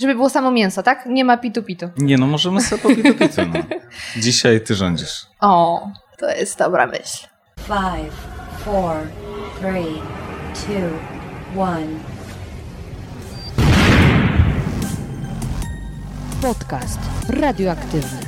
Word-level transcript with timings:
Żeby 0.00 0.14
było 0.14 0.30
samo 0.30 0.50
mięso, 0.50 0.82
tak? 0.82 1.06
Nie 1.06 1.24
ma 1.24 1.36
pitu-pitu. 1.36 1.88
Nie, 1.96 2.18
no 2.18 2.26
możemy 2.26 2.60
sobie 2.60 2.82
po 2.82 2.88
pitu-pitu. 2.88 3.42
No. 3.54 3.60
Dzisiaj 4.22 4.60
ty 4.60 4.74
rządzisz. 4.74 5.26
O, 5.40 5.88
to 6.18 6.30
jest 6.30 6.58
dobra 6.58 6.86
myśl. 6.86 7.26
Five, 7.56 8.14
four, 8.64 8.96
three, 9.58 10.02
two, 10.54 11.60
one. 11.60 11.86
Podcast 16.42 16.98
radioaktywny. 17.28 18.20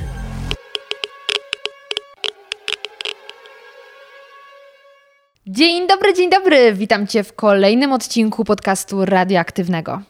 Dzień 5.47 5.87
dobry, 5.87 6.13
dzień 6.13 6.29
dobry. 6.29 6.73
Witam 6.73 7.07
Cię 7.07 7.23
w 7.23 7.33
kolejnym 7.33 7.93
odcinku 7.93 8.45
podcastu 8.45 9.05
radioaktywnego. 9.05 10.01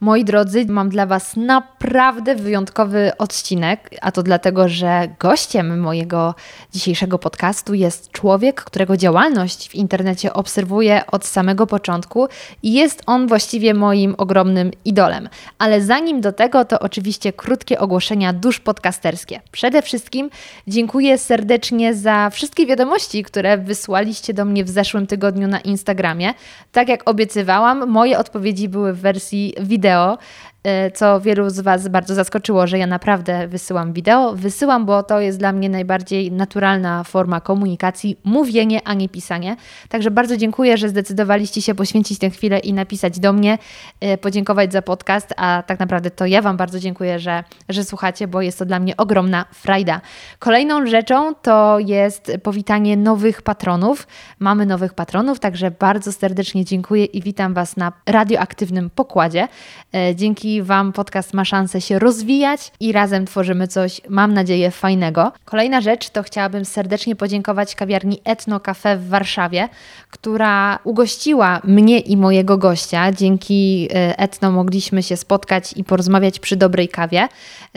Moi 0.00 0.24
drodzy, 0.24 0.66
mam 0.68 0.88
dla 0.88 1.06
Was 1.06 1.36
naprawdę 1.36 2.34
wyjątkowy 2.34 3.12
odcinek, 3.18 3.90
a 4.00 4.12
to 4.12 4.22
dlatego, 4.22 4.68
że 4.68 5.08
gościem 5.18 5.80
mojego 5.80 6.34
dzisiejszego 6.72 7.18
podcastu 7.18 7.74
jest 7.74 8.12
człowiek, 8.12 8.64
którego 8.64 8.96
działalność 8.96 9.68
w 9.68 9.74
internecie 9.74 10.32
obserwuję 10.32 11.06
od 11.06 11.26
samego 11.26 11.66
początku 11.66 12.28
i 12.62 12.72
jest 12.72 13.02
on 13.06 13.26
właściwie 13.26 13.74
moim 13.74 14.14
ogromnym 14.18 14.70
idolem. 14.84 15.28
Ale 15.58 15.80
zanim 15.82 16.20
do 16.20 16.32
tego, 16.32 16.64
to 16.64 16.80
oczywiście 16.80 17.32
krótkie 17.32 17.78
ogłoszenia 17.78 18.32
dusz 18.32 18.60
podcasterskie. 18.60 19.40
Przede 19.52 19.82
wszystkim 19.82 20.30
dziękuję 20.66 21.18
serdecznie 21.18 21.94
za 21.94 22.30
wszystkie 22.30 22.66
wiadomości, 22.66 23.22
które 23.22 23.58
wysłaliście 23.58 24.34
do 24.34 24.44
mnie 24.44 24.64
w 24.64 24.68
zeszłym 24.68 25.06
tygodniu 25.06 25.48
na 25.48 25.60
Instagramie. 25.60 26.34
Tak 26.72 26.88
jak 26.88 27.10
obiecywałam, 27.10 27.90
moje 27.90 28.18
odpowiedzi 28.18 28.68
były 28.68 28.92
w 28.92 29.00
wersji 29.00 29.54
wideo 29.60 29.87
wideo, 29.88 30.18
y, 30.57 30.57
co 30.94 31.20
wielu 31.20 31.50
z 31.50 31.60
Was 31.60 31.88
bardzo 31.88 32.14
zaskoczyło, 32.14 32.66
że 32.66 32.78
ja 32.78 32.86
naprawdę 32.86 33.48
wysyłam 33.48 33.92
wideo. 33.92 34.34
Wysyłam, 34.34 34.86
bo 34.86 35.02
to 35.02 35.20
jest 35.20 35.38
dla 35.38 35.52
mnie 35.52 35.68
najbardziej 35.68 36.32
naturalna 36.32 37.04
forma 37.04 37.40
komunikacji, 37.40 38.18
mówienie, 38.24 38.80
a 38.84 38.94
nie 38.94 39.08
pisanie. 39.08 39.56
Także 39.88 40.10
bardzo 40.10 40.36
dziękuję, 40.36 40.76
że 40.76 40.88
zdecydowaliście 40.88 41.62
się 41.62 41.74
poświęcić 41.74 42.18
tę 42.18 42.30
chwilę 42.30 42.58
i 42.58 42.72
napisać 42.72 43.20
do 43.20 43.32
mnie, 43.32 43.58
y, 44.04 44.18
podziękować 44.18 44.72
za 44.72 44.82
podcast, 44.82 45.34
a 45.36 45.62
tak 45.66 45.78
naprawdę 45.78 46.10
to 46.10 46.26
ja 46.26 46.42
Wam 46.42 46.56
bardzo 46.56 46.80
dziękuję, 46.80 47.18
że, 47.18 47.44
że 47.68 47.84
słuchacie, 47.84 48.28
bo 48.28 48.42
jest 48.42 48.58
to 48.58 48.64
dla 48.66 48.78
mnie 48.78 48.96
ogromna 48.96 49.44
frajda. 49.52 50.00
Kolejną 50.38 50.86
rzeczą 50.86 51.34
to 51.34 51.78
jest 51.78 52.32
powitanie 52.42 52.96
nowych 52.96 53.42
patronów. 53.42 54.06
Mamy 54.38 54.66
nowych 54.66 54.94
patronów, 54.94 55.40
także 55.40 55.70
bardzo 55.70 56.12
serdecznie 56.12 56.64
dziękuję 56.64 57.04
i 57.04 57.22
witam 57.22 57.54
Was 57.54 57.76
na 57.76 57.92
radioaktywnym 58.06 58.90
pokładzie. 58.90 59.48
E, 59.92 60.14
dzięki 60.48 60.62
Wam 60.62 60.92
podcast 60.92 61.34
ma 61.34 61.44
szansę 61.44 61.80
się 61.80 61.98
rozwijać 61.98 62.72
i 62.80 62.92
razem 62.92 63.26
tworzymy 63.26 63.68
coś, 63.68 64.00
mam 64.08 64.34
nadzieję, 64.34 64.70
fajnego. 64.70 65.32
Kolejna 65.44 65.80
rzecz 65.80 66.10
to 66.10 66.22
chciałabym 66.22 66.64
serdecznie 66.64 67.16
podziękować 67.16 67.74
kawiarni 67.74 68.20
Etno 68.24 68.60
Cafe 68.60 68.96
w 68.96 69.08
Warszawie, 69.08 69.68
która 70.10 70.78
ugościła 70.84 71.60
mnie 71.64 71.98
i 72.00 72.16
mojego 72.16 72.58
gościa. 72.58 73.12
Dzięki 73.12 73.88
e, 73.94 74.18
Etno 74.18 74.50
mogliśmy 74.50 75.02
się 75.02 75.16
spotkać 75.16 75.72
i 75.76 75.84
porozmawiać 75.84 76.38
przy 76.38 76.56
dobrej 76.56 76.88
kawie. 76.88 77.28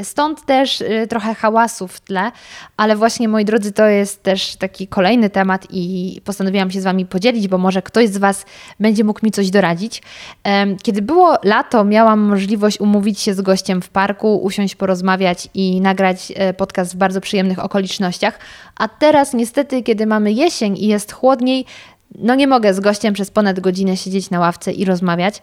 Stąd 0.03 0.45
też 0.45 0.81
e, 0.81 1.07
trochę 1.07 1.35
hałasu 1.35 1.87
w 1.87 1.99
tle, 1.99 2.31
ale 2.77 2.95
właśnie 2.95 3.27
moi 3.27 3.45
drodzy, 3.45 3.71
to 3.71 3.85
jest 3.85 4.23
też 4.23 4.55
taki 4.55 4.87
kolejny 4.87 5.29
temat 5.29 5.67
i 5.69 6.21
postanowiłam 6.25 6.71
się 6.71 6.81
z 6.81 6.83
Wami 6.83 7.05
podzielić, 7.05 7.47
bo 7.47 7.57
może 7.57 7.81
ktoś 7.81 8.09
z 8.09 8.17
Was 8.17 8.45
będzie 8.79 9.03
mógł 9.03 9.19
mi 9.23 9.31
coś 9.31 9.49
doradzić. 9.49 10.01
Kiedy 10.83 11.01
było 11.01 11.37
lato, 11.43 11.83
miałam 11.83 12.19
możliwość 12.19 12.60
umówić 12.79 13.19
się 13.19 13.33
z 13.33 13.41
gościem 13.41 13.81
w 13.81 13.89
parku, 13.89 14.37
usiąść, 14.37 14.75
porozmawiać 14.75 15.49
i 15.53 15.81
nagrać 15.81 16.33
e, 16.35 16.53
podcast 16.53 16.93
w 16.93 16.97
bardzo 16.97 17.21
przyjemnych 17.21 17.59
okolicznościach. 17.59 18.39
A 18.75 18.87
teraz, 18.87 19.33
niestety, 19.33 19.83
kiedy 19.83 20.05
mamy 20.05 20.31
jesień 20.31 20.77
i 20.77 20.87
jest 20.87 21.11
chłodniej, 21.11 21.65
no 22.15 22.35
nie 22.35 22.47
mogę 22.47 22.73
z 22.73 22.79
gościem 22.79 23.13
przez 23.13 23.31
ponad 23.31 23.59
godzinę 23.59 23.97
siedzieć 23.97 24.29
na 24.29 24.39
ławce 24.39 24.71
i 24.71 24.85
rozmawiać. 24.85 25.41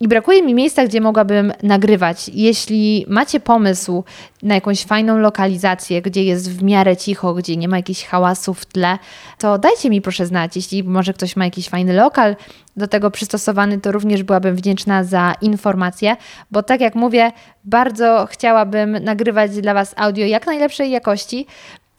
I 0.00 0.08
brakuje 0.08 0.42
mi 0.42 0.54
miejsca, 0.54 0.84
gdzie 0.84 1.00
mogłabym 1.00 1.52
nagrywać. 1.62 2.28
Jeśli 2.28 3.06
macie 3.08 3.40
pomysł 3.40 4.04
na 4.42 4.54
jakąś 4.54 4.84
fajną 4.84 5.18
lokalizację, 5.18 6.02
gdzie 6.02 6.24
jest 6.24 6.50
w 6.50 6.62
miarę 6.62 6.96
cicho, 6.96 7.34
gdzie 7.34 7.56
nie 7.56 7.68
ma 7.68 7.76
jakichś 7.76 8.04
hałasów 8.04 8.60
w 8.60 8.66
tle, 8.66 8.98
to 9.38 9.58
dajcie 9.58 9.90
mi 9.90 10.02
proszę 10.02 10.26
znać. 10.26 10.56
Jeśli 10.56 10.84
może 10.84 11.14
ktoś 11.14 11.36
ma 11.36 11.44
jakiś 11.44 11.68
fajny 11.68 11.92
lokal 11.92 12.36
do 12.76 12.88
tego 12.88 13.10
przystosowany, 13.10 13.80
to 13.80 13.92
również 13.92 14.22
byłabym 14.22 14.56
wdzięczna 14.56 15.04
za 15.04 15.34
informacje, 15.40 16.16
bo 16.50 16.62
tak 16.62 16.80
jak 16.80 16.94
mówię, 16.94 17.32
bardzo 17.64 18.26
chciałabym 18.30 18.92
nagrywać 18.92 19.60
dla 19.60 19.74
Was 19.74 19.94
audio 19.96 20.26
jak 20.26 20.46
najlepszej 20.46 20.90
jakości, 20.90 21.46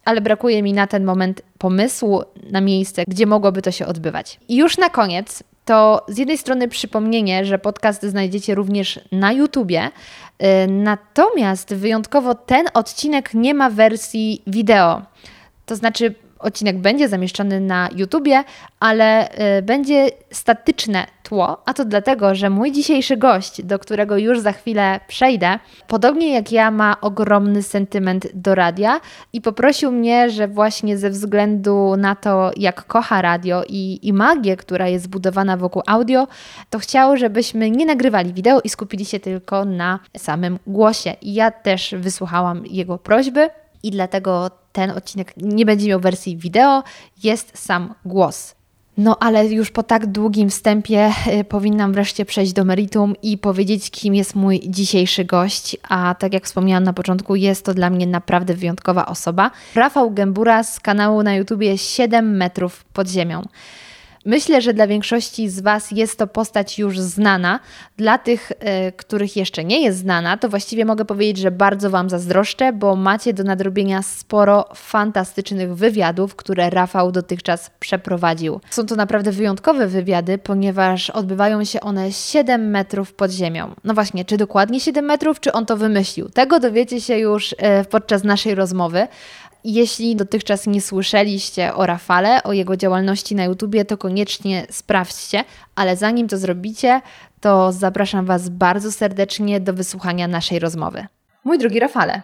ale 0.04 0.20
brakuje 0.20 0.62
mi 0.62 0.72
na 0.72 0.86
ten 0.86 1.04
moment 1.04 1.42
pomysłu 1.58 2.22
na 2.50 2.60
miejsce, 2.60 3.02
gdzie 3.08 3.26
mogłoby 3.26 3.62
to 3.62 3.70
się 3.70 3.86
odbywać. 3.86 4.40
I 4.48 4.56
już 4.56 4.78
na 4.78 4.90
koniec 4.90 5.42
to 5.68 6.04
z 6.08 6.18
jednej 6.18 6.38
strony 6.38 6.68
przypomnienie, 6.68 7.44
że 7.44 7.58
podcast 7.58 8.02
znajdziecie 8.02 8.54
również 8.54 9.00
na 9.12 9.32
YouTubie, 9.32 9.86
y, 9.86 10.44
natomiast 10.68 11.74
wyjątkowo 11.74 12.34
ten 12.34 12.66
odcinek 12.74 13.34
nie 13.34 13.54
ma 13.54 13.70
wersji 13.70 14.42
wideo. 14.46 15.02
To 15.66 15.76
znaczy, 15.76 16.14
odcinek 16.38 16.78
będzie 16.78 17.08
zamieszczony 17.08 17.60
na 17.60 17.88
YouTubie, 17.96 18.44
ale 18.80 19.28
y, 19.58 19.62
będzie 19.62 20.10
statyczne 20.32 21.06
tło, 21.22 21.62
a 21.64 21.74
to 21.74 21.84
dlatego, 21.84 22.34
że 22.34 22.50
mój 22.50 22.72
dzisiejszy 22.72 23.16
gość, 23.16 23.62
do 23.62 23.78
którego 23.78 24.18
już 24.18 24.40
za 24.40 24.52
chwilę 24.52 25.00
przejdę, 25.08 25.58
podobnie 25.88 26.32
jak 26.32 26.52
ja 26.52 26.70
ma 26.70 27.00
ogromny 27.00 27.62
sentyment 27.62 28.28
do 28.34 28.54
radia 28.54 29.00
i 29.32 29.40
poprosił 29.40 29.92
mnie, 29.92 30.30
że 30.30 30.48
właśnie 30.48 30.98
ze 30.98 31.10
względu 31.10 31.96
na 31.96 32.14
to, 32.14 32.50
jak 32.56 32.86
kocha 32.86 33.22
radio 33.22 33.64
i, 33.68 33.98
i 34.02 34.12
magię, 34.12 34.56
która 34.56 34.88
jest 34.88 35.04
zbudowana 35.04 35.56
wokół 35.56 35.82
audio, 35.86 36.26
to 36.70 36.78
chciał, 36.78 37.16
żebyśmy 37.16 37.70
nie 37.70 37.86
nagrywali 37.86 38.32
wideo 38.32 38.60
i 38.60 38.68
skupili 38.68 39.04
się 39.04 39.20
tylko 39.20 39.64
na 39.64 39.98
samym 40.16 40.58
głosie. 40.66 41.14
I 41.22 41.34
ja 41.34 41.50
też 41.50 41.94
wysłuchałam 41.98 42.66
jego 42.66 42.98
prośby 42.98 43.50
i 43.82 43.90
dlatego 43.90 44.50
ten 44.78 44.90
odcinek 44.90 45.32
nie 45.36 45.66
będzie 45.66 45.88
miał 45.88 46.00
wersji 46.00 46.36
wideo, 46.36 46.82
jest 47.22 47.58
sam 47.58 47.94
głos. 48.04 48.54
No 48.98 49.16
ale 49.20 49.46
już 49.46 49.70
po 49.70 49.82
tak 49.82 50.06
długim 50.06 50.50
wstępie 50.50 51.12
y, 51.40 51.44
powinnam 51.44 51.92
wreszcie 51.92 52.24
przejść 52.24 52.52
do 52.52 52.64
meritum 52.64 53.14
i 53.22 53.38
powiedzieć, 53.38 53.90
kim 53.90 54.14
jest 54.14 54.34
mój 54.34 54.60
dzisiejszy 54.66 55.24
gość. 55.24 55.76
A 55.88 56.14
tak 56.18 56.32
jak 56.32 56.44
wspomniałam 56.44 56.84
na 56.84 56.92
początku, 56.92 57.36
jest 57.36 57.64
to 57.64 57.74
dla 57.74 57.90
mnie 57.90 58.06
naprawdę 58.06 58.54
wyjątkowa 58.54 59.06
osoba. 59.06 59.50
Rafał 59.74 60.10
Gębura 60.10 60.62
z 60.62 60.80
kanału 60.80 61.22
na 61.22 61.34
YouTubie 61.34 61.78
7 61.78 62.36
metrów 62.36 62.84
pod 62.84 63.08
ziemią. 63.08 63.42
Myślę, 64.24 64.60
że 64.60 64.74
dla 64.74 64.86
większości 64.86 65.48
z 65.48 65.60
Was 65.60 65.90
jest 65.90 66.18
to 66.18 66.26
postać 66.26 66.78
już 66.78 67.00
znana. 67.00 67.60
Dla 67.96 68.18
tych, 68.18 68.50
y, 68.50 68.92
których 68.92 69.36
jeszcze 69.36 69.64
nie 69.64 69.82
jest 69.82 69.98
znana, 69.98 70.36
to 70.36 70.48
właściwie 70.48 70.84
mogę 70.84 71.04
powiedzieć, 71.04 71.38
że 71.38 71.50
bardzo 71.50 71.90
Wam 71.90 72.10
zazdroszczę, 72.10 72.72
bo 72.72 72.96
macie 72.96 73.34
do 73.34 73.44
nadrobienia 73.44 74.02
sporo 74.02 74.68
fantastycznych 74.74 75.74
wywiadów, 75.74 76.36
które 76.36 76.70
Rafał 76.70 77.12
dotychczas 77.12 77.70
przeprowadził. 77.80 78.60
Są 78.70 78.86
to 78.86 78.96
naprawdę 78.96 79.32
wyjątkowe 79.32 79.86
wywiady, 79.86 80.38
ponieważ 80.38 81.10
odbywają 81.10 81.64
się 81.64 81.80
one 81.80 82.12
7 82.12 82.70
metrów 82.70 83.14
pod 83.14 83.30
ziemią. 83.30 83.74
No 83.84 83.94
właśnie, 83.94 84.24
czy 84.24 84.36
dokładnie 84.36 84.80
7 84.80 85.04
metrów, 85.04 85.40
czy 85.40 85.52
on 85.52 85.66
to 85.66 85.76
wymyślił? 85.76 86.28
Tego 86.28 86.60
dowiecie 86.60 87.00
się 87.00 87.18
już 87.18 87.52
y, 87.52 87.56
podczas 87.90 88.24
naszej 88.24 88.54
rozmowy. 88.54 89.08
Jeśli 89.64 90.16
dotychczas 90.16 90.66
nie 90.66 90.80
słyszeliście 90.80 91.74
o 91.74 91.86
Rafale, 91.86 92.42
o 92.42 92.52
jego 92.52 92.76
działalności 92.76 93.34
na 93.34 93.44
YouTubie, 93.44 93.84
to 93.84 93.98
koniecznie 93.98 94.66
sprawdźcie, 94.70 95.44
ale 95.74 95.96
zanim 95.96 96.28
to 96.28 96.38
zrobicie, 96.38 97.00
to 97.40 97.72
zapraszam 97.72 98.26
Was 98.26 98.48
bardzo 98.48 98.92
serdecznie 98.92 99.60
do 99.60 99.72
wysłuchania 99.72 100.28
naszej 100.28 100.58
rozmowy. 100.58 101.06
Mój 101.44 101.58
drogi 101.58 101.80
Rafale, 101.80 102.22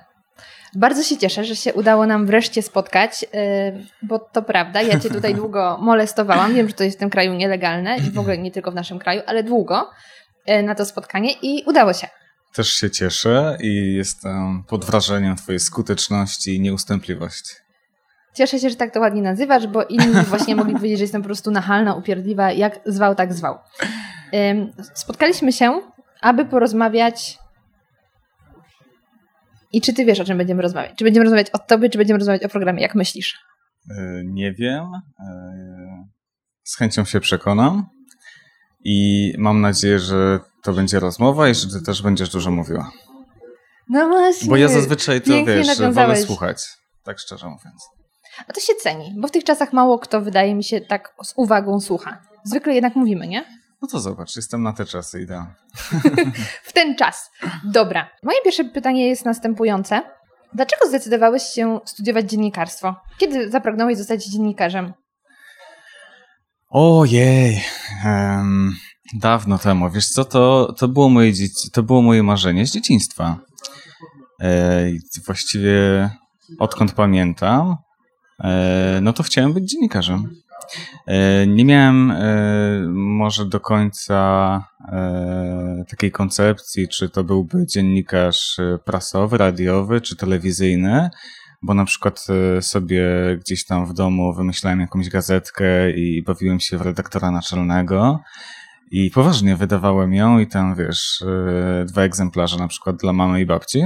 bardzo 0.75 1.03
się 1.03 1.17
cieszę, 1.17 1.45
że 1.45 1.57
się 1.57 1.75
udało 1.75 2.07
nam 2.07 2.27
wreszcie 2.27 2.63
spotkać, 2.63 3.23
yy, 3.23 3.29
bo 4.03 4.19
to 4.19 4.43
prawda, 4.43 4.83
ja 4.83 5.01
Cię 5.01 5.11
tutaj 5.11 5.35
długo 5.45 5.79
molestowałam. 5.81 6.55
Wiem, 6.55 6.69
że 6.69 6.75
to 6.75 6.85
jest 6.85 6.97
w 6.97 7.01
tym 7.01 7.11
kraju 7.11 7.35
nielegalne 7.35 7.97
i 7.97 8.11
w 8.11 8.19
ogóle 8.19 8.39
nie 8.39 8.51
tylko 8.51 8.71
w 8.71 8.75
naszym 8.75 8.99
kraju, 8.99 9.23
ale 9.27 9.43
długo 9.43 9.91
yy, 10.47 10.63
na 10.63 10.75
to 10.75 10.85
spotkanie 10.85 11.33
i 11.43 11.65
udało 11.67 11.93
się. 11.93 12.09
Też 12.55 12.69
się 12.69 12.91
cieszę 12.91 13.57
i 13.61 13.95
jestem 13.95 14.65
pod 14.69 14.85
wrażeniem 14.85 15.37
Twojej 15.37 15.61
skuteczności 15.61 16.57
i 16.57 16.61
nieustępliwości. 16.61 17.55
Cieszę 18.35 18.59
się, 18.59 18.71
że 18.71 18.77
tak 18.77 18.95
to 18.95 19.01
ładnie 19.01 19.23
nazywasz, 19.23 19.67
bo 19.67 19.85
inni 19.85 20.15
właśnie 20.29 20.57
mogli 20.57 20.75
powiedzieć, 20.75 20.99
że 20.99 21.05
jestem 21.05 21.23
po 21.23 21.27
prostu 21.27 21.51
nachalna, 21.51 21.95
upierdliwa, 21.95 22.53
jak 22.53 22.81
zwał, 22.87 23.15
tak 23.15 23.35
zwał. 23.35 23.59
Spotkaliśmy 24.95 25.53
się, 25.53 25.81
aby 26.21 26.45
porozmawiać. 26.45 27.39
I 29.73 29.81
czy 29.81 29.93
ty 29.93 30.05
wiesz, 30.05 30.21
o 30.21 30.25
czym 30.25 30.39
będziemy 30.39 30.63
rozmawiać? 30.63 30.93
Czy 30.97 31.05
będziemy 31.05 31.25
rozmawiać 31.25 31.51
o 31.51 31.59
tobie, 31.59 31.91
czy 31.91 31.99
będziemy 31.99 32.19
rozmawiać 32.19 32.45
o 32.45 32.49
programie? 32.49 32.83
Jak 32.83 32.95
myślisz? 32.95 33.39
E, 33.91 34.23
nie 34.25 34.53
wiem. 34.53 34.85
E, 35.21 36.09
z 36.63 36.77
chęcią 36.77 37.05
się 37.05 37.21
przekonam. 37.21 37.87
I 38.85 39.33
mam 39.39 39.61
nadzieję, 39.61 39.99
że 39.99 40.41
to 40.63 40.73
będzie 40.73 41.01
rozmowa 41.01 41.49
i 41.49 41.55
że 41.55 41.69
ty 41.69 41.83
też 41.87 42.03
będziesz 42.03 42.29
dużo 42.31 42.51
mówiła. 42.51 42.91
No 43.89 44.09
właśnie. 44.09 44.49
Bo 44.49 44.57
ja 44.57 44.69
zazwyczaj 44.69 45.21
to, 45.21 45.27
Pięknie 45.27 45.55
wiesz, 45.55 45.67
wolę 45.67 45.79
nawiązałeś. 45.79 46.21
słuchać. 46.27 46.67
Tak 47.05 47.19
szczerze 47.19 47.47
mówiąc. 47.47 47.89
A 48.49 48.53
to 48.53 48.61
się 48.61 48.73
ceni, 48.83 49.15
bo 49.17 49.29
w 49.29 49.31
tych 49.31 49.45
czasach 49.45 49.73
mało 49.73 49.99
kto, 49.99 50.21
wydaje 50.21 50.55
mi 50.55 50.65
się, 50.65 50.81
tak 50.81 51.15
z 51.25 51.33
uwagą 51.37 51.81
słucha. 51.81 52.23
Zwykle 52.45 52.75
jednak 52.75 52.97
mówimy, 52.97 53.27
nie? 53.29 53.45
No 53.83 53.89
to 53.89 54.01
zobacz, 54.01 54.37
jestem 54.37 54.63
na 54.63 54.73
te 54.73 54.85
czasy 54.85 55.21
idealny. 55.23 55.55
W 56.69 56.73
ten 56.73 56.97
czas. 56.97 57.31
Dobra. 57.65 58.11
Moje 58.23 58.39
pierwsze 58.45 58.65
pytanie 58.65 59.09
jest 59.09 59.25
następujące. 59.25 60.03
Dlaczego 60.55 60.89
zdecydowałeś 60.89 61.43
się 61.43 61.81
studiować 61.85 62.31
dziennikarstwo? 62.31 62.95
Kiedy 63.19 63.51
zapragnąłeś 63.51 63.99
zostać 63.99 64.27
dziennikarzem? 64.27 64.93
Ojej, 66.77 67.61
em, 68.05 68.73
dawno 69.15 69.59
temu. 69.59 69.91
Wiesz 69.91 70.09
co, 70.09 70.25
to, 70.25 70.75
to, 70.79 70.89
było 70.89 71.09
moje 71.09 71.33
dzieci, 71.33 71.71
to 71.71 71.83
było 71.83 72.03
moje 72.03 72.23
marzenie 72.23 72.67
z 72.67 72.73
dzieciństwa. 72.73 73.39
E, 74.41 74.87
właściwie 75.27 76.11
odkąd 76.59 76.93
pamiętam, 76.93 77.77
e, 78.45 78.99
no 79.03 79.13
to 79.13 79.23
chciałem 79.23 79.53
być 79.53 79.71
dziennikarzem. 79.71 80.35
E, 81.07 81.47
nie 81.47 81.65
miałem 81.65 82.11
e, 82.11 82.17
może 82.93 83.47
do 83.47 83.61
końca 83.61 84.69
e, 84.93 85.85
takiej 85.89 86.11
koncepcji, 86.11 86.89
czy 86.89 87.09
to 87.09 87.25
byłby 87.25 87.67
dziennikarz 87.67 88.57
prasowy, 88.85 89.39
radiowy, 89.39 90.01
czy 90.01 90.17
telewizyjny, 90.17 91.11
bo 91.65 91.75
na 91.75 91.85
przykład 91.85 92.27
e, 92.57 92.63
sobie 92.63 93.05
gdzieś 93.41 93.65
tam 93.65 93.87
w 93.87 93.93
domu 93.93 94.35
wymyślałem 94.35 94.81
jakąś 94.81 95.09
gazetkę 95.09 95.91
i 95.91 96.23
bawiłem 96.23 96.61
się 96.61 96.79
w 96.79 96.83
redaktora 96.83 97.31
naczelnego. 97.31 98.21
I 98.91 99.11
poważnie 99.11 99.57
wydawałem 99.57 100.15
ją 100.15 100.39
i 100.39 100.47
tam, 100.47 100.75
wiesz, 100.75 101.23
e, 101.23 101.85
dwa 101.85 102.03
egzemplarze 102.03 102.59
na 102.59 102.69
przykład 102.69 102.97
dla 102.97 103.13
mamy 103.13 103.41
i 103.41 103.47
babci. 103.47 103.83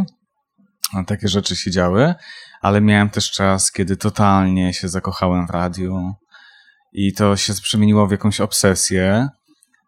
Takie 1.06 1.28
rzeczy 1.28 1.56
się 1.56 1.70
działy, 1.70 2.14
ale 2.60 2.80
miałem 2.80 3.10
też 3.10 3.30
czas, 3.30 3.72
kiedy 3.72 3.96
totalnie 3.96 4.74
się 4.74 4.88
zakochałem 4.88 5.46
w 5.46 5.50
radiu 5.50 6.14
i 6.92 7.12
to 7.12 7.36
się 7.36 7.52
przemieniło 7.62 8.06
w 8.06 8.10
jakąś 8.10 8.40
obsesję 8.40 9.28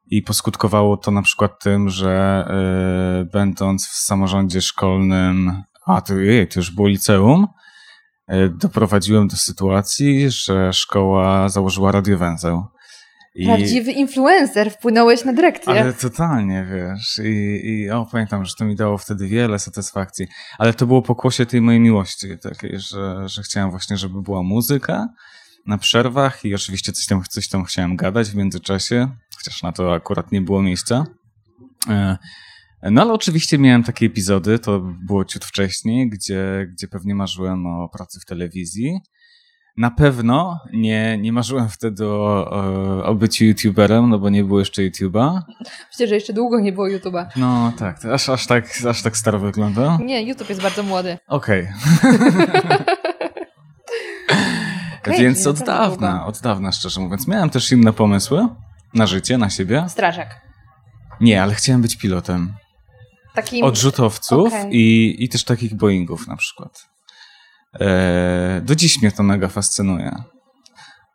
i 0.07 0.23
poskutkowało 0.23 0.97
to 0.97 1.11
na 1.11 1.23
przykład 1.23 1.63
tym, 1.63 1.89
że 1.89 2.45
e, 2.49 3.25
będąc 3.25 3.87
w 3.87 3.95
samorządzie 3.95 4.63
szkolnym, 4.63 5.63
a 5.87 6.01
to, 6.01 6.15
jej, 6.15 6.49
to 6.49 6.61
już 6.61 6.71
było 6.71 6.89
liceum, 6.89 7.47
doprowadziłem 8.51 9.29
do 9.29 9.37
sytuacji, 9.37 10.31
że 10.31 10.73
szkoła 10.73 11.49
założyła 11.49 11.93
radiowęzeł. 11.93 12.65
I- 13.35 13.47
Prawdziwy 13.47 13.93
influencer, 13.93 14.71
wpłynąłeś 14.71 15.25
na 15.25 15.33
dyrekcję. 15.33 15.73
ale 15.81 15.93
totalnie, 15.93 16.67
wiesz. 16.73 17.21
I, 17.27 17.61
I 17.71 17.91
o, 17.91 18.07
pamiętam, 18.13 18.45
że 18.45 18.55
to 18.59 18.65
mi 18.65 18.77
dało 18.77 18.99
wtedy 18.99 19.27
wiele 19.29 19.59
satysfakcji. 19.59 20.27
Ale 20.59 20.75
to 20.75 20.87
było 20.87 21.03
pokłosie 21.03 21.47
tej 21.47 21.61
mojej 21.61 21.81
miłości, 21.81 22.27
takiej, 22.43 22.79
że, 22.79 23.29
że 23.29 23.43
chciałem 23.43 23.71
właśnie, 23.71 23.97
żeby 23.97 24.23
była 24.23 24.43
muzyka 24.43 25.09
na 25.67 25.79
przerwach 25.79 26.45
i 26.45 26.55
oczywiście 26.55 26.93
coś 26.93 27.07
tam, 27.07 27.23
coś 27.29 27.49
tam 27.49 27.65
chciałem 27.65 27.97
gadać 27.97 28.31
w 28.31 28.35
międzyczasie, 28.35 29.09
chociaż 29.37 29.63
na 29.63 29.73
to 29.73 29.95
akurat 29.95 30.33
nie 30.33 30.41
było 30.41 30.63
miejsca. 30.63 31.05
No 32.83 33.03
ale 33.03 33.13
oczywiście 33.13 33.59
miałem 33.59 33.85
takie 33.85 34.07
epizody, 34.07 34.59
to 34.59 34.81
było 34.81 35.25
ciut 35.25 35.45
wcześniej, 35.45 36.11
gdzie, 36.11 36.67
gdzie 36.73 36.89
pewnie 36.89 37.15
marzyłem 37.15 37.67
o 37.67 37.89
pracy 37.89 38.21
w 38.21 38.25
telewizji. 38.25 39.01
Na 39.77 39.91
pewno 39.91 40.61
nie, 40.73 41.19
nie 41.19 41.33
marzyłem 41.33 41.69
wtedy 41.69 42.07
o, 42.07 42.51
o, 42.51 43.05
o 43.05 43.15
byciu 43.15 43.45
youtuberem, 43.45 44.09
no 44.09 44.19
bo 44.19 44.31
nie 44.31 44.45
było 44.45 44.59
jeszcze 44.59 44.83
YouTube'a. 44.83 45.41
Myślę, 45.91 46.07
że 46.07 46.15
jeszcze 46.15 46.33
długo 46.33 46.61
nie 46.61 46.73
było 46.73 46.87
YouTube'a. 46.89 47.27
No 47.37 47.73
tak, 47.79 48.05
aż, 48.05 48.29
aż 48.29 48.47
tak, 48.47 48.65
aż 48.89 49.03
tak 49.03 49.17
staro 49.17 49.39
wygląda. 49.39 49.99
Nie, 50.05 50.23
YouTube 50.23 50.49
jest 50.49 50.63
bardzo 50.63 50.83
młody. 50.83 51.19
Okej. 51.27 51.69
Okej, 55.03 55.19
Więc 55.23 55.39
czyli 55.39 55.51
od 55.51 55.59
naprawdę 55.59 55.91
dawna, 55.91 56.11
długo. 56.13 56.27
od 56.27 56.41
dawna 56.41 56.73
szczerze 56.73 57.01
mówiąc. 57.01 57.29
Miałem 57.29 57.51
też 57.51 57.73
inne 57.73 57.93
pomysły 57.93 58.49
na 58.95 59.07
życie, 59.07 59.39
na 59.39 59.51
siebie. 59.51 59.85
Strażak. 59.89 60.41
Nie, 61.21 61.43
ale 61.43 61.55
chciałem 61.55 61.83
być 61.83 61.97
pilotem. 61.97 62.53
Takim... 63.35 63.65
Odrzutowców 63.65 64.49
Okej. 64.49 64.77
i, 64.77 65.25
i 65.25 65.29
też 65.29 65.45
takich 65.45 65.75
Boeingów 65.75 66.27
na 66.29 66.37
przykład. 66.37 66.89
E, 67.81 68.61
do 68.65 68.75
dziś 68.75 69.03
mnie 69.03 69.13
to 69.13 69.23
mega 69.23 69.49
fascynuje. 69.49 70.17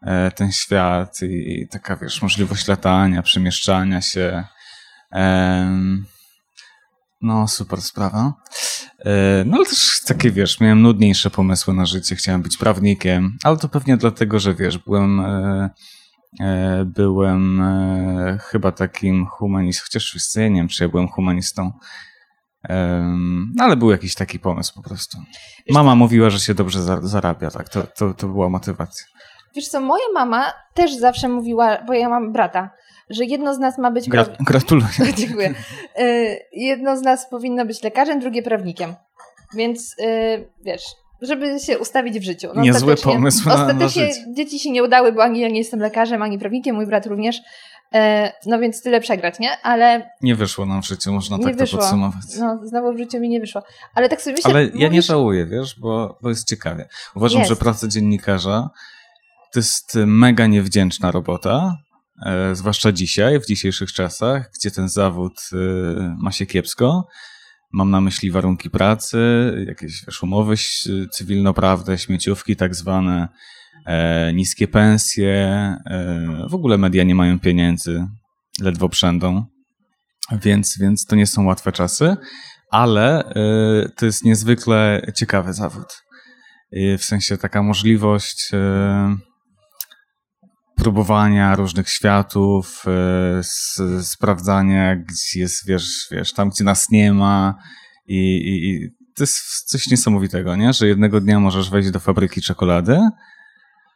E, 0.02 0.32
ten 0.32 0.52
świat 0.52 1.22
i, 1.22 1.62
i 1.62 1.68
taka, 1.68 1.96
wiesz, 1.96 2.22
możliwość 2.22 2.68
latania, 2.68 3.22
przemieszczania 3.22 4.02
się. 4.02 4.44
Em, 5.12 6.06
no, 7.22 7.48
super 7.48 7.82
sprawa. 7.82 8.34
E, 9.00 9.44
No 9.46 9.58
ale 9.58 9.66
też 9.66 10.02
takie, 10.08 10.32
wiesz, 10.32 10.60
miałem 10.60 10.82
nudniejsze 10.82 11.30
pomysły 11.30 11.74
na 11.74 11.86
życie, 11.86 12.16
chciałem 12.16 12.42
być 12.42 12.58
prawnikiem, 12.58 13.38
ale 13.44 13.58
to 13.58 13.70
pewnie 13.70 13.98
dlatego, 13.98 14.40
że 14.40 14.54
wiesz, 14.54 14.78
byłem, 14.78 15.20
e, 15.20 15.26
e, 15.26 15.70
byłem 16.86 17.62
e, 17.62 18.38
chyba 18.42 18.72
takim 18.72 19.26
humanistą, 19.26 19.84
chociaż 19.84 20.28
co, 20.30 20.40
ja 20.42 20.48
nie 20.48 20.56
wiem, 20.56 20.68
czy 20.68 20.84
ja 20.84 20.90
byłem 20.90 21.08
humanistą, 21.08 21.72
no, 23.56 23.64
ale 23.64 23.76
był 23.76 23.92
jakiś 23.92 24.16
taki 24.16 24.40
pomysł 24.40 24.74
po 24.76 24.82
prostu. 24.90 25.18
Mama 25.70 25.96
mówiła, 25.96 26.30
że 26.30 26.40
się 26.40 26.54
dobrze 26.54 26.82
za- 26.82 27.02
zarabia, 27.02 27.52
tak, 27.52 27.70
to, 27.70 27.84
to, 27.84 28.14
to 28.14 28.28
była 28.28 28.50
motywacja. 28.50 29.06
Wiesz 29.56 29.68
co, 29.68 29.82
moja 29.82 30.06
mama 30.14 30.54
też 30.74 30.96
zawsze 30.96 31.30
mówiła, 31.30 31.78
bo 31.88 31.94
ja 31.94 32.10
mam 32.10 32.34
brata, 32.34 32.70
że 33.10 33.26
jedno 33.26 33.56
z 33.56 33.60
nas 33.60 33.78
ma 33.78 33.92
być... 33.92 34.10
Gra- 34.10 34.36
gratuluję. 34.40 34.88
Dziękuję. 35.18 35.54
Y, 36.00 36.38
jedno 36.54 36.98
z 36.98 37.02
nas 37.02 37.30
powinno 37.30 37.66
być 37.66 37.84
lekarzem, 37.84 38.20
drugie 38.20 38.44
prawnikiem. 38.44 38.96
Więc 39.56 39.96
wiesz, 40.66 40.84
żeby 41.22 41.60
się 41.60 41.80
ustawić 41.80 42.20
w 42.20 42.24
życiu. 42.24 42.48
Niezły 42.56 42.94
ostatecznie- 42.94 43.14
pomysł 43.14 43.50
na- 43.50 43.56
Ostatecznie 43.56 44.10
dzieci 44.36 44.60
się 44.60 44.72
nie 44.72 44.84
udały, 44.84 45.12
bo 45.12 45.24
ani 45.24 45.40
ja 45.40 45.50
nie 45.50 45.58
jestem 45.58 45.80
lekarzem, 45.80 46.22
ani 46.22 46.40
prawnikiem, 46.40 46.76
mój 46.76 46.88
brat 46.88 47.06
również. 47.06 47.38
E, 47.94 48.32
no 48.46 48.60
więc 48.60 48.82
tyle 48.82 49.00
przegrać, 49.02 49.40
nie? 49.40 49.62
Ale 49.64 50.10
Nie 50.22 50.36
wyszło 50.36 50.66
nam 50.66 50.82
w 50.82 50.88
życiu, 50.88 51.14
można 51.14 51.40
tak 51.40 51.56
wyszło. 51.58 51.78
to 51.80 51.84
podsumować. 51.84 52.22
No, 52.40 52.60
znowu 52.64 52.94
w 52.94 52.98
życiu 52.98 53.20
mi 53.20 53.30
nie 53.30 53.40
wyszło. 53.40 53.64
Ale 53.96 54.10
tak 54.10 54.22
sobie 54.22 54.36
myślę... 54.36 54.52
Ale 54.52 54.64
ja 54.66 54.70
nie 54.74 54.88
mówisz- 54.90 55.06
żałuję, 55.08 55.46
wiesz, 55.46 55.80
bo, 55.80 56.18
bo 56.22 56.30
jest 56.30 56.48
ciekawie. 56.50 56.88
Uważam, 57.16 57.40
Jest. 57.40 57.50
że 57.50 57.56
praca 57.56 57.88
dziennikarza 57.88 58.70
to 59.54 59.60
jest 59.60 59.96
mega 60.06 60.48
niewdzięczna 60.48 61.12
robota, 61.12 61.78
e, 62.26 62.56
zwłaszcza 62.56 62.92
dzisiaj, 62.92 63.40
w 63.40 63.46
dzisiejszych 63.46 63.94
czasach, 63.94 64.50
gdzie 64.60 64.72
ten 64.72 64.90
zawód 64.90 65.34
e, 65.54 65.58
ma 66.18 66.32
się 66.32 66.46
kiepsko. 66.46 67.08
Mam 67.76 67.92
na 67.92 68.02
myśli 68.02 68.32
warunki 68.32 68.70
pracy, 68.70 69.18
jakieś 69.68 70.06
wiesz, 70.06 70.24
umowy 70.24 70.56
cywilnoprawne, 71.12 71.98
śmieciówki 71.98 72.56
tak 72.56 72.76
zwane, 72.76 73.28
e, 73.86 74.34
niskie 74.34 74.68
pensje, 74.68 75.34
e, 75.86 76.48
w 76.50 76.56
ogóle 76.56 76.78
media 76.78 77.04
nie 77.04 77.16
mają 77.16 77.40
pieniędzy, 77.40 78.08
ledwo 78.62 78.90
przędą, 78.90 79.46
więc, 80.32 80.78
więc 80.82 81.06
to 81.06 81.16
nie 81.16 81.28
są 81.28 81.46
łatwe 81.46 81.72
czasy 81.72 82.18
ale 82.76 83.30
y, 83.86 83.90
to 83.96 84.06
jest 84.06 84.24
niezwykle 84.24 85.02
ciekawy 85.16 85.54
zawód. 85.54 86.04
Y, 86.74 86.98
w 86.98 87.04
sensie 87.04 87.38
taka 87.38 87.64
możliwość 87.64 88.54
y, 88.54 88.58
próbowania 90.76 91.56
różnych 91.56 91.90
światów, 91.90 92.86
s, 93.40 93.82
sprawdzania, 94.02 94.96
gdzie 94.96 95.40
jest, 95.40 95.68
wiesz, 95.68 96.08
wiesz, 96.12 96.34
tam 96.34 96.50
gdzie 96.50 96.64
nas 96.64 96.90
nie 96.90 97.14
ma 97.14 97.56
i, 98.08 98.18
i, 98.18 98.70
i 98.70 98.90
to 99.16 99.24
jest 99.24 99.64
coś 99.66 99.88
niesamowitego, 99.88 100.56
nie? 100.56 100.74
Że 100.74 100.88
jednego 100.88 101.22
dnia 101.22 101.40
możesz 101.40 101.70
wejść 101.70 101.92
do 101.92 102.00
fabryki 102.00 102.42
czekolady, 102.42 103.00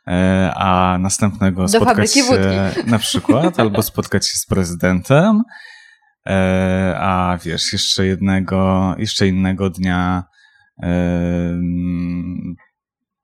e, 0.07 0.51
a 0.55 0.97
następnego 0.99 1.61
Do 1.61 1.67
spotkać 1.67 2.13
się 2.13 2.23
wódki. 2.23 2.89
na 2.91 2.99
przykład, 2.99 3.59
albo 3.59 3.81
spotkać 3.83 4.27
się 4.27 4.39
z 4.39 4.45
prezydentem, 4.45 5.43
E, 6.27 6.95
a 6.99 7.37
wiesz, 7.43 7.73
jeszcze 7.73 8.05
jednego, 8.05 8.95
jeszcze 8.97 9.27
innego 9.27 9.69
dnia 9.69 10.23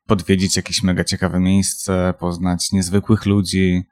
podwiedzić 0.07 0.55
jakieś 0.55 0.83
mega 0.83 1.03
ciekawe 1.03 1.39
miejsce, 1.39 2.13
poznać 2.19 2.71
niezwykłych 2.71 3.25
ludzi. 3.25 3.83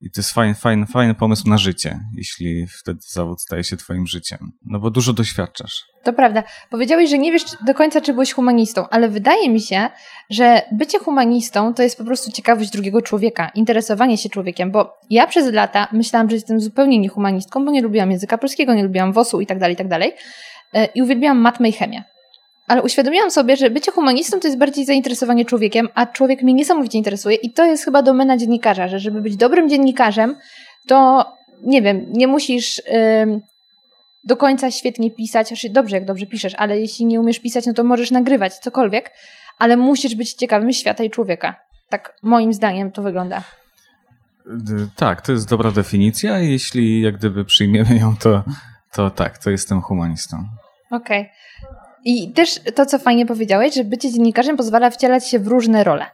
I 0.00 0.10
to 0.10 0.20
jest 0.20 0.32
fajny, 0.32 0.54
fajny, 0.54 0.86
fajny 0.86 1.14
pomysł 1.14 1.48
na 1.48 1.58
życie, 1.58 2.00
jeśli 2.16 2.66
wtedy 2.66 2.98
zawód 3.08 3.42
staje 3.42 3.64
się 3.64 3.76
twoim 3.76 4.06
życiem. 4.06 4.52
No 4.66 4.78
bo 4.78 4.90
dużo 4.90 5.12
doświadczasz. 5.12 5.84
To 6.04 6.12
prawda. 6.12 6.42
Powiedziałeś, 6.70 7.10
że 7.10 7.18
nie 7.18 7.32
wiesz 7.32 7.44
do 7.66 7.74
końca, 7.74 8.00
czy 8.00 8.12
byłeś 8.12 8.32
humanistą, 8.32 8.88
ale 8.88 9.08
wydaje 9.08 9.50
mi 9.50 9.60
się, 9.60 9.88
że 10.30 10.62
bycie 10.72 10.98
humanistą 10.98 11.74
to 11.74 11.82
jest 11.82 11.98
po 11.98 12.04
prostu 12.04 12.32
ciekawość 12.32 12.70
drugiego 12.70 13.02
człowieka, 13.02 13.50
interesowanie 13.54 14.18
się 14.18 14.28
człowiekiem, 14.28 14.70
bo 14.70 14.94
ja 15.10 15.26
przez 15.26 15.52
lata 15.52 15.88
myślałam, 15.92 16.30
że 16.30 16.36
jestem 16.36 16.60
zupełnie 16.60 16.98
nie 16.98 17.08
humanistką, 17.08 17.64
bo 17.64 17.70
nie 17.70 17.82
lubiłam 17.82 18.10
języka 18.10 18.38
polskiego, 18.38 18.74
nie 18.74 18.82
lubiłam 18.82 19.12
WOS-u 19.12 19.40
i 19.40 19.46
tak 19.46 19.58
dalej, 19.58 19.76
tak. 19.76 19.86
E, 20.72 20.84
I 20.94 21.02
uwielbiałam 21.02 21.38
matmę 21.38 21.68
i 21.68 21.72
chemię. 21.72 22.04
Ale 22.68 22.82
uświadomiłam 22.82 23.30
sobie, 23.30 23.56
że 23.56 23.70
bycie 23.70 23.92
humanistą 23.92 24.40
to 24.40 24.48
jest 24.48 24.58
bardziej 24.58 24.84
zainteresowanie 24.84 25.44
człowiekiem, 25.44 25.88
a 25.94 26.06
człowiek 26.06 26.42
mnie 26.42 26.54
niesamowicie 26.54 26.98
interesuje 26.98 27.36
i 27.36 27.52
to 27.52 27.64
jest 27.64 27.84
chyba 27.84 28.02
domena 28.02 28.36
dziennikarza, 28.36 28.88
że 28.88 28.98
żeby 28.98 29.20
być 29.20 29.36
dobrym 29.36 29.68
dziennikarzem, 29.68 30.36
to 30.86 31.26
nie 31.62 31.82
wiem, 31.82 32.06
nie 32.12 32.26
musisz 32.26 32.82
do 34.24 34.36
końca 34.36 34.70
świetnie 34.70 35.10
pisać, 35.10 35.48
znaczy 35.48 35.70
dobrze 35.70 35.96
jak 35.96 36.04
dobrze 36.04 36.26
piszesz, 36.26 36.54
ale 36.54 36.80
jeśli 36.80 37.06
nie 37.06 37.20
umiesz 37.20 37.38
pisać, 37.38 37.66
no 37.66 37.72
to 37.72 37.84
możesz 37.84 38.10
nagrywać 38.10 38.58
cokolwiek, 38.58 39.10
ale 39.58 39.76
musisz 39.76 40.14
być 40.14 40.34
ciekawym 40.34 40.72
świata 40.72 41.04
i 41.04 41.10
człowieka. 41.10 41.54
Tak 41.88 42.16
moim 42.22 42.52
zdaniem 42.52 42.92
to 42.92 43.02
wygląda. 43.02 43.42
Tak, 44.96 45.22
to 45.22 45.32
jest 45.32 45.48
dobra 45.48 45.70
definicja. 45.70 46.38
Jeśli 46.38 47.00
jak 47.00 47.16
gdyby 47.16 47.44
przyjmiemy 47.44 47.98
ją, 47.98 48.16
to, 48.16 48.44
to 48.92 49.10
tak, 49.10 49.38
to 49.38 49.50
jestem 49.50 49.82
humanistą. 49.82 50.44
Okej. 50.90 51.20
Okay. 51.20 51.75
I 52.08 52.32
też 52.32 52.60
to, 52.74 52.86
co 52.86 52.98
fajnie 52.98 53.26
powiedziałeś, 53.26 53.74
że 53.74 53.84
bycie 53.84 54.12
dziennikarzem 54.12 54.56
pozwala 54.56 54.90
wcielać 54.90 55.28
się 55.28 55.38
w 55.38 55.46
różne 55.46 55.84
role. 55.84 56.06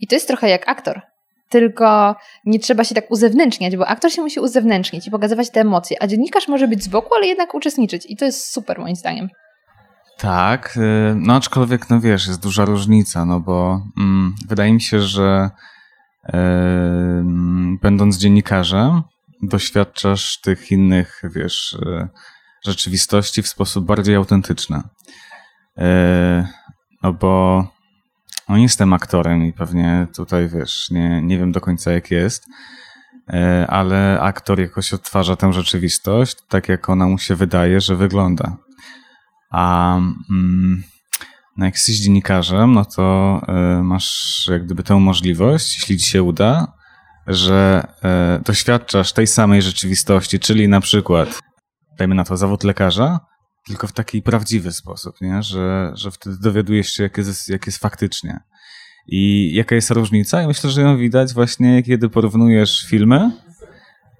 I 0.00 0.06
to 0.06 0.14
jest 0.14 0.26
trochę 0.26 0.48
jak 0.48 0.68
aktor. 0.68 1.02
Tylko 1.48 2.16
nie 2.44 2.58
trzeba 2.58 2.84
się 2.84 2.94
tak 2.94 3.10
uzewnętrzniać, 3.10 3.76
bo 3.76 3.86
aktor 3.86 4.12
się 4.12 4.22
musi 4.22 4.40
uzewnętrznić 4.40 5.06
i 5.06 5.10
pokazywać 5.10 5.50
te 5.50 5.60
emocje, 5.60 6.02
a 6.02 6.06
dziennikarz 6.06 6.48
może 6.48 6.68
być 6.68 6.84
z 6.84 6.88
boku, 6.88 7.14
ale 7.14 7.26
jednak 7.26 7.54
uczestniczyć. 7.54 8.06
I 8.08 8.16
to 8.16 8.24
jest 8.24 8.52
super 8.52 8.78
moim 8.78 8.96
zdaniem. 8.96 9.28
Tak, 10.18 10.76
y, 10.76 11.14
no 11.16 11.36
aczkolwiek, 11.36 11.90
no 11.90 12.00
wiesz, 12.00 12.26
jest 12.26 12.42
duża 12.42 12.64
różnica, 12.64 13.24
no 13.24 13.40
bo 13.40 13.82
mm, 13.98 14.34
wydaje 14.48 14.72
mi 14.72 14.80
się, 14.80 15.00
że 15.00 15.50
yy, 16.24 16.32
będąc 17.82 18.16
dziennikarzem, 18.16 19.02
doświadczasz 19.42 20.40
tych 20.40 20.70
innych, 20.70 21.22
wiesz, 21.34 21.76
yy, 21.86 22.08
rzeczywistości 22.64 23.42
w 23.42 23.48
sposób 23.48 23.84
bardziej 23.84 24.14
autentyczny. 24.14 24.82
Yy, 25.80 26.46
no 27.02 27.12
bo 27.12 27.64
no 28.50 28.56
jestem 28.56 28.92
aktorem 28.92 29.44
i 29.44 29.52
pewnie 29.52 30.06
tutaj, 30.16 30.48
wiesz, 30.48 30.90
nie, 30.90 31.22
nie 31.22 31.38
wiem 31.38 31.52
do 31.52 31.60
końca 31.60 31.92
jak 31.92 32.10
jest, 32.10 32.46
ale 33.68 34.20
aktor 34.20 34.60
jakoś 34.60 34.92
odtwarza 34.92 35.36
tę 35.36 35.52
rzeczywistość 35.52 36.36
tak, 36.48 36.68
jak 36.68 36.88
ona 36.88 37.06
mu 37.06 37.18
się 37.18 37.34
wydaje, 37.34 37.80
że 37.80 37.96
wygląda. 37.96 38.56
A 39.50 39.96
mm, 40.30 40.82
no 41.56 41.64
jak 41.64 41.74
jesteś 41.74 41.96
dziennikarzem, 41.96 42.72
no 42.72 42.84
to 42.84 43.40
y, 43.78 43.82
masz 43.82 44.48
jak 44.50 44.64
gdyby 44.64 44.82
tę 44.82 44.94
możliwość, 44.94 45.78
jeśli 45.78 45.98
ci 45.98 46.10
się 46.10 46.22
uda, 46.22 46.72
że 47.26 47.84
doświadczasz 48.44 49.12
tej 49.12 49.26
samej 49.26 49.62
rzeczywistości, 49.62 50.38
czyli 50.38 50.68
na 50.68 50.80
przykład, 50.80 51.40
dajmy 51.98 52.14
na 52.14 52.24
to, 52.24 52.36
zawód 52.36 52.64
lekarza, 52.64 53.20
tylko 53.70 53.86
w 53.86 53.92
taki 53.92 54.22
prawdziwy 54.22 54.72
sposób, 54.72 55.20
nie? 55.20 55.42
Że, 55.42 55.92
że 55.94 56.10
wtedy 56.10 56.36
dowiadujesz 56.42 56.92
się, 56.92 57.02
jak 57.02 57.18
jest, 57.18 57.48
jak 57.48 57.66
jest 57.66 57.78
faktycznie. 57.78 58.40
I 59.06 59.50
jaka 59.54 59.74
jest 59.74 59.90
różnica? 59.90 60.42
I 60.42 60.46
myślę, 60.46 60.70
że 60.70 60.82
ją 60.82 60.98
widać 60.98 61.34
właśnie, 61.34 61.82
kiedy 61.82 62.08
porównujesz 62.08 62.86
filmy 62.86 63.30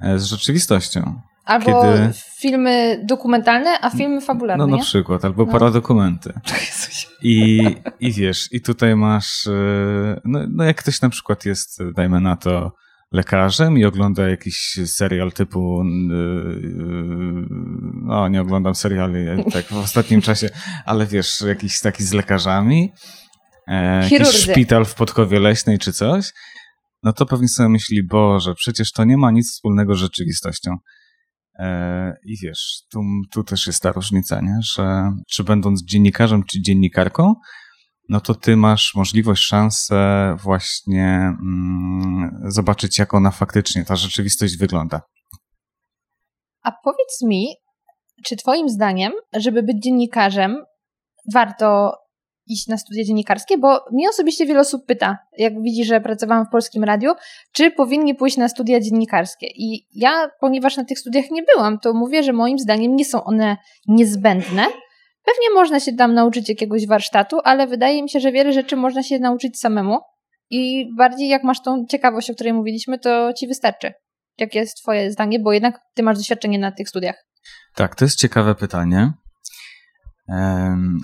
e, 0.01 0.19
z 0.19 0.25
rzeczywistością. 0.25 1.21
Albo 1.45 1.83
kiedy... 1.83 2.13
filmy 2.39 3.05
dokumentalne, 3.05 3.81
a 3.81 3.91
filmy 3.91 4.21
fabularne. 4.21 4.67
No 4.67 4.77
na 4.77 4.83
przykład, 4.83 5.25
albo 5.25 5.45
no. 5.45 5.53
paradokumenty. 5.53 6.33
I, 7.23 7.61
I 8.01 8.13
wiesz, 8.13 8.49
i 8.53 8.61
tutaj 8.61 8.97
masz, 8.97 9.47
e, 9.47 10.21
no, 10.25 10.41
no 10.49 10.65
jak 10.65 10.77
ktoś 10.77 11.01
na 11.01 11.11
przykład 11.11 11.45
jest, 11.45 11.79
dajmy 11.95 12.21
na 12.21 12.37
to, 12.37 12.73
lekarzem 13.13 13.79
i 13.79 13.85
ogląda 13.85 14.29
jakiś 14.29 14.79
serial 14.87 15.33
typu, 15.33 15.83
no 18.03 18.29
nie 18.29 18.41
oglądam 18.41 18.75
seriali 18.75 19.45
tak 19.53 19.67
w 19.67 19.77
ostatnim 19.77 20.21
czasie, 20.21 20.49
ale 20.85 21.07
wiesz, 21.07 21.41
jakiś 21.41 21.81
taki 21.81 22.05
z 22.05 22.13
lekarzami, 22.13 22.93
e, 23.69 24.09
jakiś 24.11 24.29
szpital 24.29 24.85
w 24.85 24.95
Podkowie 24.95 25.41
Leśnej 25.41 25.79
czy 25.79 25.93
coś, 25.93 26.33
no 27.03 27.13
to 27.13 27.27
pewnie 27.27 27.49
sobie 27.49 27.69
myśli, 27.69 28.07
Boże, 28.07 28.55
przecież 28.55 28.93
to 28.93 29.05
nie 29.05 29.17
ma 29.17 29.31
nic 29.31 29.53
wspólnego 29.53 29.95
z 29.95 29.99
rzeczywistością. 29.99 30.77
E, 31.59 32.17
I 32.25 32.37
wiesz, 32.43 32.83
tu, 32.93 33.01
tu 33.33 33.45
też 33.45 33.67
jest 33.67 33.83
ta 33.83 33.93
różnica, 33.93 34.41
nie? 34.41 34.59
że 34.75 35.13
czy 35.31 35.45
będąc 35.45 35.85
dziennikarzem 35.85 36.45
czy 36.45 36.63
dziennikarką, 36.63 37.35
no 38.11 38.21
to 38.21 38.35
ty 38.35 38.57
masz 38.57 38.95
możliwość, 38.95 39.43
szansę 39.43 40.37
właśnie 40.43 41.05
mm, 41.05 42.41
zobaczyć, 42.47 42.99
jak 42.99 43.15
ona 43.15 43.31
faktycznie, 43.31 43.85
ta 43.85 43.97
rzeczywistość 43.97 44.57
wygląda. 44.57 45.03
A 46.63 46.73
powiedz 46.85 47.23
mi, 47.23 47.55
czy 48.25 48.37
Twoim 48.37 48.69
zdaniem, 48.69 49.13
żeby 49.37 49.63
być 49.63 49.83
dziennikarzem, 49.83 50.65
warto 51.33 51.97
iść 52.47 52.67
na 52.67 52.79
studia 52.79 53.05
dziennikarskie? 53.05 53.59
Bo 53.59 53.85
mnie 53.93 54.09
osobiście 54.09 54.47
wiele 54.47 54.61
osób 54.61 54.87
pyta, 54.87 55.19
jak 55.39 55.63
widzi, 55.63 55.85
że 55.85 56.01
pracowałam 56.01 56.47
w 56.47 56.51
polskim 56.51 56.85
radiu, 56.85 57.13
czy 57.53 57.71
powinni 57.71 58.15
pójść 58.15 58.37
na 58.37 58.49
studia 58.49 58.81
dziennikarskie. 58.81 59.47
I 59.47 59.87
ja, 59.95 60.31
ponieważ 60.41 60.77
na 60.77 60.85
tych 60.85 60.99
studiach 60.99 61.31
nie 61.31 61.43
byłam, 61.43 61.79
to 61.79 61.93
mówię, 61.93 62.23
że 62.23 62.33
moim 62.33 62.59
zdaniem 62.59 62.97
nie 62.97 63.05
są 63.05 63.25
one 63.25 63.57
niezbędne. 63.89 64.67
Pewnie 65.25 65.51
można 65.55 65.81
się 65.81 65.93
tam 65.93 66.15
nauczyć 66.15 66.49
jakiegoś 66.49 66.87
warsztatu, 66.87 67.39
ale 67.45 67.67
wydaje 67.67 68.03
mi 68.03 68.11
się, 68.11 68.21
że 68.21 68.33
wiele 68.33 68.53
rzeczy 68.53 68.77
można 68.77 69.03
się 69.03 69.19
nauczyć 69.19 69.61
samemu. 69.61 69.99
I 70.51 70.87
bardziej 70.97 71.29
jak 71.29 71.45
masz 71.45 71.63
tą 71.63 71.87
ciekawość, 71.87 72.31
o 72.31 72.35
której 72.35 72.53
mówiliśmy, 72.53 72.99
to 72.99 73.33
ci 73.33 73.47
wystarczy. 73.47 73.93
Jakie 74.39 74.59
jest 74.59 74.77
Twoje 74.77 75.13
zdanie, 75.13 75.39
bo 75.39 75.53
jednak 75.53 75.81
Ty 75.95 76.03
masz 76.03 76.19
doświadczenie 76.19 76.59
na 76.59 76.73
tych 76.73 76.89
studiach. 76.89 77.25
Tak, 77.75 77.95
to 77.95 78.05
jest 78.05 78.19
ciekawe 78.19 78.55
pytanie. 78.55 79.13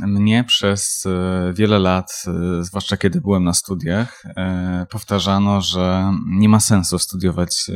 Mnie 0.07 0.45
przez 0.45 1.07
e, 1.07 1.53
wiele 1.53 1.79
lat, 1.79 2.23
e, 2.27 2.65
zwłaszcza 2.65 2.97
kiedy 2.97 3.21
byłem 3.21 3.45
na 3.45 3.55
studiach, 3.55 4.23
e, 4.37 4.87
powtarzano, 4.91 5.61
że 5.61 6.13
nie 6.27 6.49
ma 6.49 6.61
sensu 6.61 6.99
studiować 6.99 7.71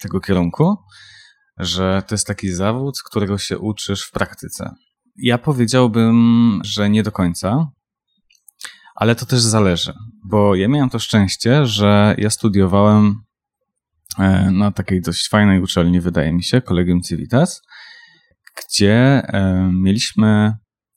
tego 0.00 0.20
kierunku, 0.20 0.76
że 1.58 2.02
to 2.06 2.14
jest 2.14 2.26
taki 2.26 2.50
zawód, 2.50 2.94
którego 3.04 3.38
się 3.38 3.58
uczysz 3.58 4.02
w 4.02 4.10
praktyce. 4.10 4.70
Ja 5.16 5.38
powiedziałbym, 5.38 6.60
że 6.64 6.90
nie 6.90 7.02
do 7.02 7.12
końca, 7.12 7.70
ale 8.94 9.14
to 9.14 9.26
też 9.26 9.40
zależy, 9.40 9.92
bo 10.24 10.54
ja 10.54 10.68
miałem 10.68 10.90
to 10.90 10.98
szczęście, 10.98 11.66
że 11.66 12.14
ja 12.18 12.30
studiowałem 12.30 13.22
na 14.50 14.72
takiej 14.72 15.00
dość 15.00 15.28
fajnej 15.28 15.60
uczelni, 15.60 16.00
wydaje 16.00 16.32
mi 16.32 16.44
się, 16.44 16.60
Kolegium 16.60 17.02
Civitas, 17.02 17.62
gdzie 18.56 19.22
mieliśmy 19.72 20.54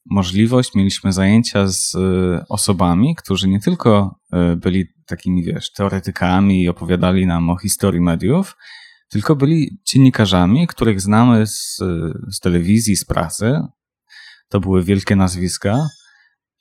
możliwość, 0.10 0.76
mieliśmy 0.76 1.14
zajęcia 1.14 1.68
z 1.68 1.96
e, 1.96 2.46
osobami, 2.50 3.16
którzy 3.16 3.48
nie 3.48 3.60
tylko 3.60 4.20
e, 4.34 4.56
byli 4.56 4.86
takimi, 5.06 5.44
wiesz, 5.44 5.72
teoretykami 5.72 6.64
i 6.64 6.70
opowiadali 6.70 7.26
nam 7.26 7.50
o 7.50 7.58
historii 7.58 8.02
mediów, 8.02 8.56
tylko 9.10 9.36
byli 9.36 9.80
dziennikarzami, 9.86 10.68
których 10.68 11.02
znamy 11.02 11.48
z, 11.48 11.78
z 12.32 12.40
telewizji, 12.40 12.96
z 12.96 13.06
prasy. 13.06 13.62
To 14.50 14.60
były 14.60 14.84
wielkie 14.84 15.16
nazwiska. 15.16 15.88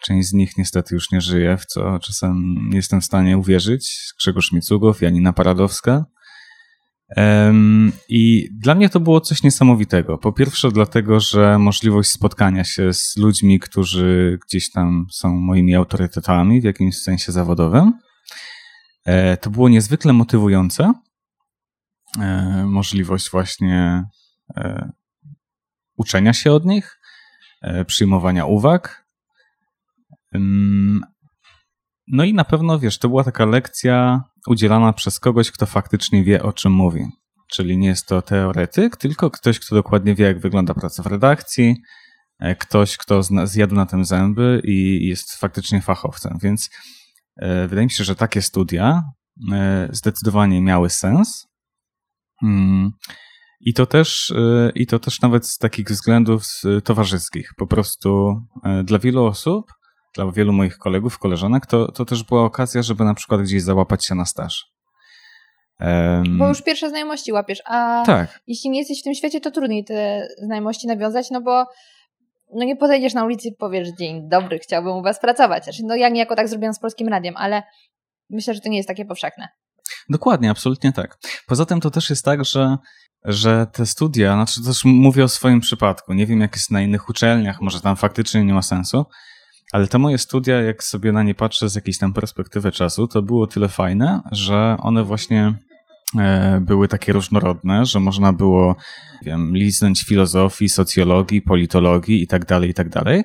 Część 0.03 0.29
z 0.29 0.33
nich 0.33 0.53
niestety 0.59 0.95
już 0.95 1.11
nie 1.11 1.21
żyje, 1.21 1.57
w 1.57 1.67
co 1.67 1.99
czasem 1.99 2.55
nie 2.71 2.77
jestem 2.77 3.01
w 3.01 3.05
stanie 3.05 3.39
uwierzyć. 3.39 4.13
Grzegorz 4.21 4.53
Micugow, 4.53 5.03
Janina 5.03 5.33
Paradowska. 5.33 6.05
I 8.09 8.49
dla 8.53 8.75
mnie 8.75 8.89
to 8.89 9.01
było 9.01 9.21
coś 9.21 9.43
niesamowitego. 9.43 10.19
Po 10.19 10.33
pierwsze, 10.33 10.71
dlatego, 10.71 11.21
że 11.21 11.59
możliwość 11.59 12.11
spotkania 12.11 12.65
się 12.65 12.93
z 12.93 13.17
ludźmi, 13.17 13.61
którzy 13.61 14.39
gdzieś 14.49 14.71
tam 14.71 15.07
są 15.13 15.29
moimi 15.29 15.75
autorytetami 15.75 16.61
w 16.61 16.65
jakimś 16.65 16.97
sensie 16.97 17.33
zawodowym, 17.33 17.93
e, 19.05 19.37
to 19.37 19.51
było 19.51 19.69
niezwykle 19.69 20.13
motywujące. 20.13 20.93
E, 22.21 22.65
możliwość 22.67 23.31
właśnie 23.31 24.05
e, 24.57 24.93
uczenia 25.97 26.33
się 26.33 26.53
od 26.53 26.65
nich, 26.65 27.01
przyjmowania 27.87 28.47
uwag. 28.47 29.07
No 32.09 32.25
i 32.25 32.35
na 32.35 32.45
pewno, 32.45 32.79
wiesz, 32.79 32.99
to 32.99 33.09
była 33.09 33.25
taka 33.25 33.45
lekcja 33.47 34.23
udzielana 34.47 34.93
przez 34.93 35.21
kogoś, 35.21 35.51
kto 35.51 35.67
faktycznie 35.67 36.25
wie, 36.25 36.43
o 36.43 36.53
czym 36.53 36.73
mówi. 36.73 37.07
Czyli 37.51 37.79
nie 37.79 37.89
jest 37.89 38.07
to 38.07 38.23
teoretyk, 38.23 38.97
tylko 38.97 39.31
ktoś, 39.31 39.61
kto 39.61 39.75
dokładnie 39.75 40.15
wie, 40.15 40.25
jak 40.25 40.41
wygląda 40.41 40.75
praca 40.75 41.03
w 41.03 41.07
redakcji, 41.07 41.77
e, 42.39 42.57
ktoś, 42.57 42.97
kto 42.97 43.23
zjadł 43.45 43.75
na 43.75 43.87
tym 43.87 44.05
zęby 44.05 44.61
i 44.65 45.07
jest 45.07 45.35
faktycznie 45.35 45.81
fachowcem. 45.81 46.39
Więc 46.43 46.71
e, 47.37 47.69
wydaje 47.69 47.87
mi 47.87 47.91
się, 47.91 48.05
że 48.05 48.17
takie 48.17 48.43
studia 48.43 49.03
e, 49.53 49.89
zdecydowanie 49.93 50.63
miały 50.63 50.91
sens. 50.91 51.47
I 53.61 53.75
to 53.75 53.87
też, 53.87 54.33
i 54.75 54.87
to 54.87 54.99
też 54.99 55.21
nawet 55.21 55.47
z 55.47 55.59
takich 55.59 55.87
względów 55.87 56.43
towarzyskich. 56.85 57.51
Po 57.57 57.67
prostu 57.67 58.41
dla 58.85 58.99
wielu 58.99 59.25
osób 59.25 59.67
dla 60.15 60.33
wielu 60.33 60.53
moich 60.53 60.79
kolegów, 60.79 61.19
koleżanek, 61.19 61.67
to, 61.67 61.93
to 61.93 62.05
też 62.05 62.25
była 62.25 62.45
okazja, 62.45 62.83
żeby 62.83 63.05
na 63.05 63.15
przykład 63.15 63.41
gdzieś 63.41 63.63
załapać 63.63 64.07
się 64.07 64.15
na 64.15 64.25
staż. 64.25 64.67
Um, 65.81 66.39
bo 66.39 66.49
już 66.49 66.63
pierwsze 66.63 66.89
znajomości 66.89 67.33
łapiesz, 67.33 67.63
a 67.65 68.03
tak. 68.07 68.41
jeśli 68.47 68.71
nie 68.71 68.79
jesteś 68.79 69.01
w 69.01 69.05
tym 69.05 69.15
świecie, 69.15 69.41
to 69.41 69.51
trudniej 69.51 69.85
te 69.85 70.29
znajomości 70.43 70.87
nawiązać, 70.87 71.31
no 71.31 71.41
bo 71.41 71.65
no 72.55 72.65
nie 72.65 72.77
podejdziesz 72.77 73.15
na 73.15 73.25
ulicy 73.25 73.49
i 73.49 73.57
powiesz 73.57 73.89
dzień 73.99 74.29
dobry, 74.29 74.59
chciałbym 74.59 74.93
u 74.93 75.03
was 75.03 75.21
pracować. 75.21 75.65
Znaczy, 75.65 75.83
no 75.85 75.97
ja 75.97 76.09
niejako 76.09 76.37
tak 76.37 76.49
zrobiłam 76.49 76.75
z 76.75 76.79
Polskim 76.79 77.09
Radiem, 77.09 77.35
ale 77.37 77.63
myślę, 78.31 78.55
że 78.55 78.61
to 78.61 78.69
nie 78.69 78.77
jest 78.77 78.89
takie 78.89 79.05
powszechne. 79.05 79.49
Dokładnie, 80.09 80.51
absolutnie 80.51 80.93
tak. 80.93 81.19
Poza 81.47 81.67
tym 81.67 81.81
to 81.81 81.91
też 81.91 82.11
jest 82.11 82.25
tak, 82.25 82.45
że 82.45 82.77
że 83.25 83.67
te 83.73 83.87
studia, 83.87 84.35
znaczy 84.35 84.65
też 84.65 84.85
mówię 84.85 85.25
o 85.25 85.29
swoim 85.29 85.61
przypadku, 85.61 86.13
nie 86.13 86.27
wiem 86.27 86.41
jak 86.41 86.55
jest 86.55 86.71
na 86.71 86.83
innych 86.83 87.09
uczelniach, 87.09 87.61
może 87.61 87.81
tam 87.81 87.97
faktycznie 87.97 88.45
nie 88.45 88.55
ma 88.55 88.63
sensu, 88.63 89.07
ale 89.73 89.87
te 89.87 89.99
moje 89.99 90.19
studia, 90.19 90.63
jak 90.63 90.85
sobie 90.85 91.13
na 91.13 91.23
nie 91.23 91.35
patrzę 91.35 91.69
z 91.69 91.75
jakiejś 91.75 91.99
tam 91.99 92.13
perspektywy 92.13 92.73
czasu, 92.73 93.09
to 93.09 93.23
było 93.23 93.47
tyle 93.47 93.69
fajne, 93.69 94.21
że 94.33 94.77
one 94.79 95.05
właśnie 95.05 95.55
e, 96.19 96.61
były 96.61 96.89
takie 96.89 97.13
różnorodne, 97.13 97.87
że 97.87 98.01
można 98.01 98.33
było, 98.33 98.77
wiem, 99.23 99.57
liznąć 99.57 100.03
filozofii, 100.03 100.69
socjologii, 100.69 101.43
politologii 101.43 102.23
i 102.23 102.27
tak 102.27 102.45
dalej, 102.45 102.71
i 102.71 102.75
tak 102.75 102.89
dalej. 102.89 103.25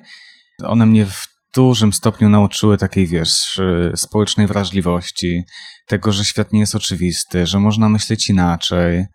One 0.62 0.86
mnie 0.86 1.06
w 1.06 1.28
dużym 1.54 1.92
stopniu 1.92 2.28
nauczyły 2.28 2.78
takiej, 2.78 3.06
wiesz, 3.06 3.58
e, 3.58 3.96
społecznej 3.96 4.46
wrażliwości, 4.46 5.42
tego, 5.86 6.12
że 6.12 6.24
świat 6.24 6.52
nie 6.52 6.60
jest 6.60 6.74
oczywisty, 6.74 7.46
że 7.46 7.58
można 7.58 7.88
myśleć 7.88 8.30
inaczej. 8.30 9.06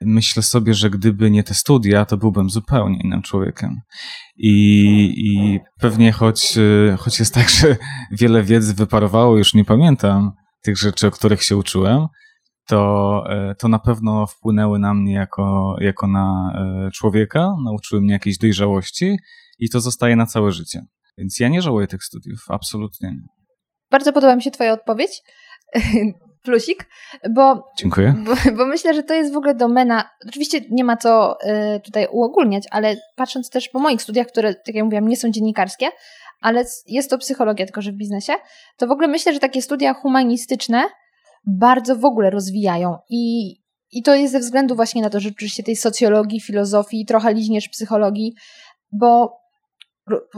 Myślę 0.00 0.42
sobie, 0.42 0.74
że 0.74 0.90
gdyby 0.90 1.30
nie 1.30 1.44
te 1.44 1.54
studia, 1.54 2.04
to 2.04 2.16
byłbym 2.16 2.50
zupełnie 2.50 3.00
innym 3.04 3.22
człowiekiem. 3.22 3.80
I, 4.36 4.52
i 5.16 5.60
pewnie 5.80 6.12
choć, 6.12 6.58
e, 6.58 6.96
choć 6.96 7.18
jest 7.18 7.34
tak, 7.34 7.50
że 7.60 7.76
wiele 8.10 8.42
wiedzy 8.42 8.74
wyparowało, 8.74 9.36
już 9.36 9.54
nie 9.54 9.64
pamiętam 9.64 10.32
tych 10.62 10.78
rzeczy, 10.78 11.06
o 11.06 11.10
których 11.10 11.42
się 11.42 11.56
uczyłem, 11.56 12.06
to, 12.68 13.22
e, 13.28 13.54
to 13.54 13.68
na 13.68 13.78
pewno 13.78 14.26
wpłynęły 14.26 14.78
na 14.78 14.94
mnie 14.94 15.12
jako, 15.12 15.76
jako 15.80 16.06
na 16.06 16.52
człowieka, 16.94 17.48
nauczyły 17.64 18.00
mnie 18.00 18.12
jakiejś 18.12 18.38
dojrzałości 18.38 19.16
i 19.58 19.70
to 19.70 19.80
zostaje 19.80 20.16
na 20.16 20.26
całe 20.26 20.52
życie. 20.52 20.80
Więc 21.18 21.40
ja 21.40 21.48
nie 21.48 21.62
żałuję 21.62 21.86
tych 21.86 22.04
studiów, 22.04 22.40
absolutnie 22.48 23.08
nie. 23.08 23.26
Bardzo 23.90 24.12
podoba 24.12 24.36
mi 24.36 24.42
się 24.42 24.50
Twoja 24.50 24.72
odpowiedź. 24.72 25.22
Plusik, 26.46 26.88
bo, 27.30 27.70
Dziękuję. 27.78 28.14
Bo, 28.24 28.34
bo, 28.56 28.66
myślę, 28.66 28.94
że 28.94 29.02
to 29.02 29.14
jest 29.14 29.32
w 29.32 29.36
ogóle 29.36 29.54
domena. 29.54 30.10
Oczywiście 30.28 30.60
nie 30.70 30.84
ma 30.84 30.96
co 30.96 31.36
y, 31.76 31.80
tutaj 31.80 32.06
uogólniać, 32.12 32.64
ale 32.70 32.96
patrząc 33.16 33.50
też 33.50 33.68
po 33.68 33.78
moich 33.78 34.02
studiach, 34.02 34.26
które, 34.26 34.54
tak 34.54 34.74
jak 34.74 34.84
mówiłam, 34.84 35.08
nie 35.08 35.16
są 35.16 35.30
dziennikarskie, 35.30 35.88
ale 36.40 36.64
jest 36.86 37.10
to 37.10 37.18
psychologia, 37.18 37.66
tylko 37.66 37.82
że 37.82 37.92
w 37.92 37.96
biznesie, 37.96 38.32
to 38.76 38.86
w 38.86 38.90
ogóle 38.90 39.08
myślę, 39.08 39.32
że 39.32 39.38
takie 39.38 39.62
studia 39.62 39.94
humanistyczne 39.94 40.82
bardzo 41.46 41.96
w 41.96 42.04
ogóle 42.04 42.30
rozwijają 42.30 42.96
i, 43.10 43.54
i 43.92 44.02
to 44.02 44.14
jest 44.14 44.32
ze 44.32 44.40
względu 44.40 44.76
właśnie 44.76 45.02
na 45.02 45.10
to, 45.10 45.20
że 45.20 45.30
się 45.46 45.62
tej 45.62 45.76
socjologii, 45.76 46.40
filozofii, 46.40 47.06
trochę 47.06 47.34
liźniesz 47.34 47.68
psychologii, 47.68 48.34
bo 48.92 49.40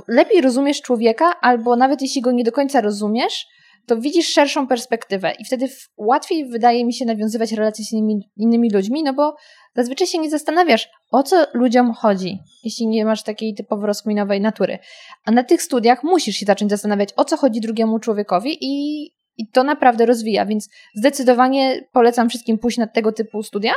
lepiej 0.08 0.40
rozumiesz 0.40 0.82
człowieka, 0.82 1.32
albo 1.40 1.76
nawet 1.76 2.02
jeśli 2.02 2.22
go 2.22 2.32
nie 2.32 2.44
do 2.44 2.52
końca 2.52 2.80
rozumiesz, 2.80 3.46
to 3.88 3.96
widzisz 3.96 4.28
szerszą 4.28 4.66
perspektywę 4.66 5.32
i 5.38 5.44
wtedy 5.44 5.68
łatwiej 5.96 6.48
wydaje 6.48 6.84
mi 6.84 6.94
się 6.94 7.04
nawiązywać 7.04 7.52
relacje 7.52 7.84
z 7.84 7.92
innymi, 7.92 8.30
innymi 8.36 8.70
ludźmi, 8.70 9.02
no 9.02 9.14
bo 9.14 9.36
zazwyczaj 9.74 10.06
się 10.06 10.18
nie 10.18 10.30
zastanawiasz, 10.30 10.88
o 11.10 11.22
co 11.22 11.46
ludziom 11.54 11.92
chodzi, 11.92 12.38
jeśli 12.64 12.86
nie 12.86 13.04
masz 13.04 13.22
takiej 13.22 13.54
typowo 13.54 13.86
rozkminowej 13.86 14.40
natury. 14.40 14.78
A 15.24 15.30
na 15.30 15.44
tych 15.44 15.62
studiach 15.62 16.04
musisz 16.04 16.36
się 16.36 16.46
zacząć 16.46 16.70
zastanawiać, 16.70 17.08
o 17.16 17.24
co 17.24 17.36
chodzi 17.36 17.60
drugiemu 17.60 17.98
człowiekowi 17.98 18.58
i, 18.60 19.04
i 19.36 19.48
to 19.52 19.64
naprawdę 19.64 20.06
rozwija, 20.06 20.46
więc 20.46 20.68
zdecydowanie 20.94 21.80
polecam 21.92 22.28
wszystkim 22.28 22.58
pójść 22.58 22.78
na 22.78 22.86
tego 22.86 23.12
typu 23.12 23.42
studia, 23.42 23.72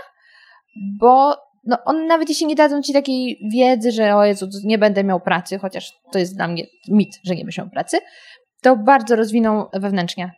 bo 0.99 1.35
no 1.63 1.77
on 1.85 2.07
nawet 2.07 2.29
jeśli 2.29 2.47
nie 2.47 2.55
dadzą 2.55 2.81
ci 2.81 2.93
takiej 2.93 3.39
wiedzy, 3.53 3.91
że 3.91 4.15
o 4.15 4.25
Jezu, 4.25 4.47
nie 4.63 4.77
będę 4.77 5.03
miał 5.03 5.19
pracy, 5.19 5.57
chociaż 5.57 5.93
to 6.11 6.19
jest 6.19 6.35
dla 6.35 6.47
mnie 6.47 6.63
mit, 6.87 7.19
że 7.23 7.35
nie 7.35 7.43
będziesz 7.43 7.57
miał 7.57 7.69
pracy, 7.69 7.97
to 8.61 8.77
bardzo 8.77 9.15
rozwiną 9.15 9.65
wewnętrznie. 9.73 10.31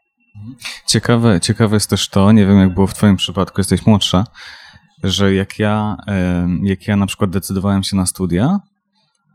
Ciekawe, 0.88 1.42
ciekawe 1.42 1.76
jest 1.76 1.90
też 1.90 2.10
to, 2.10 2.32
nie 2.32 2.46
wiem 2.46 2.60
jak 2.60 2.74
było 2.74 2.88
w 2.88 2.94
twoim 2.94 3.16
przypadku, 3.16 3.60
jesteś 3.60 3.86
młodsza, 3.86 4.26
że 5.04 5.34
jak 5.34 5.60
ja, 5.60 5.98
jak 6.64 6.88
ja 6.88 6.96
na 6.96 7.06
przykład 7.06 7.30
decydowałem 7.30 7.84
się 7.84 7.96
na 7.96 8.06
studia 8.06 8.60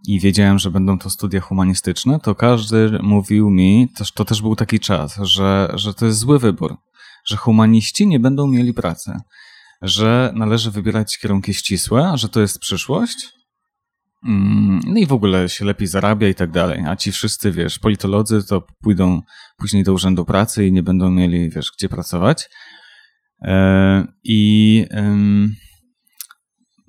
i 0.06 0.20
wiedziałem, 0.20 0.58
że 0.58 0.70
będą 0.70 0.98
to 0.98 1.10
studia 1.10 1.40
humanistyczne, 1.40 2.20
to 2.20 2.34
każdy 2.34 2.98
mówił 3.02 3.50
mi, 3.50 3.88
też, 3.96 4.12
to 4.12 4.24
też 4.24 4.42
był 4.42 4.56
taki 4.56 4.80
czas, 4.80 5.16
że, 5.22 5.72
że 5.74 5.94
to 5.94 6.06
jest 6.06 6.18
zły 6.18 6.38
wybór, 6.38 6.76
że 7.24 7.36
humaniści 7.36 8.06
nie 8.06 8.20
będą 8.20 8.46
mieli 8.46 8.74
pracy 8.74 9.20
że 9.82 10.32
należy 10.34 10.70
wybierać 10.70 11.18
kierunki 11.18 11.54
ścisłe, 11.54 12.12
że 12.14 12.28
to 12.28 12.40
jest 12.40 12.58
przyszłość. 12.58 13.28
Mm, 14.26 14.80
no 14.86 14.98
i 14.98 15.06
w 15.06 15.12
ogóle 15.12 15.48
się 15.48 15.64
lepiej 15.64 15.88
zarabia 15.88 16.28
i 16.28 16.34
tak 16.34 16.50
dalej. 16.50 16.84
A 16.86 16.96
ci 16.96 17.12
wszyscy, 17.12 17.52
wiesz, 17.52 17.78
politolodzy 17.78 18.46
to 18.46 18.66
pójdą 18.82 19.22
później 19.56 19.84
do 19.84 19.92
urzędu 19.92 20.24
pracy 20.24 20.66
i 20.66 20.72
nie 20.72 20.82
będą 20.82 21.10
mieli, 21.10 21.50
wiesz, 21.50 21.72
gdzie 21.78 21.88
pracować. 21.88 22.48
E, 23.42 24.04
I 24.24 24.84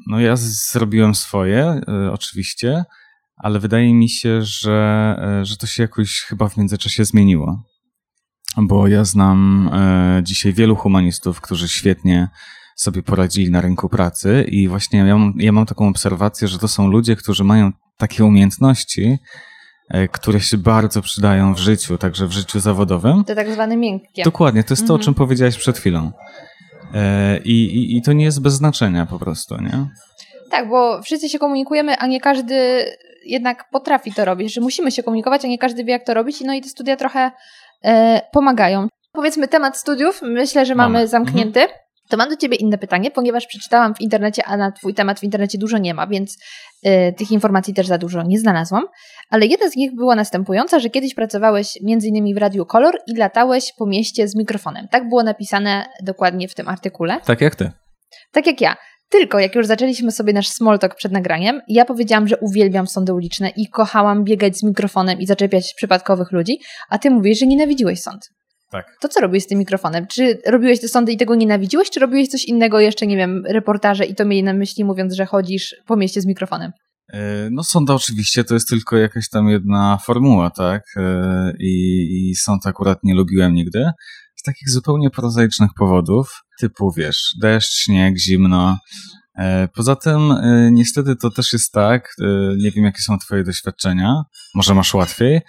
no 0.08 0.20
ja 0.20 0.36
zrobiłem 0.36 1.16
swoje, 1.16 1.82
e, 1.88 2.12
oczywiście, 2.12 2.84
ale 3.36 3.60
wydaje 3.60 3.94
mi 3.94 4.10
się, 4.10 4.42
że, 4.42 5.16
e, 5.42 5.46
że 5.46 5.58
to 5.58 5.68
się 5.68 5.84
jakoś 5.84 6.22
chyba 6.22 6.50
w 6.50 6.58
międzyczasie 6.58 7.06
zmieniło. 7.06 7.64
Bo 8.58 8.88
ja 8.88 9.06
znam 9.06 9.70
dzisiaj 10.24 10.54
wielu 10.54 10.76
humanistów, 10.76 11.42
którzy 11.42 11.70
świetnie 11.70 12.28
sobie 12.82 13.04
poradzili 13.04 13.52
na 13.52 13.62
rynku 13.62 13.90
pracy 13.90 14.46
i 14.48 14.68
właśnie 14.68 15.00
ja 15.00 15.18
mam, 15.18 15.34
ja 15.38 15.52
mam 15.52 15.66
taką 15.66 15.88
obserwację, 15.88 16.48
że 16.48 16.60
to 16.60 16.68
są 16.68 16.88
ludzie, 16.88 17.16
którzy 17.16 17.44
mają 17.44 17.72
takie 17.98 18.26
umiejętności, 18.26 19.18
e, 19.90 20.08
które 20.08 20.42
się 20.42 20.58
bardzo 20.58 21.02
przydają 21.02 21.54
w 21.54 21.60
życiu, 21.60 21.98
także 21.98 22.28
w 22.28 22.32
życiu 22.32 22.60
zawodowym. 22.60 23.24
To 23.24 23.36
tak 23.36 23.52
zwane 23.52 23.78
miękkie. 23.78 24.24
Dokładnie, 24.24 24.64
to 24.64 24.74
jest 24.74 24.88
to, 24.88 24.94
o 24.94 24.98
czym 24.98 25.12
mhm. 25.12 25.16
powiedziałeś 25.16 25.58
przed 25.58 25.78
chwilą. 25.78 26.12
E, 26.94 27.38
I, 27.38 27.52
i, 27.52 27.98
I 27.98 28.02
to 28.02 28.14
nie 28.14 28.26
jest 28.26 28.42
bez 28.42 28.54
znaczenia 28.54 29.06
po 29.06 29.20
prostu, 29.20 29.62
nie? 29.62 29.88
Tak, 30.52 30.70
bo 30.70 31.02
wszyscy 31.02 31.30
się 31.30 31.40
komunikujemy, 31.40 31.98
a 31.98 32.08
nie 32.08 32.22
każdy 32.22 32.86
jednak 33.26 33.70
potrafi 33.72 34.14
to 34.14 34.26
robić, 34.26 34.54
że 34.54 34.62
musimy 34.62 34.92
się 34.92 35.04
komunikować, 35.04 35.46
a 35.46 35.48
nie 35.48 35.58
każdy 35.58 35.84
wie, 35.84 35.92
jak 35.92 36.06
to 36.06 36.14
robić. 36.14 36.42
No 36.42 36.54
i 36.54 36.62
te 36.62 36.70
studia 36.70 36.96
trochę 36.96 37.32
e, 37.84 38.22
pomagają. 38.32 38.88
Powiedzmy 39.12 39.48
temat 39.48 39.78
studiów, 39.78 40.22
myślę, 40.22 40.66
że 40.66 40.76
mamy, 40.76 40.94
mamy. 40.94 41.08
zamknięty. 41.08 41.62
Mhm. 41.62 41.80
To 42.10 42.18
mam 42.18 42.30
do 42.30 42.36
Ciebie 42.36 42.58
inne 42.58 42.78
pytanie, 42.78 43.12
ponieważ 43.12 43.48
przeczytałam 43.48 43.96
w 43.96 44.02
internecie, 44.02 44.46
a 44.46 44.58
na 44.58 44.72
Twój 44.72 44.94
temat 44.94 45.20
w 45.20 45.24
internecie 45.24 45.58
dużo 45.58 45.78
nie 45.78 45.94
ma, 45.94 46.08
więc 46.08 46.38
y, 46.86 47.14
tych 47.18 47.32
informacji 47.32 47.74
też 47.74 47.88
za 47.88 47.98
dużo 47.98 48.24
nie 48.24 48.40
znalazłam. 48.40 48.84
Ale 49.30 49.46
jedna 49.46 49.70
z 49.70 49.76
nich 49.76 49.96
była 49.96 50.16
następująca, 50.16 50.80
że 50.80 50.90
kiedyś 50.90 51.16
pracowałeś 51.16 51.78
m.in. 51.88 52.36
w 52.36 52.38
Radiu 52.38 52.66
Kolor 52.66 52.98
i 53.08 53.16
latałeś 53.16 53.74
po 53.78 53.86
mieście 53.86 54.28
z 54.28 54.36
mikrofonem. 54.36 54.88
Tak 54.88 55.10
było 55.10 55.24
napisane 55.24 55.86
dokładnie 56.04 56.48
w 56.48 56.56
tym 56.56 56.68
artykule. 56.68 57.20
Tak 57.26 57.42
jak 57.42 57.56
Ty. 57.56 57.72
Tak 58.32 58.48
jak 58.48 58.62
ja. 58.62 58.76
Tylko 59.10 59.40
jak 59.40 59.56
już 59.56 59.68
zaczęliśmy 59.68 60.12
sobie 60.12 60.34
nasz 60.34 60.48
small 60.48 60.80
talk 60.80 60.96
przed 60.96 61.12
nagraniem, 61.12 61.62
ja 61.68 61.86
powiedziałam, 61.86 62.28
że 62.28 62.38
uwielbiam 62.38 62.88
sądy 62.88 63.14
uliczne 63.14 63.50
i 63.50 63.68
kochałam 63.68 64.24
biegać 64.24 64.58
z 64.58 64.64
mikrofonem 64.64 65.20
i 65.20 65.26
zaczepiać 65.26 65.74
przypadkowych 65.78 66.32
ludzi, 66.32 66.60
a 66.90 67.00
ty 67.00 67.10
mówisz, 67.10 67.40
że 67.40 67.46
nienawidziłeś 67.46 68.02
sąd. 68.02 68.30
Tak. 68.72 68.98
To 69.02 69.08
co 69.08 69.22
robiłeś 69.22 69.44
z 69.44 69.48
tym 69.48 69.60
mikrofonem? 69.60 70.08
Czy 70.08 70.42
robiłeś 70.46 70.82
te 70.82 70.88
sądy 70.88 71.12
i 71.12 71.18
tego 71.18 71.36
nienawidziłeś, 71.36 71.90
czy 71.90 72.00
robiłeś 72.00 72.28
coś 72.28 72.46
innego 72.46 72.80
jeszcze, 72.80 73.08
nie 73.08 73.18
wiem, 73.18 73.44
reportaże 73.46 74.06
i 74.06 74.16
to 74.16 74.26
mieli 74.26 74.44
na 74.44 74.54
myśli 74.54 74.84
mówiąc, 74.84 75.14
że 75.14 75.26
chodzisz 75.26 75.76
po 75.86 75.96
mieście 75.96 76.22
z 76.22 76.26
mikrofonem? 76.26 76.72
E, 77.14 77.50
no 77.52 77.64
sąda 77.64 77.94
oczywiście 77.94 78.44
to 78.44 78.54
jest 78.54 78.70
tylko 78.70 78.98
jakaś 78.98 79.30
tam 79.30 79.50
jedna 79.50 79.98
formuła, 80.06 80.50
tak? 80.50 80.84
E, 80.98 81.54
I, 81.60 82.06
i 82.30 82.36
sąd 82.36 82.68
akurat 82.68 83.00
nie 83.04 83.16
lubiłem 83.16 83.54
nigdy. 83.54 83.86
Z 84.36 84.44
takich 84.44 84.70
zupełnie 84.70 85.10
prozaicznych 85.10 85.70
powodów, 85.78 86.42
typu 86.60 86.92
wiesz, 86.98 87.34
deszcz, 87.42 87.84
śnieg, 87.84 88.18
zimno. 88.18 88.78
E, 89.38 89.68
poza 89.68 89.96
tym 89.96 90.34
niestety 90.72 91.16
to 91.16 91.30
też 91.30 91.54
jest 91.54 91.72
tak, 91.72 92.16
nie 92.58 92.72
wiem 92.72 92.86
jakie 92.86 93.02
są 93.02 93.18
twoje 93.18 93.44
doświadczenia, 93.44 94.24
może 94.56 94.76
masz 94.76 94.94
łatwiej, 94.94 95.42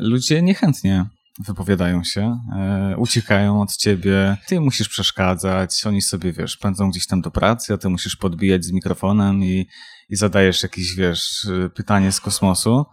ludzie 0.00 0.42
niechętnie 0.42 1.06
wypowiadają 1.38 2.04
się, 2.04 2.40
e, 2.56 2.96
uciekają 2.96 3.60
od 3.60 3.76
ciebie, 3.76 4.36
ty 4.46 4.60
musisz 4.60 4.88
przeszkadzać, 4.88 5.86
oni 5.86 6.02
sobie, 6.02 6.32
wiesz, 6.32 6.56
pędzą 6.56 6.90
gdzieś 6.90 7.06
tam 7.06 7.20
do 7.20 7.30
pracy, 7.30 7.74
a 7.74 7.78
ty 7.78 7.88
musisz 7.88 8.16
podbijać 8.16 8.64
z 8.64 8.72
mikrofonem 8.72 9.44
i, 9.44 9.68
i 10.08 10.16
zadajesz 10.16 10.62
jakieś, 10.62 10.94
wiesz, 10.94 11.46
pytanie 11.74 12.12
z 12.12 12.20
kosmosu, 12.20 12.86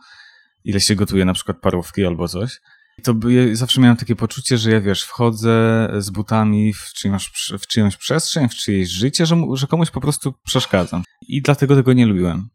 ile 0.63 0.79
się 0.79 0.95
gotuje 0.95 1.25
na 1.25 1.33
przykład 1.33 1.57
parówki 1.59 2.05
albo 2.05 2.27
coś. 2.27 2.59
I 2.97 3.01
to 3.01 3.13
by, 3.13 3.55
zawsze 3.55 3.81
miałem 3.81 3.97
takie 3.97 4.15
poczucie, 4.15 4.57
że 4.57 4.71
ja, 4.71 4.81
wiesz, 4.81 5.03
wchodzę 5.03 5.87
z 5.97 6.09
butami 6.09 6.73
w 6.73 6.93
czyjąś, 6.93 7.31
w 7.59 7.67
czyjąś 7.67 7.97
przestrzeń, 7.97 8.49
w 8.49 8.55
czyjeś 8.55 8.89
życie, 8.89 9.25
że, 9.25 9.35
że 9.53 9.67
komuś 9.67 9.91
po 9.91 10.01
prostu 10.01 10.33
przeszkadzam. 10.43 11.03
I 11.27 11.41
dlatego 11.41 11.75
tego 11.75 11.93
nie 11.93 12.05
lubiłem. 12.05 12.49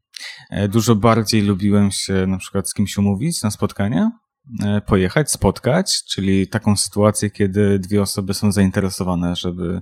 E, 0.50 0.68
dużo 0.68 0.94
bardziej 0.94 1.42
lubiłem 1.42 1.90
się 1.90 2.26
na 2.26 2.38
przykład 2.38 2.70
z 2.70 2.74
kimś 2.74 2.96
umówić 2.96 3.42
na 3.42 3.50
spotkanie, 3.50 4.10
E, 4.10 4.19
pojechać, 4.86 5.30
spotkać, 5.30 6.04
czyli 6.04 6.48
taką 6.48 6.76
sytuację, 6.76 7.30
kiedy 7.30 7.78
dwie 7.78 8.02
osoby 8.02 8.34
są 8.34 8.52
zainteresowane, 8.52 9.36
żeby, 9.36 9.80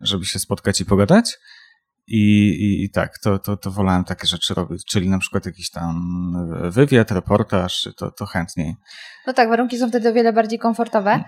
żeby 0.00 0.24
się 0.24 0.38
spotkać 0.38 0.80
i 0.80 0.84
pogadać. 0.84 1.38
I, 2.06 2.48
i, 2.48 2.84
i 2.84 2.90
tak, 2.90 3.18
to, 3.18 3.38
to, 3.38 3.56
to 3.56 3.70
wolałem 3.70 4.04
takie 4.04 4.26
rzeczy 4.26 4.54
robić, 4.54 4.84
czyli 4.84 5.08
na 5.08 5.18
przykład 5.18 5.46
jakiś 5.46 5.70
tam 5.70 6.02
wywiad, 6.70 7.10
reportaż, 7.10 7.88
to, 7.96 8.10
to 8.10 8.26
chętniej. 8.26 8.76
No 9.26 9.32
tak, 9.32 9.48
warunki 9.48 9.78
są 9.78 9.88
wtedy 9.88 10.08
o 10.08 10.12
wiele 10.12 10.32
bardziej 10.32 10.58
komfortowe. 10.58 11.16
Mo, 11.16 11.24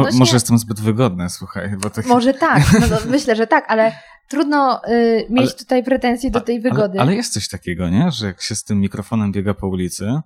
Odnośnie- 0.00 0.18
może 0.18 0.36
jestem 0.36 0.58
zbyt 0.58 0.80
wygodny, 0.80 1.30
słuchaj, 1.30 1.76
bo 1.82 1.90
tak... 1.90 2.06
Może 2.06 2.34
tak, 2.34 2.62
no, 2.80 2.86
no, 2.90 2.96
myślę, 3.10 3.36
że 3.36 3.46
tak, 3.46 3.64
ale 3.68 3.92
trudno 4.28 4.80
y, 4.88 5.26
mieć 5.30 5.50
Ale- 5.50 5.58
tutaj 5.58 5.84
pretensje 5.84 6.30
do 6.30 6.40
tej 6.40 6.60
wygody. 6.60 6.92
Ale, 6.92 7.00
ale 7.00 7.14
jest 7.14 7.32
coś 7.32 7.48
takiego, 7.48 7.88
nie? 7.88 8.10
Że 8.10 8.26
jak 8.26 8.42
się 8.42 8.54
z 8.54 8.64
tym 8.64 8.80
mikrofonem 8.80 9.32
biega 9.32 9.54
po 9.54 9.68
ulicy, 9.68 10.20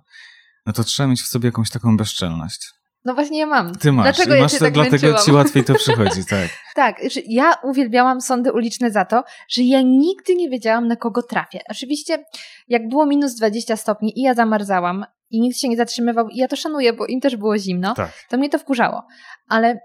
no 0.65 0.73
to 0.73 0.83
trzeba 0.83 1.07
mieć 1.07 1.21
w 1.21 1.27
sobie 1.27 1.47
jakąś 1.47 1.69
taką 1.69 1.97
bezczelność. 1.97 2.69
No 3.05 3.13
właśnie 3.13 3.39
ja 3.39 3.45
mam. 3.45 3.75
Ty 3.75 3.91
masz, 3.91 4.03
Dlaczego 4.03 4.33
i 4.33 4.37
ja 4.37 4.43
masz 4.43 4.51
cię 4.51 4.57
to, 4.57 4.65
tak 4.65 4.73
dlatego 4.73 4.91
męczyłam? 4.93 5.25
ci 5.25 5.31
łatwiej 5.31 5.63
to 5.63 5.75
przychodzi, 5.83 6.25
tak. 6.25 6.49
Tak, 6.75 6.95
ja 7.27 7.53
uwielbiałam 7.63 8.21
sądy 8.21 8.53
uliczne 8.53 8.91
za 8.91 9.05
to, 9.05 9.23
że 9.49 9.63
ja 9.63 9.81
nigdy 9.81 10.35
nie 10.35 10.49
wiedziałam, 10.49 10.87
na 10.87 10.95
kogo 10.95 11.23
trafię. 11.23 11.59
Oczywiście, 11.69 12.25
jak 12.67 12.87
było 12.87 13.05
minus 13.05 13.35
20 13.35 13.75
stopni 13.75 14.19
i 14.19 14.21
ja 14.21 14.33
zamarzałam 14.33 15.05
i 15.29 15.41
nikt 15.41 15.57
się 15.57 15.69
nie 15.69 15.77
zatrzymywał, 15.77 16.27
i 16.29 16.37
ja 16.37 16.47
to 16.47 16.55
szanuję, 16.55 16.93
bo 16.93 17.05
im 17.05 17.21
też 17.21 17.35
było 17.35 17.57
zimno, 17.57 17.93
Tak. 17.93 18.11
to 18.29 18.37
mnie 18.37 18.49
to 18.49 18.59
wkurzało. 18.59 19.03
Ale 19.47 19.79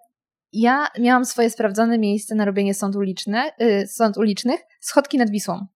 ja 0.53 0.87
miałam 1.01 1.25
swoje 1.25 1.51
sprawdzone 1.51 1.99
miejsce 1.99 2.35
na 2.35 2.45
robienie 2.45 2.75
sąd, 2.75 2.97
uliczne, 2.97 3.53
y, 3.63 3.87
sąd 3.87 4.17
ulicznych, 4.17 4.61
schodki 4.81 5.19
nad 5.19 5.31
Wisłą. 5.31 5.67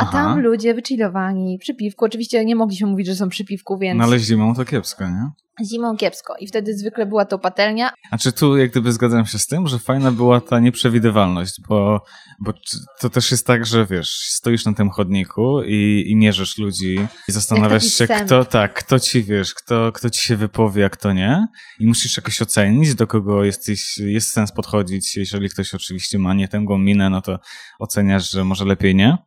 A 0.00 0.02
Aha. 0.02 0.12
tam 0.12 0.40
ludzie 0.40 0.74
wychillowani, 0.74 1.58
przy 1.58 1.74
piwku. 1.74 2.04
Oczywiście 2.04 2.44
nie 2.44 2.56
mogliśmy 2.56 2.86
mówić, 2.86 3.06
że 3.06 3.14
są 3.14 3.28
przy 3.28 3.44
piwku, 3.44 3.78
więc 3.78 3.98
No 3.98 4.04
ale 4.04 4.18
zimą 4.18 4.54
to 4.54 4.64
kiepsko, 4.64 5.04
nie? 5.08 5.30
zimą 5.64 5.96
kiepsko. 5.96 6.34
I 6.40 6.46
wtedy 6.46 6.78
zwykle 6.78 7.06
była 7.06 7.24
to 7.24 7.38
patelnia. 7.38 7.90
A 8.10 8.18
czy 8.18 8.32
tu 8.32 8.56
jak 8.56 8.70
gdyby 8.70 8.92
zgadzam 8.92 9.26
się 9.26 9.38
z 9.38 9.46
tym, 9.46 9.66
że 9.66 9.78
fajna 9.78 10.12
była 10.12 10.40
ta 10.40 10.60
nieprzewidywalność, 10.60 11.60
bo, 11.68 12.04
bo 12.40 12.52
to 13.00 13.10
też 13.10 13.30
jest 13.30 13.46
tak, 13.46 13.66
że 13.66 13.86
wiesz, 13.86 14.10
stoisz 14.10 14.64
na 14.64 14.72
tym 14.72 14.90
chodniku 14.90 15.62
i, 15.62 16.04
i 16.06 16.16
mierzysz 16.16 16.58
ludzi 16.58 16.98
i 17.28 17.32
zastanawiasz 17.32 17.84
się, 17.84 18.06
sen. 18.06 18.26
kto 18.26 18.44
tak, 18.44 18.74
kto 18.74 19.00
ci 19.00 19.22
wiesz, 19.22 19.54
kto, 19.54 19.92
kto 19.92 20.10
ci 20.10 20.20
się 20.26 20.36
wypowie, 20.36 20.84
a 20.84 20.88
kto 20.88 21.12
nie. 21.12 21.46
I 21.80 21.86
musisz 21.86 22.16
jakoś 22.16 22.42
ocenić, 22.42 22.94
do 22.94 23.06
kogo 23.06 23.44
jesteś, 23.44 23.98
jest 23.98 24.30
sens 24.32 24.52
podchodzić. 24.52 25.16
Jeżeli 25.16 25.50
ktoś 25.50 25.74
oczywiście 25.74 26.18
ma 26.18 26.34
nie 26.34 26.48
tęgą 26.48 26.78
minę, 26.78 27.10
no 27.10 27.22
to 27.22 27.38
oceniasz, 27.78 28.30
że 28.30 28.44
może 28.44 28.64
lepiej 28.64 28.94
nie. 28.94 29.18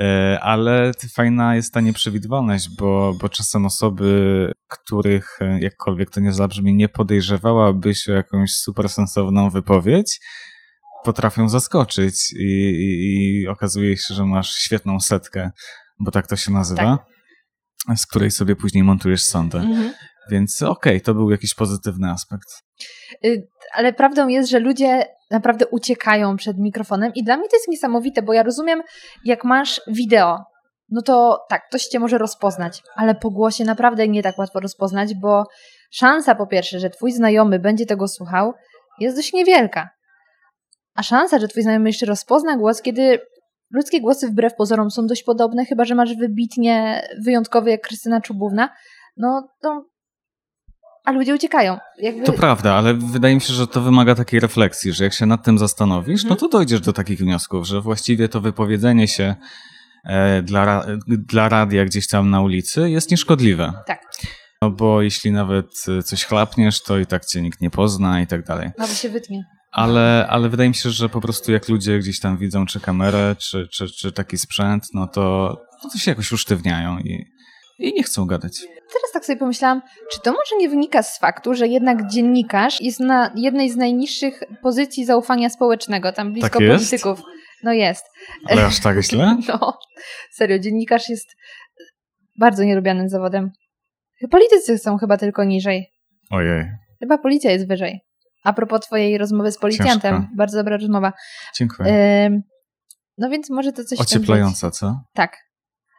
E, 0.00 0.38
Ale 0.40 0.92
fajna 1.14 1.56
jest 1.56 1.72
ta 1.72 1.80
nieprzewidywalność, 1.80 2.68
bo, 2.78 3.14
bo 3.20 3.28
czasem 3.28 3.66
osoby, 3.66 4.52
których 4.68 5.38
e, 5.40 5.60
jakkolwiek 5.60 6.10
to 6.10 6.20
nie 6.20 6.32
zabrzmi, 6.32 6.74
nie 6.74 6.88
podejrzewałabyś 6.88 8.08
o 8.08 8.12
jakąś 8.12 8.52
super 8.52 8.88
sensowną 8.88 9.50
wypowiedź, 9.50 10.20
potrafią 11.04 11.48
zaskoczyć 11.48 12.32
i, 12.32 12.44
i, 12.44 13.42
i 13.42 13.48
okazuje 13.48 13.96
się, 13.96 14.14
że 14.14 14.24
masz 14.24 14.54
świetną 14.54 15.00
setkę, 15.00 15.50
bo 15.98 16.10
tak 16.10 16.26
to 16.26 16.36
się 16.36 16.52
nazywa, 16.52 16.98
z 17.96 18.06
której 18.06 18.30
sobie 18.30 18.56
później 18.56 18.84
montujesz 18.84 19.22
sądę. 19.22 19.58
Mhm. 19.58 19.92
Więc 20.30 20.62
okej, 20.62 21.00
to 21.00 21.14
był 21.14 21.30
jakiś 21.30 21.54
pozytywny 21.54 22.10
aspekt. 22.10 22.65
Y, 23.24 23.48
Ale 23.72 23.92
prawdą 23.92 24.28
jest, 24.28 24.50
że 24.50 24.58
ludzie 24.58 25.04
naprawdę 25.30 25.66
uciekają 25.66 26.36
przed 26.36 26.58
mikrofonem 26.58 27.12
i 27.14 27.24
dla 27.24 27.36
mnie 27.36 27.48
to 27.48 27.56
jest 27.56 27.68
niesamowite, 27.68 28.22
bo 28.22 28.32
ja 28.32 28.42
rozumiem, 28.42 28.82
jak 29.24 29.44
masz 29.44 29.80
wideo, 29.86 30.38
no 30.88 31.02
to 31.02 31.44
tak, 31.48 31.68
ktoś 31.68 31.84
cię 31.86 31.98
może 31.98 32.18
rozpoznać, 32.18 32.82
ale 32.94 33.14
po 33.14 33.30
głosie 33.30 33.64
naprawdę 33.64 34.08
nie 34.08 34.22
tak 34.22 34.38
łatwo 34.38 34.60
rozpoznać, 34.60 35.14
bo 35.14 35.44
szansa 35.90 36.34
po 36.34 36.46
pierwsze, 36.46 36.80
że 36.80 36.90
twój 36.90 37.12
znajomy 37.12 37.58
będzie 37.58 37.86
tego 37.86 38.08
słuchał, 38.08 38.52
jest 39.00 39.16
dość 39.16 39.32
niewielka. 39.32 39.90
A 40.94 41.02
szansa, 41.02 41.38
że 41.38 41.48
twój 41.48 41.62
znajomy 41.62 41.88
jeszcze 41.88 42.06
rozpozna 42.06 42.56
głos, 42.56 42.82
kiedy 42.82 43.20
ludzkie 43.70 44.00
głosy 44.00 44.28
wbrew 44.28 44.54
pozorom 44.54 44.90
są 44.90 45.06
dość 45.06 45.22
podobne, 45.22 45.64
chyba 45.64 45.84
że 45.84 45.94
masz 45.94 46.16
wybitnie 46.16 47.02
wyjątkowy 47.24 47.70
jak 47.70 47.80
Krystyna 47.80 48.20
Czubówna, 48.20 48.68
no 49.16 49.48
to... 49.62 49.84
A 51.06 51.12
ludzie 51.12 51.34
uciekają. 51.34 51.78
Jakby... 51.98 52.24
To 52.24 52.32
prawda, 52.32 52.74
ale 52.74 52.94
wydaje 52.94 53.34
mi 53.34 53.40
się, 53.40 53.52
że 53.52 53.66
to 53.66 53.80
wymaga 53.80 54.14
takiej 54.14 54.40
refleksji, 54.40 54.92
że 54.92 55.04
jak 55.04 55.12
się 55.12 55.26
nad 55.26 55.44
tym 55.44 55.58
zastanowisz, 55.58 56.24
no 56.24 56.36
to 56.36 56.48
dojdziesz 56.48 56.80
do 56.80 56.92
takich 56.92 57.18
wniosków, 57.18 57.66
że 57.66 57.80
właściwie 57.80 58.28
to 58.28 58.40
wypowiedzenie 58.40 59.08
się 59.08 59.34
e, 60.04 60.42
dla, 60.42 60.86
dla 61.06 61.48
radia 61.48 61.84
gdzieś 61.84 62.08
tam 62.08 62.30
na 62.30 62.40
ulicy 62.40 62.90
jest 62.90 63.10
nieszkodliwe. 63.10 63.72
Tak. 63.86 64.00
No 64.62 64.70
bo 64.70 65.02
jeśli 65.02 65.32
nawet 65.32 65.66
e, 65.98 66.02
coś 66.02 66.24
chlapniesz, 66.24 66.82
to 66.82 66.98
i 66.98 67.06
tak 67.06 67.24
cię 67.24 67.42
nikt 67.42 67.60
nie 67.60 67.70
pozna 67.70 68.20
i 68.20 68.26
tak 68.26 68.44
dalej. 68.44 68.70
Nawet 68.78 68.96
się 68.96 69.08
wytnie. 69.08 69.44
Ale, 69.72 70.26
ale 70.30 70.48
wydaje 70.48 70.68
mi 70.68 70.74
się, 70.74 70.90
że 70.90 71.08
po 71.08 71.20
prostu 71.20 71.52
jak 71.52 71.68
ludzie 71.68 71.98
gdzieś 71.98 72.20
tam 72.20 72.38
widzą 72.38 72.66
czy 72.66 72.80
kamerę, 72.80 73.36
czy, 73.38 73.68
czy, 73.72 73.88
czy 73.88 74.12
taki 74.12 74.38
sprzęt, 74.38 74.84
no 74.94 75.06
to, 75.06 75.56
no 75.84 75.90
to 75.90 75.98
się 75.98 76.10
jakoś 76.10 76.32
usztywniają 76.32 76.98
i, 76.98 77.35
i 77.78 77.94
nie 77.94 78.02
chcą 78.02 78.26
gadać. 78.26 78.60
Teraz 78.76 79.12
tak 79.12 79.24
sobie 79.24 79.38
pomyślałam, 79.38 79.82
czy 80.12 80.20
to 80.20 80.32
może 80.32 80.56
nie 80.58 80.68
wynika 80.68 81.02
z 81.02 81.18
faktu, 81.18 81.54
że 81.54 81.68
jednak 81.68 82.06
dziennikarz 82.10 82.80
jest 82.80 83.00
na 83.00 83.32
jednej 83.34 83.70
z 83.70 83.76
najniższych 83.76 84.42
pozycji 84.62 85.04
zaufania 85.04 85.50
społecznego, 85.50 86.12
tam 86.12 86.32
blisko 86.32 86.58
Tak 86.58 86.68
polityków. 86.68 87.20
No 87.62 87.72
jest. 87.72 88.04
Ale 88.48 88.66
aż 88.66 88.80
tak 88.80 89.02
źle? 89.02 89.36
No, 89.48 89.78
serio, 90.32 90.58
dziennikarz 90.58 91.08
jest 91.08 91.28
bardzo 92.38 92.64
nielubianym 92.64 93.08
zawodem. 93.08 93.50
Politycy 94.30 94.78
są 94.78 94.96
chyba 94.98 95.16
tylko 95.16 95.44
niżej. 95.44 95.92
Ojej, 96.30 96.64
Chyba 97.00 97.18
policja 97.18 97.50
jest 97.50 97.68
wyżej. 97.68 98.00
A 98.44 98.52
propos 98.52 98.80
twojej 98.80 99.18
rozmowy 99.18 99.52
z 99.52 99.58
policjantem, 99.58 100.14
Ciężko. 100.16 100.30
bardzo 100.36 100.58
dobra 100.58 100.76
rozmowa. 100.76 101.12
dziękuję. 101.58 101.92
Ym, 102.26 102.42
no 103.18 103.30
więc 103.30 103.50
może 103.50 103.72
to 103.72 103.84
coś. 103.84 104.00
Ocieplająca, 104.00 104.70
co? 104.70 105.00
Tak. 105.14 105.45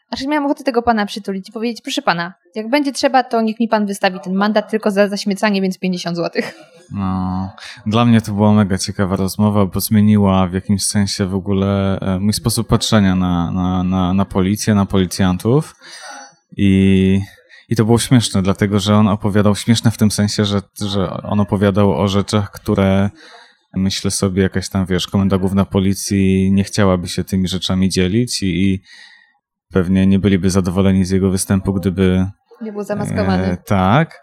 Znaczy 0.09 0.27
miałam 0.27 0.45
ochotę 0.45 0.63
tego 0.63 0.81
pana 0.81 1.05
przytulić 1.05 1.49
i 1.49 1.51
powiedzieć, 1.51 1.81
proszę 1.81 2.01
pana, 2.01 2.33
jak 2.55 2.69
będzie 2.69 2.91
trzeba, 2.91 3.23
to 3.23 3.41
niech 3.41 3.59
mi 3.59 3.67
pan 3.67 3.85
wystawi 3.85 4.19
ten 4.19 4.33
mandat 4.33 4.71
tylko 4.71 4.91
za 4.91 5.07
zaśmiecanie, 5.07 5.61
więc 5.61 5.79
50 5.79 6.17
zł. 6.17 6.41
No, 6.91 7.49
dla 7.85 8.05
mnie 8.05 8.21
to 8.21 8.31
była 8.31 8.53
mega 8.53 8.77
ciekawa 8.77 9.15
rozmowa, 9.15 9.65
bo 9.65 9.79
zmieniła 9.79 10.47
w 10.47 10.53
jakimś 10.53 10.83
sensie 10.83 11.25
w 11.25 11.35
ogóle 11.35 11.99
e, 11.99 12.19
mój 12.19 12.33
sposób 12.33 12.67
patrzenia 12.67 13.15
na, 13.15 13.51
na, 13.51 13.83
na, 13.83 14.13
na 14.13 14.25
policję, 14.25 14.75
na 14.75 14.85
policjantów. 14.85 15.75
I, 16.57 17.19
I 17.69 17.75
to 17.75 17.85
było 17.85 17.99
śmieszne, 17.99 18.41
dlatego 18.41 18.79
że 18.79 18.95
on 18.95 19.07
opowiadał, 19.07 19.55
śmieszne 19.55 19.91
w 19.91 19.97
tym 19.97 20.11
sensie, 20.11 20.45
że, 20.45 20.61
że 20.81 21.09
on 21.09 21.39
opowiadał 21.39 21.93
o 21.93 22.07
rzeczach, 22.07 22.51
które 22.51 23.09
myślę 23.75 24.11
sobie, 24.11 24.43
jakaś 24.43 24.69
tam, 24.69 24.85
wiesz, 24.85 25.07
komenda 25.07 25.37
główna 25.37 25.65
policji 25.65 26.51
nie 26.51 26.63
chciałaby 26.63 27.07
się 27.07 27.23
tymi 27.23 27.47
rzeczami 27.47 27.89
dzielić 27.89 28.43
i, 28.43 28.45
i 28.45 28.81
pewnie 29.71 30.07
nie 30.07 30.19
byliby 30.19 30.49
zadowoleni 30.49 31.05
z 31.05 31.09
jego 31.09 31.31
występu, 31.31 31.73
gdyby 31.73 32.25
Nie 32.61 32.71
był 32.71 32.83
zamaskowany. 32.83 33.43
E, 33.43 33.57
tak. 33.57 34.21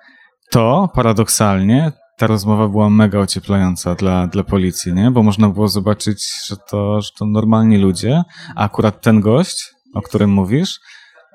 To 0.51 0.91
paradoksalnie 0.95 1.93
ta 2.17 2.27
rozmowa 2.27 2.69
była 2.69 2.91
mega 2.91 3.19
ocieplająca 3.19 3.95
dla, 3.95 4.27
dla 4.27 4.45
policji, 4.45 4.93
nie? 4.93 5.11
Bo 5.11 5.23
można 5.23 5.49
było 5.49 5.69
zobaczyć, 5.69 6.47
że 6.47 6.57
to, 6.57 7.01
że 7.01 7.11
to 7.19 7.27
normalni 7.27 7.79
ludzie, 7.79 8.23
a 8.57 8.65
akurat 8.65 9.01
ten 9.01 9.21
gość, 9.21 9.75
o 9.95 10.03
którym 10.03 10.31
mówisz, 10.31 10.81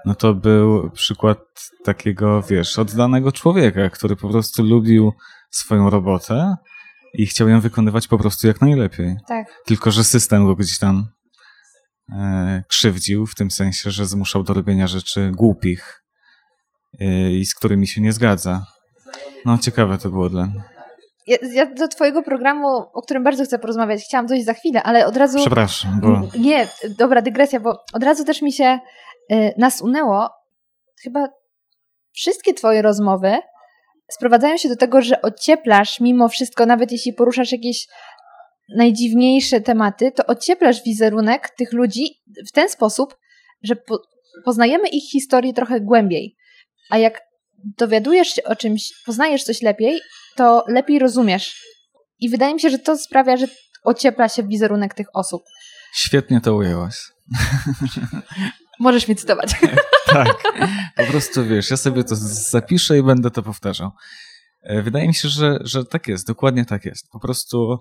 no 0.06 0.16
to 0.16 0.34
był 0.34 0.90
przykład 0.90 1.40
takiego, 1.84 2.42
wiesz, 2.42 2.80
oddanego 2.80 3.32
człowieka, 3.32 3.90
który 3.90 4.16
po 4.16 4.30
prostu 4.30 4.64
lubił 4.64 5.14
swoją 5.50 5.90
robotę 5.90 6.56
i 7.14 7.26
chciał 7.26 7.50
ją 7.50 7.60
wykonywać 7.60 8.08
po 8.08 8.18
prostu 8.18 8.48
jak 8.48 8.62
najlepiej. 8.62 9.16
Tak. 9.28 9.48
Tylko, 9.66 9.92
że 9.92 10.04
system 10.04 10.46
go 10.46 10.56
gdzieś 10.56 10.80
tam 10.80 11.08
krzywdził, 12.68 13.26
w 13.26 13.36
tym 13.36 13.52
sensie, 13.52 13.92
że 13.92 14.06
zmuszał 14.06 14.44
do 14.44 14.54
robienia 14.54 14.88
rzeczy 14.88 15.32
głupich 15.36 16.04
e, 17.00 17.32
i 17.32 17.46
z 17.46 17.56
którymi 17.56 17.88
się 17.88 18.02
nie 18.02 18.14
zgadza. 18.14 18.66
No, 19.46 19.58
ciekawe 19.58 19.98
to 19.98 20.10
było 20.10 20.30
dla 20.30 20.46
mnie. 20.46 20.64
Ja, 21.28 21.38
ja 21.54 21.66
do 21.66 21.88
twojego 21.88 22.24
programu, 22.24 22.68
o 22.94 23.02
którym 23.02 23.24
bardzo 23.24 23.44
chcę 23.44 23.60
porozmawiać, 23.60 24.04
chciałam 24.04 24.26
dojść 24.26 24.46
za 24.46 24.54
chwilę, 24.54 24.84
ale 24.84 25.06
od 25.06 25.18
razu... 25.18 25.40
Przepraszam, 25.40 26.00
bo 26.02 26.22
Nie, 26.40 26.68
dobra 26.98 27.22
dygresja, 27.22 27.60
bo 27.60 27.84
od 27.94 28.04
razu 28.04 28.26
też 28.26 28.42
mi 28.42 28.54
się 28.54 28.80
y, 29.32 29.54
nasunęło, 29.58 30.30
chyba 31.04 31.28
wszystkie 32.14 32.54
twoje 32.54 32.82
rozmowy 32.82 33.38
sprowadzają 34.12 34.58
się 34.58 34.70
do 34.70 34.76
tego, 34.76 35.02
że 35.02 35.22
ocieplasz 35.22 36.00
mimo 36.00 36.30
wszystko, 36.30 36.66
nawet 36.66 36.92
jeśli 36.92 37.14
poruszasz 37.14 37.52
jakieś 37.52 37.88
najdziwniejsze 38.76 39.62
tematy, 39.62 40.12
to 40.12 40.26
ocieplasz 40.26 40.84
wizerunek 40.84 41.50
tych 41.50 41.74
ludzi 41.74 42.22
w 42.48 42.52
ten 42.52 42.70
sposób, 42.70 43.18
że 43.64 43.76
po, 43.76 44.02
poznajemy 44.46 44.88
ich 44.88 45.12
historię 45.12 45.54
trochę 45.54 45.82
głębiej. 45.82 46.36
A 46.90 46.98
jak 46.98 47.22
dowiadujesz 47.78 48.28
się 48.28 48.44
o 48.44 48.56
czymś, 48.56 48.92
poznajesz 49.06 49.44
coś 49.44 49.62
lepiej, 49.62 50.00
to 50.36 50.64
lepiej 50.68 51.00
rozumiesz. 51.00 51.64
I 52.20 52.30
wydaje 52.30 52.54
mi 52.54 52.60
się, 52.60 52.70
że 52.70 52.80
to 52.80 52.98
sprawia, 52.98 53.38
że 53.38 53.48
ociepla 53.84 54.30
się 54.30 54.44
wizerunek 54.44 54.94
tych 54.94 55.08
osób. 55.14 55.44
świetnie 55.94 56.42
to 56.42 56.56
ujęłaś. 56.56 56.96
Możesz 58.80 59.08
mnie 59.08 59.16
cytować. 59.16 59.52
Tak, 60.14 60.44
po 60.96 61.04
prostu 61.04 61.46
wiesz, 61.46 61.70
ja 61.70 61.78
sobie 61.78 62.04
to 62.04 62.16
zapiszę 62.52 62.98
i 62.98 63.04
będę 63.04 63.32
to 63.32 63.44
powtarzał. 63.44 63.92
E, 64.64 64.82
Wydaje 64.82 65.08
mi 65.08 65.14
się, 65.16 65.30
że, 65.30 65.58
że 65.62 65.86
tak 65.86 66.08
jest, 66.08 66.28
dokładnie 66.28 66.66
tak 66.66 66.86
jest. 66.86 67.10
Po 67.12 67.20
prostu 67.20 67.78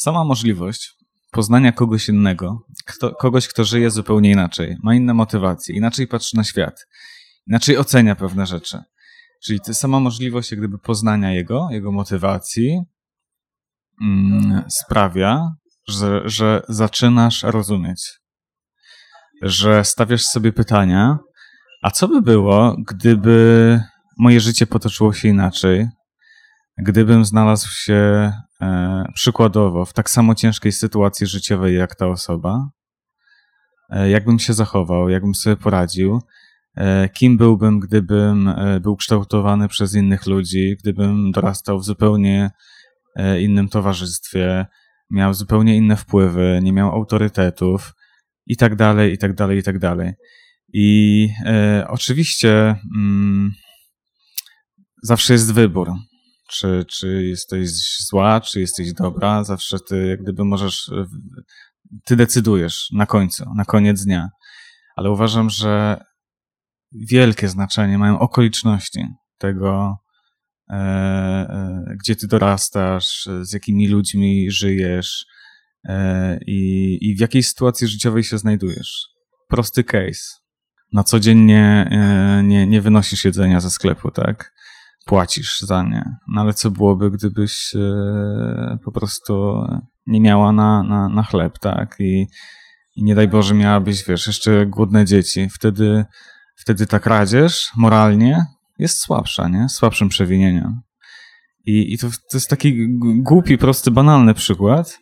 sama 0.00 0.24
możliwość 0.24 0.96
poznania 1.30 1.72
kogoś 1.72 2.08
innego, 2.08 2.66
kto, 2.86 3.14
kogoś, 3.14 3.48
kto 3.48 3.64
żyje 3.64 3.90
zupełnie 3.90 4.30
inaczej, 4.30 4.76
ma 4.82 4.94
inne 4.94 5.14
motywacje, 5.14 5.76
inaczej 5.76 6.06
patrzy 6.06 6.36
na 6.36 6.44
świat, 6.44 6.86
inaczej 7.46 7.78
ocenia 7.78 8.16
pewne 8.16 8.46
rzeczy. 8.46 8.78
Czyli 9.44 9.60
to 9.60 9.74
sama 9.74 10.00
możliwość 10.00 10.50
jak 10.50 10.60
gdyby 10.60 10.78
poznania 10.78 11.32
jego, 11.32 11.68
jego 11.70 11.92
motywacji, 11.92 12.80
mm, 14.02 14.64
sprawia, 14.68 15.54
że, 15.88 16.22
że 16.24 16.62
zaczynasz 16.68 17.42
rozumieć. 17.42 18.10
Że 19.42 19.84
stawiasz 19.84 20.22
sobie 20.22 20.52
pytania, 20.52 21.18
a 21.82 21.90
co 21.90 22.08
by 22.08 22.22
było, 22.22 22.76
gdyby 22.88 23.80
moje 24.18 24.40
życie 24.40 24.66
potoczyło 24.66 25.12
się 25.12 25.28
inaczej? 25.28 25.88
Gdybym 26.82 27.24
znalazł 27.24 27.68
się 27.72 28.32
e, 28.62 29.04
przykładowo 29.14 29.84
w 29.84 29.92
tak 29.92 30.10
samo 30.10 30.34
ciężkiej 30.34 30.72
sytuacji 30.72 31.26
życiowej 31.26 31.76
jak 31.76 31.94
ta 31.94 32.06
osoba, 32.06 32.68
e, 33.90 34.10
jakbym 34.10 34.38
się 34.38 34.52
zachował, 34.52 35.08
jakbym 35.08 35.34
sobie 35.34 35.56
poradził, 35.56 36.20
e, 36.76 37.08
kim 37.08 37.36
byłbym, 37.36 37.80
gdybym 37.80 38.54
był 38.80 38.96
kształtowany 38.96 39.68
przez 39.68 39.94
innych 39.94 40.26
ludzi, 40.26 40.76
gdybym 40.80 41.32
dorastał 41.32 41.78
w 41.78 41.84
zupełnie 41.84 42.50
innym 43.40 43.68
towarzystwie, 43.68 44.66
miał 45.10 45.34
zupełnie 45.34 45.76
inne 45.76 45.96
wpływy, 45.96 46.60
nie 46.62 46.72
miał 46.72 46.90
autorytetów 46.90 47.92
i 48.46 48.56
tak 48.56 48.76
dalej, 48.76 49.12
i 49.12 49.18
tak 49.18 49.34
dalej, 49.34 49.58
i 49.58 49.62
tak 49.62 49.78
dalej. 49.78 50.12
I 50.72 51.28
oczywiście 51.88 52.76
mm, 52.96 53.52
zawsze 55.02 55.32
jest 55.32 55.52
wybór. 55.54 55.92
Czy, 56.50 56.84
czy 56.88 57.24
jesteś 57.24 57.70
zła, 57.98 58.40
czy 58.40 58.60
jesteś 58.60 58.92
dobra, 58.92 59.44
zawsze 59.44 59.80
ty 59.80 60.06
jak 60.06 60.22
gdyby 60.22 60.44
możesz, 60.44 60.90
ty 62.04 62.16
decydujesz 62.16 62.88
na 62.92 63.06
końcu, 63.06 63.44
na 63.54 63.64
koniec 63.64 64.04
dnia. 64.04 64.28
Ale 64.96 65.10
uważam, 65.10 65.50
że 65.50 66.04
wielkie 66.92 67.48
znaczenie 67.48 67.98
mają 67.98 68.18
okoliczności 68.18 69.06
tego, 69.38 69.96
e, 70.70 70.74
e, 70.74 71.84
gdzie 72.00 72.16
ty 72.16 72.26
dorastasz, 72.26 73.28
z 73.40 73.52
jakimi 73.52 73.88
ludźmi 73.88 74.50
żyjesz 74.50 75.26
e, 75.84 76.38
i, 76.46 76.98
i 77.00 77.16
w 77.16 77.20
jakiej 77.20 77.42
sytuacji 77.42 77.88
życiowej 77.88 78.24
się 78.24 78.38
znajdujesz. 78.38 79.08
Prosty 79.48 79.84
case. 79.84 80.40
Na 80.92 81.04
co 81.04 81.20
dzień 81.20 81.38
nie, 81.38 81.90
nie, 82.44 82.66
nie 82.66 82.80
wynosisz 82.80 83.24
jedzenia 83.24 83.60
ze 83.60 83.70
sklepu, 83.70 84.10
tak? 84.10 84.52
Płacisz 85.10 85.60
za 85.60 85.82
nie. 85.82 86.16
No 86.28 86.40
ale 86.40 86.54
co 86.54 86.70
byłoby, 86.70 87.10
gdybyś 87.10 87.74
e, 87.74 88.78
po 88.84 88.92
prostu 88.92 89.64
nie 90.06 90.20
miała 90.20 90.52
na, 90.52 90.82
na, 90.82 91.08
na 91.08 91.22
chleb, 91.22 91.58
tak? 91.58 91.96
I, 91.98 92.26
I 92.96 93.04
nie 93.04 93.14
daj 93.14 93.28
Boże 93.28 93.54
miałabyś, 93.54 94.04
wiesz, 94.04 94.26
jeszcze 94.26 94.66
głodne 94.66 95.04
dzieci. 95.04 95.48
Wtedy, 95.48 96.04
wtedy 96.56 96.86
ta 96.86 96.98
kradzież 96.98 97.70
moralnie 97.76 98.46
jest 98.78 98.98
słabsza, 98.98 99.48
nie? 99.48 99.68
Słabszym 99.68 100.08
przewinieniem. 100.08 100.80
I, 101.66 101.92
i 101.94 101.98
to, 101.98 102.08
to 102.10 102.36
jest 102.36 102.50
taki 102.50 102.98
głupi, 102.98 103.58
prosty, 103.58 103.90
banalny 103.90 104.34
przykład. 104.34 104.98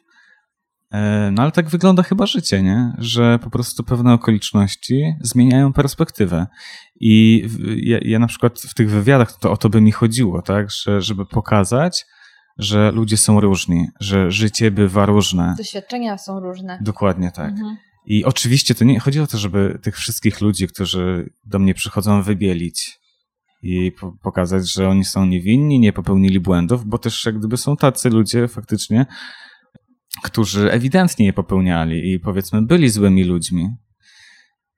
E, 0.92 1.30
No 1.32 1.42
ale 1.42 1.52
tak 1.52 1.68
wygląda 1.68 2.02
chyba 2.02 2.26
życie, 2.26 2.62
nie? 2.62 2.92
Że 2.98 3.38
po 3.38 3.50
prostu 3.50 3.84
pewne 3.84 4.12
okoliczności 4.12 5.14
zmieniają 5.20 5.72
perspektywę. 5.72 6.46
I 7.00 7.44
ja, 7.76 7.98
ja 8.02 8.18
na 8.18 8.26
przykład 8.26 8.60
w 8.60 8.74
tych 8.74 8.90
wywiadach 8.90 9.38
to 9.38 9.52
o 9.52 9.56
to 9.56 9.68
by 9.68 9.80
mi 9.80 9.92
chodziło, 9.92 10.42
tak? 10.42 10.70
Że, 10.70 11.02
żeby 11.02 11.26
pokazać, 11.26 12.06
że 12.58 12.92
ludzie 12.92 13.16
są 13.16 13.40
różni, 13.40 13.86
że 14.00 14.30
życie 14.30 14.70
bywa 14.70 15.06
różne. 15.06 15.54
Doświadczenia 15.58 16.18
są 16.18 16.40
różne. 16.40 16.78
Dokładnie 16.82 17.30
tak. 17.30 17.50
Mhm. 17.50 17.76
I 18.06 18.24
oczywiście 18.24 18.74
to 18.74 18.84
nie 18.84 19.00
chodzi 19.00 19.20
o 19.20 19.26
to, 19.26 19.38
żeby 19.38 19.78
tych 19.82 19.96
wszystkich 19.96 20.40
ludzi, 20.40 20.68
którzy 20.68 21.30
do 21.44 21.58
mnie 21.58 21.74
przychodzą, 21.74 22.22
wybielić 22.22 22.98
i 23.62 23.92
po 23.92 24.12
pokazać, 24.22 24.72
że 24.72 24.88
oni 24.88 25.04
są 25.04 25.26
niewinni, 25.26 25.80
nie 25.80 25.92
popełnili 25.92 26.40
błędów, 26.40 26.84
bo 26.84 26.98
też 26.98 27.26
jak 27.26 27.38
gdyby 27.38 27.56
są 27.56 27.76
tacy 27.76 28.10
ludzie 28.10 28.48
faktycznie, 28.48 29.06
którzy 30.22 30.72
ewidentnie 30.72 31.26
je 31.26 31.32
popełniali 31.32 32.12
i 32.12 32.20
powiedzmy 32.20 32.62
byli 32.62 32.88
złymi 32.90 33.24
ludźmi. 33.24 33.68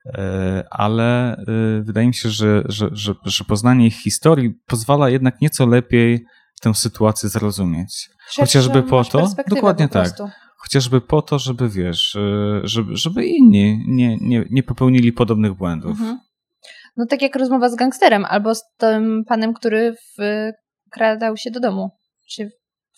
E, 0.07 0.65
Ale 0.71 1.37
e, 1.37 1.83
wydaje 1.83 2.07
mi 2.07 2.15
się, 2.15 2.29
że, 2.29 2.63
że, 2.69 2.89
że, 2.93 3.15
że 3.25 3.45
poznanie 3.45 3.87
ich 3.87 3.95
historii 3.95 4.51
pozwala 4.67 5.11
jednak 5.11 5.41
nieco 5.41 5.67
lepiej 5.67 6.25
tę 6.61 6.75
sytuację 6.75 7.29
zrozumieć. 7.29 8.11
Chociażby 8.37 8.83
po 8.83 9.05
to, 9.05 9.29
dokładnie 9.49 9.89
po 9.89 9.95
tak. 9.95 10.13
Chociażby 10.57 11.01
po 11.01 11.23
to, 11.23 11.39
żeby 11.39 11.69
wiesz, 11.69 12.15
y, 12.15 12.61
żeby, 12.65 12.97
żeby 12.97 13.27
inni 13.27 13.85
nie, 13.89 14.17
nie, 14.17 14.45
nie 14.51 14.63
popełnili 14.63 15.13
podobnych 15.13 15.55
błędów. 15.55 15.91
Mhm. 15.91 16.19
No 16.97 17.07
tak 17.07 17.23
jak 17.23 17.37
rozmowa 17.37 17.69
z 17.69 17.77
gangsterem, 17.77 18.25
albo 18.25 18.55
z 18.55 18.63
tym 18.77 19.25
panem, 19.29 19.55
który 19.55 19.95
wkradał 20.87 21.37
się 21.37 21.51
do 21.51 21.61
domu. 21.61 21.91
Czy 22.31 22.51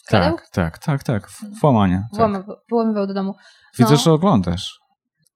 Tak, 0.09 0.49
tak, 0.49 0.79
tak, 0.79 1.03
tak. 1.03 1.29
w- 1.29 1.61
Włamanie. 1.61 2.07
Tak. 2.11 2.19
Włamywał, 2.19 2.57
włamywał 2.71 3.07
do 3.07 3.15
domu. 3.15 3.35
Widzę, 3.79 3.91
no. 3.91 3.97
że 3.97 4.13
oglądasz. 4.13 4.81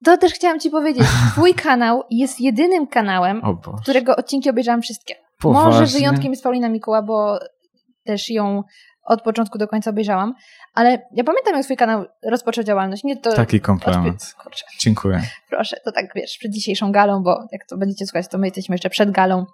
To 0.04 0.16
też 0.18 0.32
chciałam 0.32 0.60
ci 0.60 0.70
powiedzieć. 0.70 1.06
Twój 1.32 1.54
kanał 1.54 2.02
jest 2.10 2.40
jedynym 2.40 2.86
kanałem, 2.86 3.42
którego 3.82 4.16
odcinki 4.16 4.50
obejrzałam 4.50 4.82
wszystkie. 4.82 5.14
Poważnie? 5.40 5.80
Może 5.80 5.86
wyjątkiem 5.86 6.30
jest 6.32 6.42
Paulina 6.42 6.68
Mikuła, 6.68 7.02
bo 7.02 7.38
też 8.04 8.30
ją 8.30 8.62
od 9.06 9.22
początku 9.22 9.58
do 9.58 9.68
końca 9.68 9.90
obejrzałam. 9.90 10.34
Ale 10.74 10.90
ja 10.90 11.24
pamiętam, 11.24 11.54
jak 11.54 11.64
twój 11.64 11.76
kanał 11.76 12.04
rozpoczął 12.30 12.64
działalność. 12.64 13.04
Nie 13.04 13.16
to 13.16 13.32
Taki 13.32 13.60
komplement. 13.60 14.34
Kurczę, 14.42 14.64
Dziękuję. 14.80 15.22
proszę, 15.50 15.76
to 15.84 15.92
tak 15.92 16.06
wiesz, 16.14 16.36
przed 16.38 16.52
dzisiejszą 16.52 16.92
galą, 16.92 17.22
bo 17.22 17.46
jak 17.52 17.66
to 17.68 17.76
będziecie 17.76 18.06
słuchać, 18.06 18.28
to 18.28 18.38
my 18.38 18.46
jesteśmy 18.46 18.74
jeszcze 18.74 18.90
przed 18.90 19.10
galą 19.10 19.46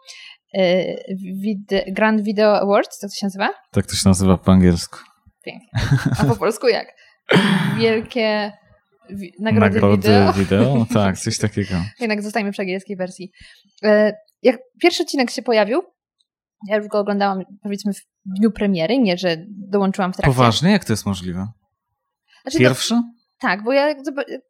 Grand 1.93 2.21
Video 2.21 2.61
Awards, 2.61 2.99
tak 2.99 3.11
to 3.11 3.17
się 3.17 3.27
nazywa? 3.27 3.49
Tak 3.71 3.87
to 3.87 3.95
się 3.95 4.09
nazywa 4.09 4.39
po 4.39 4.53
angielsku. 4.53 4.99
Pięknie. 5.45 5.69
A 6.19 6.25
po 6.25 6.37
polsku 6.37 6.69
jak? 6.69 6.87
Wielkie 7.79 8.53
wi- 9.11 9.33
nagrody, 9.41 9.81
wideo. 9.97 10.33
wideo? 10.33 10.87
Tak, 10.95 11.19
coś 11.25 11.39
takiego. 11.39 11.75
Jednak 12.01 12.23
zostajemy 12.23 12.53
przy 12.53 12.63
angielskiej 12.63 12.97
wersji. 12.97 13.33
E, 13.85 14.13
Jak 14.43 14.57
pierwszy 14.83 15.03
odcinek 15.03 15.31
się 15.31 15.43
pojawił, 15.43 15.83
ja 16.69 16.77
już 16.77 16.89
go 16.89 16.99
oglądałam 16.99 17.43
powiedzmy 17.63 17.93
w 17.93 17.99
dniu 18.39 18.51
premiery, 18.51 18.99
nie, 18.99 19.17
że 19.19 19.37
dołączyłam 19.49 20.13
w 20.13 20.17
trakcie. 20.17 20.35
Poważnie? 20.37 20.71
Jak 20.73 20.85
to 20.85 20.93
jest 20.93 21.07
możliwe? 21.07 21.47
Znaczy, 22.43 22.59
Pierwszy? 22.59 22.95
No, 22.95 23.13
tak, 23.43 23.63
bo 23.65 23.73
ja 23.73 23.89
jak 23.89 23.99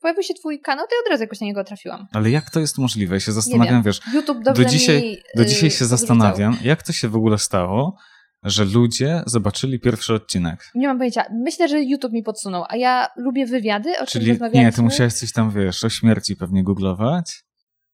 pojawił 0.00 0.22
się 0.22 0.34
twój 0.34 0.60
kanał, 0.60 0.86
to 0.86 0.94
ja 0.96 1.00
od 1.06 1.10
razu 1.10 1.22
jakoś 1.22 1.40
na 1.40 1.46
niego 1.46 1.64
trafiłam. 1.64 2.06
Ale 2.12 2.30
jak 2.30 2.50
to 2.50 2.60
jest 2.60 2.78
możliwe? 2.78 3.14
Ja 3.16 3.20
się 3.20 3.32
zastanawiam, 3.32 3.82
wiesz, 3.82 4.00
YouTube 4.14 4.42
do 4.42 4.64
dzisiaj, 4.64 5.02
mi, 5.02 5.18
do 5.36 5.42
y, 5.42 5.46
dzisiaj 5.46 5.70
się 5.70 5.84
zastanawiam, 5.84 6.58
jak 6.62 6.82
to 6.82 6.92
się 6.92 7.08
w 7.08 7.16
ogóle 7.16 7.38
stało, 7.38 7.96
że 8.42 8.64
ludzie 8.64 9.22
zobaczyli 9.26 9.80
pierwszy 9.80 10.14
odcinek. 10.14 10.70
Nie 10.74 10.88
mam 10.88 10.98
pojęcia. 10.98 11.24
Myślę, 11.44 11.68
że 11.68 11.82
YouTube 11.82 12.12
mi 12.12 12.22
podsunął, 12.22 12.64
a 12.68 12.76
ja 12.76 13.06
lubię 13.16 13.46
wywiady, 13.46 13.90
o 13.90 14.06
czym 14.06 14.20
Czyli 14.20 14.30
rozmawialiśmy. 14.30 14.64
nie, 14.64 14.72
ty 14.72 14.82
musiałeś 14.82 15.14
coś 15.14 15.32
tam, 15.32 15.50
wiesz, 15.50 15.84
o 15.84 15.88
śmierci 15.88 16.36
pewnie 16.36 16.64
googlować. 16.64 17.44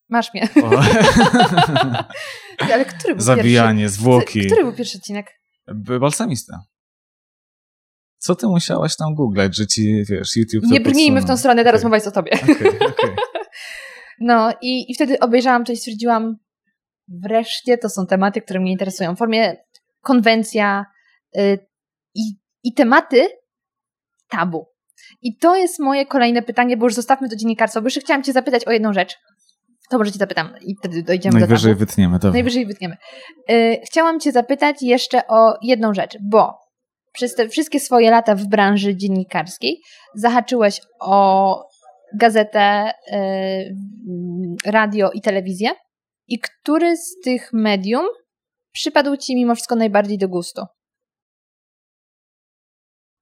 Masz 0.09 0.35
mnie. 0.35 0.49
Ale 2.75 2.85
który 2.85 3.15
był 3.15 3.25
zabijanie, 3.25 3.83
pierwszy? 3.83 3.97
zwłoki. 3.97 4.47
Który 4.47 4.65
był 4.65 4.73
pierwszy 4.73 4.99
odcinek? 4.99 5.27
Balsamista. 6.01 6.65
Co 8.19 8.35
ty 8.35 8.47
musiałaś 8.47 8.97
tam 8.97 9.15
googlać, 9.15 9.57
że 9.57 9.67
ci, 9.67 10.05
wiesz, 10.11 10.37
YouTube 10.37 10.71
Nie 10.71 10.81
brnijmy 10.81 11.21
w 11.21 11.25
tą 11.25 11.37
stronę, 11.37 11.65
teraz 11.65 11.85
Okej. 11.85 11.91
rozmawiać 11.93 12.07
o 12.07 12.11
tobie. 12.11 12.33
Okej, 12.43 12.79
okej. 12.79 13.11
No 14.21 14.53
i, 14.63 14.91
i 14.91 14.95
wtedy 14.95 15.19
obejrzałam 15.21 15.65
to 15.65 15.73
i 15.73 15.77
stwierdziłam, 15.77 16.37
wreszcie 17.09 17.79
to 17.79 17.89
są 17.89 18.07
tematy, 18.07 18.43
które 18.43 18.61
mnie 18.61 18.73
interesują. 18.73 19.15
W 19.15 19.19
formie 19.19 19.57
konwencja 20.01 20.87
y, 21.37 21.59
i, 22.15 22.21
i 22.65 22.75
tematy 22.75 23.29
tabu. 24.29 24.67
I 25.23 25.37
to 25.37 25.57
jest 25.57 25.79
moje 25.79 26.07
kolejne 26.07 26.43
pytanie, 26.43 26.77
bo 26.77 26.87
już 26.87 26.95
zostawmy 26.95 27.29
to 27.29 27.37
dziennikarstwo, 27.37 27.81
bo 27.81 27.87
jeszcze 27.87 28.01
chciałam 28.01 28.23
cię 28.23 28.33
zapytać 28.33 28.65
o 28.65 28.71
jedną 28.73 28.93
rzecz. 28.93 29.17
To 29.91 29.99
może 29.99 30.13
cię 30.13 30.19
zapytam 30.19 30.55
i 30.61 30.77
wtedy 30.77 31.03
dojdziemy 31.03 31.41
Najwyżej 31.41 31.73
do 31.73 31.77
tabu. 31.79 31.87
wytniemy. 31.87 32.19
Najwyżej 32.23 32.67
wytniemy. 32.67 32.97
Y, 33.51 33.81
chciałam 33.87 34.21
cię 34.21 34.33
zapytać 34.33 34.83
jeszcze 34.83 35.27
o 35.29 35.59
jedną 35.63 35.95
rzecz, 35.95 36.19
bo 36.31 36.59
przez 37.19 37.35
te 37.35 37.49
wszystkie 37.49 37.81
swoje 37.81 38.11
lata 38.11 38.35
w 38.35 38.47
branży 38.47 38.97
dziennikarskiej 38.97 39.81
zahaczyłeś 40.15 40.81
o 41.01 41.63
gazetę, 42.15 42.91
y, 42.91 43.15
mm, 43.15 44.57
radio 44.67 45.11
i 45.11 45.21
telewizję. 45.21 45.71
I 46.29 46.39
który 46.39 46.97
z 46.97 47.21
tych 47.25 47.51
medium 47.53 48.07
przypadł 48.73 49.17
ci 49.17 49.37
mimo 49.37 49.55
wszystko 49.55 49.77
najbardziej 49.77 50.19
do 50.19 50.29
gustu? 50.29 50.63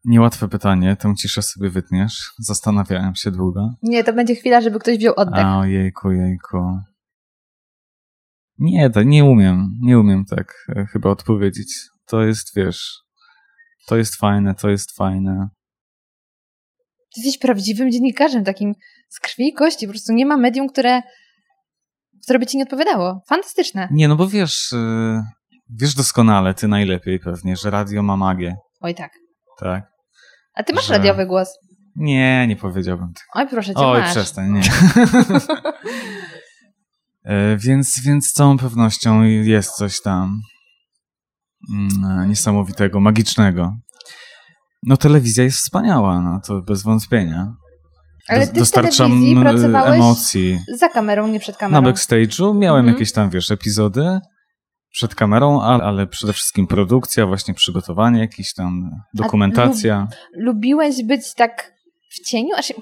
Niełatwe 0.04 0.48
pytanie, 0.48 0.96
tą 0.96 1.14
ciszę 1.14 1.42
sobie 1.42 1.70
wytniesz. 1.70 2.32
Zastanawiałem 2.38 3.14
się 3.14 3.30
długo. 3.30 3.70
Nie, 3.82 4.04
to 4.04 4.12
będzie 4.12 4.34
chwila, 4.34 4.60
żeby 4.60 4.78
ktoś 4.78 4.98
wziął 4.98 5.14
oddech. 5.16 5.44
A, 5.44 5.58
ojejku, 5.58 6.10
jejku. 6.10 6.58
Nie, 8.58 8.90
to 8.90 9.02
nie 9.02 9.24
umiem, 9.24 9.68
nie 9.82 9.98
umiem 9.98 10.24
tak 10.24 10.66
e, 10.76 10.86
chyba 10.86 11.10
odpowiedzieć. 11.10 11.88
To 12.06 12.22
jest, 12.22 12.56
wiesz, 12.56 13.05
to 13.86 13.96
jest 13.96 14.16
fajne, 14.16 14.54
to 14.54 14.68
jest 14.70 14.96
fajne. 14.96 15.48
Ty 17.14 17.20
jesteś 17.20 17.38
prawdziwym 17.38 17.90
dziennikarzem, 17.90 18.44
takim 18.44 18.74
z 19.08 19.20
krwi 19.20 19.48
i 19.48 19.52
kości. 19.52 19.86
Po 19.86 19.92
prostu 19.92 20.12
nie 20.12 20.26
ma 20.26 20.36
medium, 20.36 20.68
które, 20.68 21.02
które 22.22 22.38
by 22.38 22.46
ci 22.46 22.56
nie 22.56 22.62
odpowiadało. 22.64 23.22
Fantastyczne. 23.28 23.88
Nie, 23.90 24.08
no 24.08 24.16
bo 24.16 24.28
wiesz, 24.28 24.72
e, 24.72 25.22
wiesz 25.80 25.94
doskonale, 25.94 26.54
ty 26.54 26.68
najlepiej 26.68 27.20
pewnie, 27.20 27.56
że 27.56 27.70
radio 27.70 28.02
ma 28.02 28.16
magię, 28.16 28.56
Oj 28.80 28.94
tak. 28.94 29.12
tak? 29.60 29.84
A 30.54 30.62
ty 30.62 30.72
masz 30.72 30.86
że- 30.86 30.92
radiowy 30.92 31.26
głos. 31.26 31.48
Nie, 31.96 32.46
nie 32.46 32.56
powiedziałbym 32.56 33.06
tego. 33.14 33.26
Oj, 33.34 33.48
proszę 33.48 33.74
cię, 33.74 33.80
Oj, 33.80 34.00
masz. 34.00 34.10
przestań, 34.10 34.52
nie. 34.52 34.62
E, 37.24 37.56
więc, 37.56 38.00
więc 38.00 38.26
z 38.26 38.32
całą 38.32 38.58
pewnością 38.58 39.22
jest 39.22 39.70
coś 39.70 40.00
tam 40.02 40.40
niesamowitego, 42.28 43.00
magicznego. 43.00 43.76
No 44.82 44.96
telewizja 44.96 45.44
jest 45.44 45.58
wspaniała, 45.58 46.20
no 46.20 46.40
to 46.46 46.62
bez 46.62 46.82
wątpienia. 46.82 47.52
Ale 48.28 48.46
ty 48.46 48.52
Dostarczam 48.60 49.20
pracowałeś 49.40 49.94
emocji. 49.94 50.58
za 50.78 50.88
kamerą, 50.88 51.28
nie 51.28 51.40
przed 51.40 51.54
Na 51.54 51.60
kamerą. 51.60 51.92
backstage'u 51.92 52.54
miałem 52.58 52.80
Mhm. 52.80 52.94
jakieś 52.94 53.12
tam, 53.12 53.30
wiesz, 53.30 53.50
epizody 53.50 54.20
przed 54.90 55.14
kamerą, 55.14 55.60
ale, 55.62 56.06
przede 56.06 56.32
wszystkim 56.32 56.66
produkcja, 56.66 57.26
właśnie 57.26 57.54
przygotowanie, 57.54 58.20
jakieś 58.20 58.54
tam 58.54 58.90
dokumentacja. 59.14 60.08
Lubiłeś 60.36 61.04
być 61.04 61.34
tak 61.34 61.72
w 62.10 62.28
cieniu? 62.28 62.48
Aż 62.56 62.72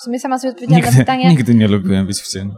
w 0.00 0.02
sumie 0.02 0.20
sama 0.20 0.38
sobie 0.38 0.50
odpowiedziałam 0.50 0.80
na 0.82 0.86
Nigdy, 0.88 1.02
pytanie, 1.02 1.28
nigdy 1.28 1.54
nie 1.54 1.68
lubiłem 1.68 2.06
być 2.06 2.18
w 2.20 2.32
cieniu. 2.32 2.54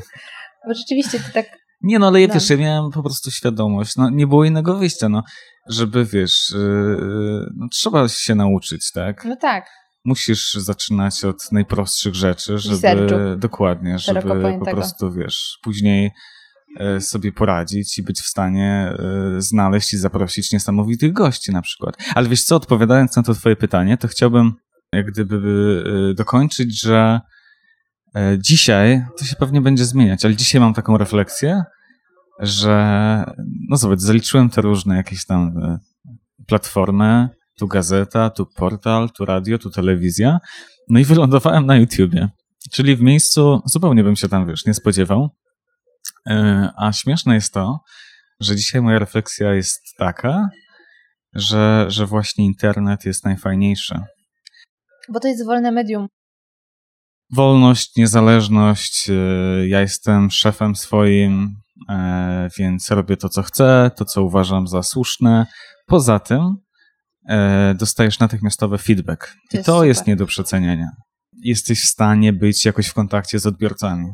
bo 0.68 0.74
rzeczywiście 0.74 1.20
ty 1.20 1.32
tak... 1.32 1.61
Nie, 1.82 1.98
no 1.98 2.06
ale 2.06 2.20
ja 2.20 2.28
No. 2.28 2.34
wiesz, 2.34 2.50
ja 2.50 2.56
miałem 2.56 2.90
po 2.90 3.02
prostu 3.02 3.30
świadomość, 3.30 3.96
no 3.96 4.10
nie 4.10 4.26
było 4.26 4.44
innego 4.44 4.76
wyjścia, 4.78 5.08
no, 5.08 5.22
żeby 5.68 6.04
wiesz, 6.04 6.50
yy, 6.54 7.46
no, 7.56 7.68
trzeba 7.72 8.08
się 8.08 8.34
nauczyć, 8.34 8.92
tak? 8.92 9.24
No 9.24 9.36
tak, 9.36 9.66
Musisz 10.04 10.54
zaczynać 10.54 11.24
od 11.24 11.52
najprostszych 11.52 12.14
rzeczy, 12.14 12.58
żeby, 12.58 12.74
Researchu. 12.76 13.36
dokładnie, 13.38 13.98
żeby 13.98 14.20
po 14.58 14.64
prostu, 14.70 15.12
wiesz, 15.12 15.58
później 15.62 16.10
e, 16.80 17.00
sobie 17.00 17.32
poradzić 17.32 17.98
i 17.98 18.02
być 18.02 18.20
w 18.20 18.26
stanie 18.26 18.92
e, 18.98 19.40
znaleźć 19.42 19.92
i 19.94 19.98
zaprosić 19.98 20.52
niesamowitych 20.52 21.12
gości 21.12 21.52
na 21.52 21.62
przykład. 21.62 21.96
Ale 22.14 22.28
wiesz 22.28 22.44
co, 22.44 22.56
odpowiadając 22.56 23.16
na 23.16 23.22
to 23.22 23.34
twoje 23.34 23.56
pytanie, 23.56 23.96
to 23.96 24.08
chciałbym 24.08 24.52
jak 24.92 25.06
gdyby 25.06 25.36
e, 26.10 26.14
dokończyć, 26.14 26.80
że 26.80 27.20
dzisiaj, 28.38 29.04
to 29.18 29.24
się 29.24 29.36
pewnie 29.36 29.60
będzie 29.60 29.84
zmieniać, 29.84 30.24
ale 30.24 30.36
dzisiaj 30.36 30.60
mam 30.60 30.74
taką 30.74 30.98
refleksję, 30.98 31.62
że 32.38 33.24
no 33.70 33.76
zobacz, 33.76 34.00
zaliczyłem 34.00 34.50
te 34.50 34.60
różne 34.60 34.96
jakieś 34.96 35.26
tam 35.26 35.58
e, 35.58 35.78
platformy, 36.46 37.28
tu 37.58 37.66
gazeta, 37.68 38.30
tu 38.30 38.46
portal, 38.46 39.10
tu 39.10 39.24
radio, 39.24 39.58
tu 39.58 39.70
telewizja, 39.70 40.38
no 40.88 41.00
i 41.00 41.04
wylądowałem 41.04 41.66
na 41.66 41.76
YouTubie. 41.76 42.28
Czyli 42.72 42.96
w 42.96 43.00
miejscu, 43.00 43.62
zupełnie 43.64 44.04
bym 44.04 44.16
się 44.16 44.28
tam, 44.28 44.46
wiesz, 44.46 44.66
nie 44.66 44.74
spodziewał. 44.74 45.28
E, 46.30 46.68
A 46.76 46.92
śmieszne 46.92 47.34
jest 47.34 47.54
to, 47.54 47.80
że 48.40 48.56
dzisiaj 48.56 48.82
moja 48.82 48.98
refleksja 48.98 49.54
jest 49.54 49.80
taka, 49.98 50.48
że, 51.34 51.84
że 51.88 52.06
właśnie 52.06 52.44
internet 52.44 53.04
jest 53.04 53.24
najfajniejszy. 53.24 53.94
bo 55.12 55.20
to 55.20 55.28
jest 55.28 55.46
wolne 55.46 55.72
medium. 55.72 56.06
Wolność, 57.32 57.96
niezależność, 57.96 59.10
e, 59.10 59.68
ja 59.68 59.80
jestem 59.80 60.30
szefem 60.30 60.76
swoim, 60.76 61.56
e, 61.88 62.48
więc 62.58 62.90
robię 62.90 63.16
to, 63.16 63.28
co 63.28 63.42
chcę, 63.42 63.90
to, 63.96 64.04
co 64.04 64.22
uważam 64.22 64.68
za 64.68 64.82
słuszne. 64.82 65.46
Poza 65.86 66.18
tym 66.18 66.56
e, 67.28 67.74
dostajesz 67.78 68.18
natychmiastowy 68.18 68.78
feedback. 68.78 69.36
To 69.50 69.58
I 69.58 69.64
to 69.64 69.72
super. 69.72 69.88
jest 69.88 70.06
nie 70.06 70.16
do 70.16 70.26
przecenienia. 70.26 70.88
Jesteś 71.44 71.82
w 71.82 71.88
stanie 71.88 72.32
być 72.32 72.64
jakoś 72.64 72.86
w 72.86 72.94
kontakcie 72.94 73.38
z 73.38 73.46
odbiorcami. 73.46 74.06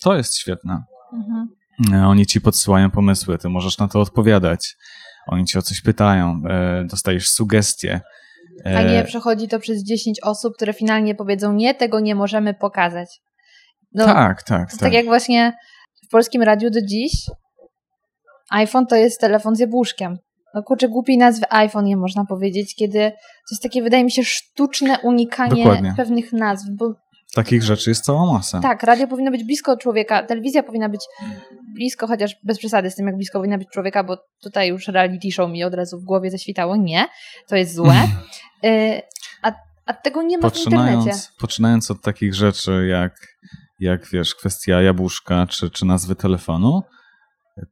To 0.00 0.16
jest 0.16 0.36
świetne. 0.36 0.82
Mhm. 1.12 1.48
E, 1.92 2.06
Oni 2.06 2.26
ci 2.26 2.40
podsyłają 2.40 2.90
pomysły, 2.90 3.38
ty 3.38 3.48
możesz 3.48 3.78
na 3.78 3.88
to 3.88 4.00
odpowiadać. 4.00 4.76
Oni 5.26 5.44
cię 5.44 5.58
o 5.58 5.62
coś 5.62 5.80
pytają, 5.80 6.42
dostajesz 6.90 7.28
sugestie. 7.28 8.00
E, 8.66 8.78
A 8.78 8.82
nie 8.82 9.04
przechodzi 9.04 9.48
to 9.48 9.58
przez 9.58 9.84
10 9.84 10.20
osób, 10.22 10.54
które 10.56 10.72
finalnie 10.72 11.14
powiedzą 11.14 11.52
nie, 11.52 11.74
tego 11.74 12.00
nie 12.00 12.14
możemy 12.14 12.54
pokazać. 12.54 13.20
No, 13.94 14.04
tak, 14.04 14.42
tak, 14.42 14.70
tak. 14.70 14.80
tak 14.80 14.92
jak 14.92 15.06
właśnie 15.06 15.52
w 16.06 16.10
polskim 16.10 16.42
radiu 16.42 16.70
do 16.70 16.82
dziś 16.82 17.12
iPhone 18.50 18.86
to 18.86 18.96
jest 18.96 19.20
telefon 19.20 19.56
z 19.56 19.58
jabłuszkiem. 19.58 20.18
No 20.54 20.62
kurczę, 20.62 20.88
głupiej 20.88 21.18
nazwy 21.18 21.46
iPhone 21.50 21.84
nie 21.84 21.96
można 21.96 22.24
powiedzieć, 22.24 22.74
kiedy 22.74 22.98
to 23.10 23.54
jest 23.54 23.62
takie, 23.62 23.82
wydaje 23.82 24.04
mi 24.04 24.10
się, 24.10 24.24
sztuczne 24.24 24.98
unikanie 24.98 25.64
Dokładnie. 25.64 25.94
pewnych 25.96 26.32
nazw, 26.32 26.66
bo 26.70 26.94
Takich 27.38 27.62
rzeczy 27.62 27.90
jest 27.90 28.04
cała 28.04 28.32
masa. 28.32 28.60
tak, 28.60 28.82
radio 28.82 29.08
powinno 29.08 29.30
być 29.30 29.44
blisko 29.44 29.76
człowieka, 29.76 30.22
telewizja 30.22 30.62
powinna 30.62 30.88
być 30.88 31.00
blisko, 31.74 32.06
chociaż 32.06 32.36
bez 32.44 32.58
przesady 32.58 32.90
z 32.90 32.94
tym, 32.94 33.06
jak 33.06 33.16
blisko 33.16 33.38
powinna 33.38 33.58
być 33.58 33.68
człowieka, 33.68 34.04
bo 34.04 34.18
tutaj 34.42 34.68
już 34.68 34.88
reality 34.88 35.32
show 35.32 35.50
mi 35.50 35.64
od 35.64 35.74
razu 35.74 36.00
w 36.00 36.04
głowie 36.04 36.30
zaświtało. 36.30 36.76
Nie, 36.76 37.06
to 37.48 37.56
jest 37.56 37.74
złe. 37.74 37.94
Y, 38.64 39.02
a, 39.42 39.52
a 39.86 39.92
tego 39.92 40.22
nie 40.22 40.38
ma 40.38 40.50
w 40.50 40.56
internecie. 40.56 41.10
Poczynając, 41.38 41.90
od 41.90 42.02
takich 42.02 42.34
rzeczy 42.34 42.86
jak, 42.86 43.12
jak 43.80 44.06
wiesz, 44.10 44.34
kwestia 44.34 44.82
jabłuszka 44.82 45.46
czy, 45.46 45.70
czy 45.70 45.86
nazwy 45.86 46.16
telefonu, 46.16 46.82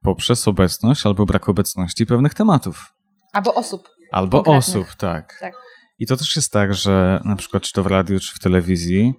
poprzez 0.03 0.49
obecność 0.49 1.07
albo 1.07 1.27
brak 1.27 1.49
obecności 1.49 2.07
pewnych 2.07 2.35
tematów. 2.35 2.95
Albo 3.33 3.55
osób. 3.55 3.89
Albo 4.13 4.43
Konkretnych. 4.43 4.87
osób, 4.87 4.95
tak. 4.95 5.39
Tak. 5.41 5.55
I 5.99 6.07
to 6.07 6.17
też 6.17 6.37
jest 6.37 6.53
tak, 6.53 6.75
że 6.75 7.21
na 7.25 7.37
przykład 7.37 7.63
czy 7.63 7.73
to 7.73 7.83
w 7.83 7.87
radiu, 7.87 8.21
czy 8.21 8.35
w 8.35 8.39
telewizji, 8.39 9.15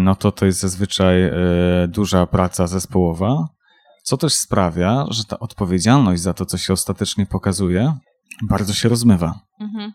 no 0.00 0.14
to 0.14 0.32
to 0.32 0.46
jest 0.46 0.60
zazwyczaj 0.60 1.22
e, 1.22 1.32
duża 1.88 2.26
praca 2.26 2.66
zespołowa, 2.66 3.48
co 4.02 4.16
też 4.16 4.34
sprawia, 4.34 5.06
że 5.10 5.24
ta 5.24 5.38
odpowiedzialność 5.38 6.22
za 6.22 6.34
to, 6.34 6.46
co 6.46 6.58
się 6.58 6.72
ostatecznie 6.72 7.26
pokazuje, 7.26 7.96
bardzo 8.42 8.72
się 8.72 8.88
rozmywa. 8.88 9.40
Mhm. 9.60 9.92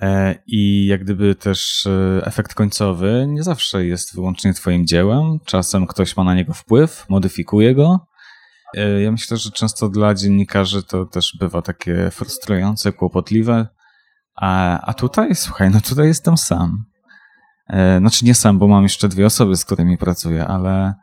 E, 0.00 0.34
I 0.46 0.86
jak 0.86 1.04
gdyby 1.04 1.34
też 1.34 1.86
e, 1.86 2.26
efekt 2.26 2.54
końcowy 2.54 3.26
nie 3.28 3.42
zawsze 3.42 3.86
jest 3.86 4.14
wyłącznie 4.14 4.54
Twoim 4.54 4.86
dziełem. 4.86 5.38
Czasem 5.44 5.86
ktoś 5.86 6.16
ma 6.16 6.24
na 6.24 6.34
niego 6.34 6.54
wpływ, 6.54 7.06
modyfikuje 7.08 7.74
go. 7.74 8.06
E, 8.76 9.00
Ja 9.02 9.12
myślę, 9.12 9.36
że 9.36 9.50
często 9.50 9.88
dla 9.88 10.14
dziennikarzy 10.14 10.82
to 10.82 11.06
też 11.06 11.36
bywa 11.40 11.62
takie 11.62 12.10
frustrujące, 12.10 12.92
kłopotliwe. 12.92 13.66
A, 14.36 14.80
a 14.80 14.94
tutaj, 14.94 15.34
słuchaj, 15.34 15.70
no 15.70 15.80
tutaj 15.80 16.06
jestem 16.06 16.36
sam. 16.36 16.84
E, 17.72 17.98
Znaczy 17.98 18.24
nie 18.24 18.34
sam, 18.34 18.58
bo 18.58 18.68
mam 18.68 18.82
jeszcze 18.82 19.08
dwie 19.08 19.26
osoby, 19.26 19.56
z 19.56 19.64
którymi 19.64 19.98
pracuję, 19.98 20.46
ale, 20.46 20.94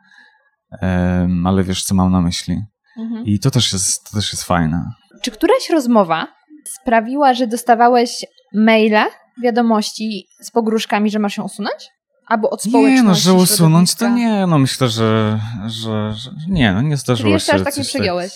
ale 1.44 1.64
wiesz, 1.64 1.82
co 1.82 1.94
mam 1.94 2.12
na 2.12 2.20
myśli. 2.20 2.62
Mhm. 2.98 3.24
I 3.24 3.40
to 3.40 3.50
też 3.50 3.72
jest, 3.72 4.04
to 4.04 4.16
też 4.16 4.32
jest 4.32 4.44
fajne. 4.44 4.90
Czy 5.22 5.30
któraś 5.30 5.70
rozmowa 5.70 6.26
sprawiła, 6.64 7.34
że 7.34 7.46
dostawałeś 7.46 8.24
maile, 8.54 9.04
wiadomości 9.42 10.28
z 10.40 10.50
pogróżkami, 10.50 11.10
że 11.10 11.18
masz 11.18 11.36
ją 11.36 11.44
usunąć? 11.44 11.90
Albo 12.26 12.50
od 12.50 12.62
społeczności? 12.62 13.02
Nie, 13.02 13.02
no, 13.02 13.14
że 13.14 13.32
usunąć 13.32 13.94
to 13.94 14.08
nie, 14.08 14.46
no 14.46 14.58
myślę, 14.58 14.88
że, 14.88 15.40
że, 15.66 16.12
że 16.12 16.30
nie, 16.48 16.72
no 16.72 16.82
nie 16.82 16.96
zdarzyło 16.96 17.24
Czyli 17.24 17.32
jeszcze 17.32 17.52
się 17.52 17.56
aż 17.56 17.64
tak 17.64 17.76
nie 17.76 17.84
coś 17.84 17.88
przegiąłeś? 17.88 18.32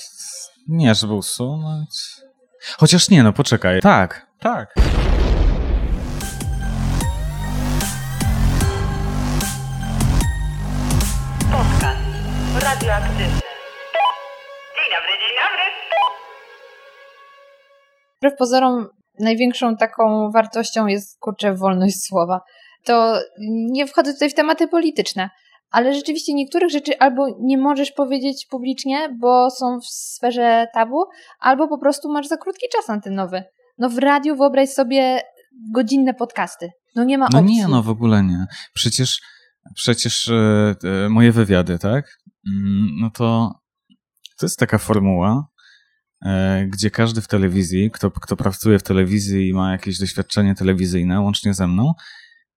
Nie, 0.69 0.95
żeby 0.95 1.15
usunąć. 1.15 1.91
Chociaż 2.79 3.11
nie, 3.11 3.23
no 3.23 3.33
poczekaj. 3.33 3.81
Tak, 3.81 4.27
tak. 4.41 4.75
Radioaktywny. 12.75 13.25
Dzień 14.77 14.89
dobry, 14.95 15.13
dzień 15.21 15.35
dobry. 15.43 15.65
Wbrew 18.19 18.37
pozorom 18.39 18.87
największą 19.19 19.77
taką 19.77 20.31
wartością 20.31 20.87
jest, 20.87 21.19
kurczę, 21.21 21.55
wolność 21.55 22.05
słowa. 22.05 22.41
To 22.85 23.19
nie 23.71 23.87
wchodzę 23.87 24.13
tutaj 24.13 24.31
w 24.31 24.35
tematy 24.35 24.69
polityczne, 24.69 25.31
ale 25.71 25.95
rzeczywiście 25.95 26.35
niektórych 26.35 26.71
rzeczy 26.71 26.99
albo 26.99 27.27
nie 27.41 27.59
możesz 27.59 27.93
powiedzieć 27.93 28.47
publicznie, 28.51 29.09
bo 29.21 29.51
są 29.51 29.81
w 29.81 29.87
sferze 29.87 30.67
tabu, 30.75 31.05
albo 31.41 31.69
po 31.69 31.79
prostu 31.79 32.13
masz 32.13 32.27
za 32.29 32.37
krótki 32.37 32.67
czas 32.77 32.91
antenowy. 32.91 33.45
No 33.79 33.89
w 33.89 33.99
radiu 33.99 34.37
wyobraź 34.37 34.69
sobie 34.69 35.21
godzinne 35.75 36.15
podcasty. 36.15 36.71
No 36.97 37.05
nie 37.05 37.19
ma 37.19 37.29
No 37.33 37.39
opcji. 37.39 37.57
nie, 37.57 37.69
no 37.69 37.83
w 37.83 37.89
ogóle 37.89 38.23
nie. 38.23 38.47
Przecież, 38.75 39.21
przecież 39.75 40.29
e, 40.29 40.75
e, 41.05 41.09
moje 41.09 41.33
wywiady, 41.33 41.79
tak? 41.79 42.23
Mm, 42.47 42.97
No 43.01 43.11
to 43.11 43.53
to 44.43 44.47
jest 44.47 44.59
taka 44.59 44.79
formuła, 44.79 45.47
e, 46.25 46.67
gdzie 46.67 46.91
każdy 46.91 47.21
w 47.21 47.29
telewizji, 47.29 47.91
kto, 47.91 48.11
kto 48.11 48.37
pracuje 48.37 48.79
w 48.79 48.83
telewizji 48.83 49.49
i 49.49 49.53
ma 49.55 49.73
jakieś 49.73 49.99
doświadczenie 49.99 50.55
telewizyjne, 50.55 51.21
łącznie 51.21 51.55
ze 51.55 51.67
mną, 51.67 51.93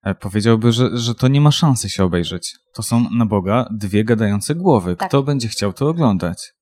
e, 0.03 0.15
powiedziałby, 0.15 0.71
że, 0.71 0.97
że 0.97 1.15
to 1.15 1.27
nie 1.27 1.41
ma 1.41 1.51
szansy 1.51 1.89
się 1.89 2.03
obejrzeć. 2.03 2.55
To 2.73 2.83
są 2.83 3.09
na 3.09 3.25
Boga 3.25 3.69
dwie 3.71 4.03
gadające 4.03 4.55
głowy. 4.55 4.95
Tak. 4.95 5.09
Kto 5.09 5.23
będzie 5.23 5.47
chciał 5.47 5.73
to 5.73 5.88
oglądać? 5.89 6.53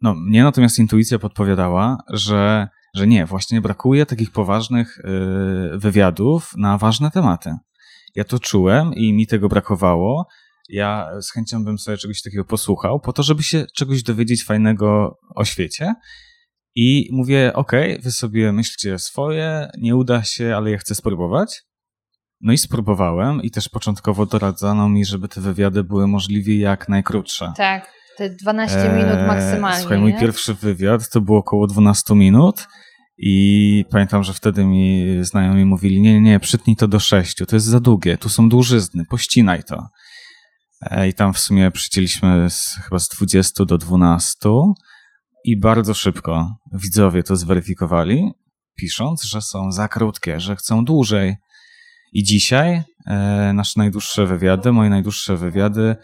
No, 0.00 0.14
mnie 0.14 0.44
natomiast 0.44 0.78
intuicja 0.78 1.18
podpowiadała, 1.18 1.98
że, 2.10 2.68
że 2.94 3.06
nie, 3.06 3.26
właśnie 3.26 3.60
brakuje 3.60 4.06
takich 4.06 4.30
poważnych 4.30 4.98
y, 4.98 5.02
wywiadów 5.78 6.52
na 6.56 6.78
ważne 6.78 7.10
tematy. 7.10 7.56
Ja 8.14 8.24
to 8.24 8.38
czułem 8.38 8.94
i 8.94 9.12
mi 9.12 9.26
tego 9.26 9.48
brakowało. 9.48 10.26
Ja 10.68 11.10
z 11.20 11.32
chęcią 11.32 11.64
bym 11.64 11.78
sobie 11.78 11.96
czegoś 11.96 12.22
takiego 12.22 12.44
posłuchał, 12.44 13.00
po 13.00 13.12
to, 13.12 13.22
żeby 13.22 13.42
się 13.42 13.66
czegoś 13.76 14.02
dowiedzieć 14.02 14.44
fajnego 14.44 15.18
o 15.34 15.44
świecie. 15.44 15.94
I 16.74 17.08
mówię, 17.12 17.52
okej, 17.54 17.98
wy 17.98 18.12
sobie 18.12 18.52
myślcie 18.52 18.98
swoje, 18.98 19.68
nie 19.78 19.96
uda 19.96 20.22
się, 20.22 20.56
ale 20.56 20.70
ja 20.70 20.78
chcę 20.78 20.94
spróbować. 20.94 21.62
No 22.40 22.52
i 22.52 22.58
spróbowałem 22.58 23.42
i 23.42 23.50
też 23.50 23.68
początkowo 23.68 24.26
doradzano 24.26 24.88
mi, 24.88 25.04
żeby 25.04 25.28
te 25.28 25.40
wywiady 25.40 25.84
były 25.84 26.06
możliwie 26.06 26.58
jak 26.58 26.88
najkrótsze. 26.88 27.52
Tak, 27.56 27.92
te 28.16 28.30
12 28.30 28.76
minut 28.76 29.18
Eee, 29.18 29.26
maksymalnie. 29.26 29.80
Słuchaj, 29.80 29.98
mój 29.98 30.12
nie? 30.12 30.20
pierwszy 30.20 30.54
wywiad 30.54 31.10
to 31.10 31.20
było 31.20 31.38
około 31.38 31.66
12 31.66 32.14
minut 32.14 32.66
i 33.18 33.84
pamiętam, 33.90 34.24
że 34.24 34.32
wtedy 34.34 34.64
mi 34.64 35.06
znajomi 35.20 35.64
mówili, 35.64 36.00
nie, 36.00 36.14
nie, 36.14 36.20
nie, 36.20 36.40
przytnij 36.40 36.76
to 36.76 36.88
do 36.88 37.00
6, 37.00 37.36
to 37.48 37.56
jest 37.56 37.66
za 37.66 37.80
długie, 37.80 38.18
tu 38.18 38.28
są 38.28 38.48
dłużyzny, 38.48 39.04
pościnaj 39.04 39.64
to. 39.64 39.88
E, 40.80 41.08
I 41.08 41.14
tam 41.14 41.32
w 41.32 41.38
sumie 41.38 41.70
przycięliśmy 41.70 42.50
z, 42.50 42.80
chyba 42.84 42.98
z 42.98 43.08
20 43.08 43.64
do 43.64 43.78
12 43.78 44.48
i 45.44 45.60
bardzo 45.60 45.94
szybko 45.94 46.56
widzowie 46.72 47.22
to 47.22 47.36
zweryfikowali, 47.36 48.32
pisząc, 48.76 49.22
że 49.24 49.42
są 49.42 49.72
za 49.72 49.88
krótkie, 49.88 50.40
że 50.40 50.56
chcą 50.56 50.84
dłużej. 50.84 51.36
I 52.12 52.22
dzisiaj 52.22 52.82
e, 53.06 53.52
nasze 53.52 53.80
najdłuższe 53.80 54.26
wywiady, 54.26 54.72
moje 54.72 54.90
najdłuższe 54.90 55.36
wywiady 55.36 55.96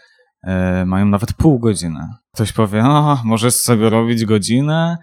e, 0.43 0.85
mają 0.85 1.05
nawet 1.05 1.33
pół 1.33 1.59
godziny. 1.59 2.07
Ktoś 2.33 2.51
powie, 2.51 2.83
o, 2.83 3.21
możesz 3.23 3.55
sobie 3.55 3.89
robić 3.89 4.25
godzinę, 4.25 4.97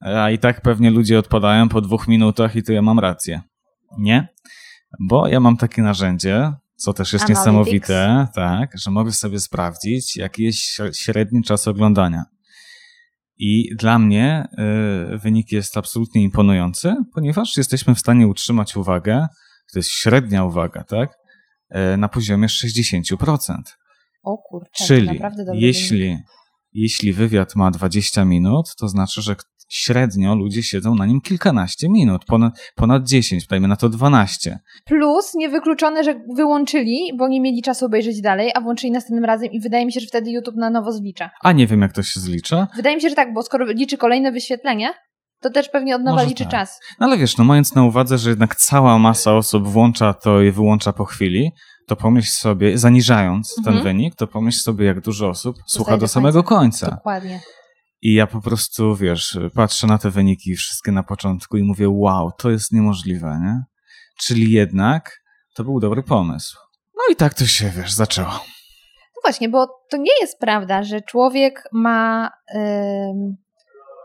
a 0.00 0.30
i 0.30 0.38
tak 0.38 0.60
pewnie 0.60 0.90
ludzie 0.90 1.18
odpadają 1.18 1.68
po 1.68 1.80
dwóch 1.80 2.08
minutach 2.08 2.56
i 2.56 2.62
to 2.62 2.72
ja 2.72 2.82
mam 2.82 2.98
rację. 2.98 3.40
Nie, 3.98 4.28
bo 5.00 5.28
ja 5.28 5.40
mam 5.40 5.56
takie 5.56 5.82
narzędzie, 5.82 6.52
co 6.76 6.92
też 6.92 7.12
jest 7.12 7.24
Analytics. 7.24 7.40
niesamowite, 7.40 8.26
tak, 8.34 8.70
że 8.78 8.90
mogę 8.90 9.12
sobie 9.12 9.40
sprawdzić, 9.40 10.16
jaki 10.16 10.42
jest 10.42 10.58
śre- 10.58 10.90
średni 10.96 11.42
czas 11.42 11.68
oglądania. 11.68 12.24
I 13.38 13.76
dla 13.76 13.98
mnie 13.98 14.46
y, 15.14 15.18
wynik 15.18 15.52
jest 15.52 15.76
absolutnie 15.76 16.22
imponujący, 16.22 16.94
ponieważ 17.14 17.56
jesteśmy 17.56 17.94
w 17.94 17.98
stanie 18.00 18.28
utrzymać 18.28 18.76
uwagę, 18.76 19.26
to 19.72 19.78
jest 19.78 19.90
średnia 19.90 20.44
uwaga, 20.44 20.84
tak, 20.84 21.10
y, 21.94 21.96
na 21.96 22.08
poziomie 22.08 22.48
60%. 22.48 23.56
O 24.22 24.38
kurczę, 24.38 24.84
Czyli 24.86 25.06
wynik. 25.06 25.22
jeśli, 25.54 26.16
jeśli 26.72 27.12
wywiad 27.12 27.56
ma 27.56 27.70
20 27.70 28.24
minut, 28.24 28.66
to 28.78 28.88
znaczy, 28.88 29.22
że 29.22 29.36
średnio 29.68 30.34
ludzie 30.34 30.62
siedzą 30.62 30.94
na 30.94 31.06
nim 31.06 31.20
kilkanaście 31.20 31.88
minut, 31.88 32.24
ponad, 32.24 32.52
ponad 32.76 33.06
10, 33.08 33.46
dajmy 33.46 33.68
na 33.68 33.76
to 33.76 33.88
12. 33.88 34.58
Plus 34.86 35.34
niewykluczone, 35.34 36.04
że 36.04 36.14
wyłączyli, 36.36 37.10
bo 37.18 37.28
nie 37.28 37.40
mieli 37.40 37.62
czasu 37.62 37.86
obejrzeć 37.86 38.20
dalej, 38.20 38.50
a 38.54 38.60
włączyli 38.60 38.92
następnym 38.92 39.24
razem 39.24 39.48
i 39.52 39.60
wydaje 39.60 39.86
mi 39.86 39.92
się, 39.92 40.00
że 40.00 40.06
wtedy 40.06 40.30
YouTube 40.30 40.56
na 40.56 40.70
nowo 40.70 40.92
zlicza. 40.92 41.30
A 41.42 41.52
nie 41.52 41.66
wiem, 41.66 41.80
jak 41.82 41.92
to 41.92 42.02
się 42.02 42.20
zlicza. 42.20 42.66
Wydaje 42.76 42.96
mi 42.96 43.02
się, 43.02 43.08
że 43.08 43.14
tak, 43.14 43.34
bo 43.34 43.42
skoro 43.42 43.66
liczy 43.66 43.98
kolejne 43.98 44.32
wyświetlenie, 44.32 44.94
to 45.40 45.50
też 45.50 45.68
pewnie 45.68 45.96
od 45.96 46.02
nowa 46.02 46.16
Może 46.16 46.26
liczy 46.28 46.44
tak. 46.44 46.52
czas. 46.52 46.80
No 47.00 47.06
ale 47.06 47.18
wiesz, 47.18 47.36
no 47.38 47.44
mając 47.44 47.74
na 47.74 47.84
uwadze, 47.84 48.18
że 48.18 48.30
jednak 48.30 48.56
cała 48.56 48.98
masa 48.98 49.32
osób 49.36 49.68
włącza 49.68 50.14
to 50.14 50.42
i 50.42 50.50
wyłącza 50.50 50.92
po 50.92 51.04
chwili, 51.04 51.50
to 51.86 51.96
pomyśl 51.96 52.30
sobie, 52.32 52.78
zaniżając 52.78 53.54
ten 53.64 53.74
Mhm. 53.74 53.84
wynik, 53.84 54.14
to 54.14 54.26
pomyśl 54.26 54.58
sobie, 54.60 54.86
jak 54.86 55.00
dużo 55.00 55.28
osób 55.28 55.56
słucha 55.66 55.90
do 55.92 55.98
do 55.98 56.08
samego 56.08 56.42
końca. 56.42 56.90
Dokładnie. 56.90 57.40
I 58.04 58.14
ja 58.14 58.26
po 58.26 58.40
prostu, 58.40 58.96
wiesz, 58.96 59.38
patrzę 59.54 59.86
na 59.86 59.98
te 59.98 60.10
wyniki 60.10 60.54
wszystkie 60.54 60.92
na 60.92 61.02
początku 61.02 61.56
i 61.56 61.62
mówię, 61.62 61.88
wow, 61.88 62.30
to 62.38 62.50
jest 62.50 62.72
niemożliwe, 62.72 63.40
nie? 63.42 63.62
Czyli 64.18 64.52
jednak 64.52 65.22
to 65.54 65.64
był 65.64 65.80
dobry 65.80 66.02
pomysł. 66.02 66.58
No 66.96 67.02
i 67.12 67.16
tak 67.16 67.34
to 67.34 67.46
się, 67.46 67.70
wiesz, 67.76 67.92
zaczęło. 67.92 68.30
No 69.16 69.20
właśnie, 69.24 69.48
bo 69.48 69.66
to 69.90 69.96
nie 69.96 70.12
jest 70.20 70.38
prawda, 70.38 70.82
że 70.82 71.00
człowiek 71.00 71.68
ma 71.72 72.30
ym, 72.54 73.36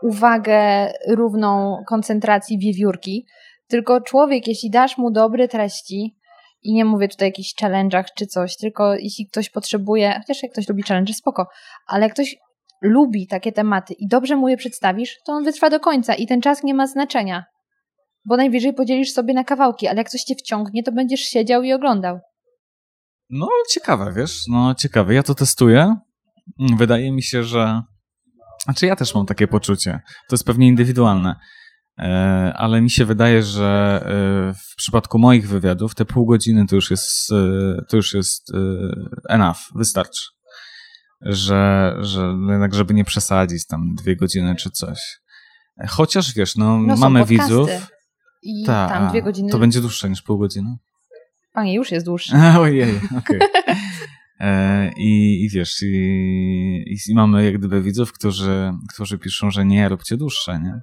uwagę 0.02 0.92
równą 1.08 1.76
koncentracji 1.88 2.58
wiewiórki, 2.58 3.26
tylko 3.66 4.00
człowiek, 4.00 4.46
jeśli 4.46 4.70
dasz 4.70 4.98
mu 4.98 5.10
dobre 5.10 5.48
treści, 5.48 6.16
i 6.62 6.72
nie 6.72 6.84
mówię 6.84 7.08
tutaj 7.08 7.26
o 7.26 7.28
jakichś 7.28 7.54
challenge'ach 7.62 8.04
czy 8.16 8.26
coś, 8.26 8.56
tylko 8.56 8.94
jeśli 8.94 9.26
ktoś 9.26 9.50
potrzebuje, 9.50 10.14
chociaż 10.18 10.42
jak 10.42 10.52
ktoś 10.52 10.68
lubi 10.68 10.82
challenge, 10.82 11.14
spoko, 11.14 11.46
ale 11.86 12.02
jak 12.02 12.12
ktoś 12.12 12.36
lubi 12.80 13.26
takie 13.26 13.52
tematy 13.52 13.94
i 13.94 14.08
dobrze 14.08 14.36
mu 14.36 14.48
je 14.48 14.56
przedstawisz, 14.56 15.16
to 15.26 15.32
on 15.32 15.44
wytrwa 15.44 15.70
do 15.70 15.80
końca 15.80 16.14
i 16.14 16.26
ten 16.26 16.40
czas 16.40 16.62
nie 16.62 16.74
ma 16.74 16.86
znaczenia. 16.86 17.44
Bo 18.24 18.36
najwyżej 18.36 18.74
podzielisz 18.74 19.12
sobie 19.12 19.34
na 19.34 19.44
kawałki, 19.44 19.88
ale 19.88 19.98
jak 19.98 20.10
coś 20.10 20.22
cię 20.22 20.34
wciągnie, 20.34 20.82
to 20.82 20.92
będziesz 20.92 21.20
siedział 21.20 21.62
i 21.62 21.72
oglądał. 21.72 22.20
No, 23.30 23.48
ciekawe, 23.70 24.12
wiesz, 24.16 24.42
no 24.48 24.74
ciekawe. 24.74 25.14
Ja 25.14 25.22
to 25.22 25.34
testuję. 25.34 25.96
Wydaje 26.78 27.12
mi 27.12 27.22
się, 27.22 27.42
że. 27.42 27.82
Znaczy, 28.64 28.86
ja 28.86 28.96
też 28.96 29.14
mam 29.14 29.26
takie 29.26 29.48
poczucie. 29.48 30.00
To 30.28 30.34
jest 30.34 30.44
pewnie 30.44 30.68
indywidualne. 30.68 31.36
E, 31.98 32.52
Ale 32.56 32.80
mi 32.80 32.90
się 32.90 33.04
wydaje, 33.04 33.42
że 33.42 34.00
e, 34.04 34.54
w 34.54 34.76
przypadku 34.76 35.18
moich 35.18 35.48
wywiadów 35.48 35.94
te 35.94 36.04
pół 36.04 36.26
godziny 36.26 36.66
to 36.66 36.76
już 36.76 36.90
jest, 36.90 37.32
e, 37.32 37.84
to 37.88 37.96
już 37.96 38.14
jest 38.14 38.52
enough, 39.28 39.58
wystarczy. 39.74 40.24
Że, 41.20 41.96
że 42.00 42.34
jednak, 42.50 42.74
żeby 42.74 42.94
nie 42.94 43.04
przesadzić 43.04 43.66
tam 43.66 43.94
dwie 43.94 44.16
godziny 44.16 44.56
czy 44.56 44.70
coś. 44.70 44.98
Chociaż 45.88 46.34
wiesz, 46.34 46.56
no, 46.56 46.78
No, 46.78 46.96
mamy 46.96 47.24
widzów. 47.24 47.70
I 48.42 48.64
Ta, 48.66 48.88
tam 48.88 49.08
dwie 49.08 49.22
godziny. 49.22 49.50
To 49.50 49.58
będzie 49.58 49.80
dłuższe 49.80 50.10
niż 50.10 50.22
pół 50.22 50.38
godziny. 50.38 50.76
Panie, 51.52 51.74
już 51.74 51.90
jest 51.92 52.06
dłuższy. 52.06 52.32
Ojej, 52.58 53.00
okej. 53.18 53.40
E, 54.40 54.90
I, 54.96 55.44
I 55.44 55.50
wiesz, 55.50 55.82
i, 55.82 56.96
i 57.08 57.14
mamy 57.14 57.44
jak 57.44 57.58
gdyby 57.58 57.82
widzów, 57.82 58.12
którzy, 58.12 58.72
którzy 58.94 59.18
piszą, 59.18 59.50
że 59.50 59.64
nie, 59.64 59.88
róbcie 59.88 60.16
dłuższe, 60.16 60.60
nie? 60.60 60.80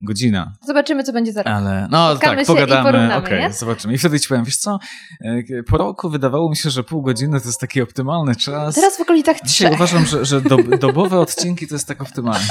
Godzina. 0.00 0.52
Zobaczymy, 0.66 1.02
co 1.02 1.12
będzie 1.12 1.32
za 1.32 1.42
rok. 1.42 1.54
Ale 1.54 1.88
no 1.90 2.10
Spotkamy 2.10 2.36
tak, 2.36 2.46
się 2.46 2.52
i 2.52 2.56
pogadamy, 2.56 3.16
okej, 3.16 3.40
nie? 3.40 3.52
zobaczymy. 3.52 3.94
I 3.94 3.98
wtedy 3.98 4.20
ci 4.20 4.28
powiem, 4.28 4.44
wiesz 4.44 4.56
co, 4.56 4.78
e, 5.24 5.62
po 5.62 5.76
roku 5.78 6.10
wydawało 6.10 6.50
mi 6.50 6.56
się, 6.56 6.70
że 6.70 6.84
pół 6.84 7.02
godziny 7.02 7.40
to 7.40 7.46
jest 7.46 7.60
taki 7.60 7.82
optymalny 7.82 8.36
czas. 8.36 8.74
Teraz 8.74 8.96
w 8.96 9.00
okolicach 9.00 9.36
Dzisiaj 9.44 9.68
trzech. 9.68 9.74
uważam, 9.74 10.06
że, 10.06 10.24
że 10.24 10.40
dob, 10.40 10.60
dobowe 10.86 11.20
odcinki 11.20 11.68
to 11.68 11.74
jest 11.74 11.88
tak 11.88 12.02
optymalne. 12.02 12.46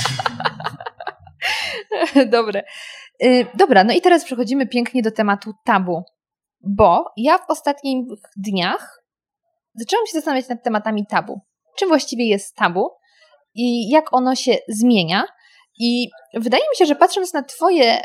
Dobre. 2.31 2.63
Y, 3.23 3.45
Dobra, 3.55 3.83
no 3.83 3.93
i 3.93 4.01
teraz 4.01 4.25
przechodzimy 4.25 4.67
pięknie 4.67 5.01
do 5.01 5.11
tematu 5.11 5.53
tabu. 5.65 6.03
Bo 6.67 7.05
ja 7.17 7.37
w 7.37 7.49
ostatnich 7.49 8.05
dniach 8.37 9.03
zaczęłam 9.75 10.05
się 10.05 10.13
zastanawiać 10.13 10.49
nad 10.49 10.63
tematami 10.63 11.05
tabu. 11.07 11.41
Czym 11.77 11.87
właściwie 11.87 12.25
jest 12.25 12.55
tabu 12.55 12.89
i 13.55 13.89
jak 13.89 14.13
ono 14.13 14.35
się 14.35 14.57
zmienia. 14.67 15.23
I 15.79 16.09
wydaje 16.33 16.63
mi 16.63 16.77
się, 16.77 16.85
że 16.85 16.95
patrząc 16.95 17.33
na 17.33 17.43
Twoje 17.43 18.01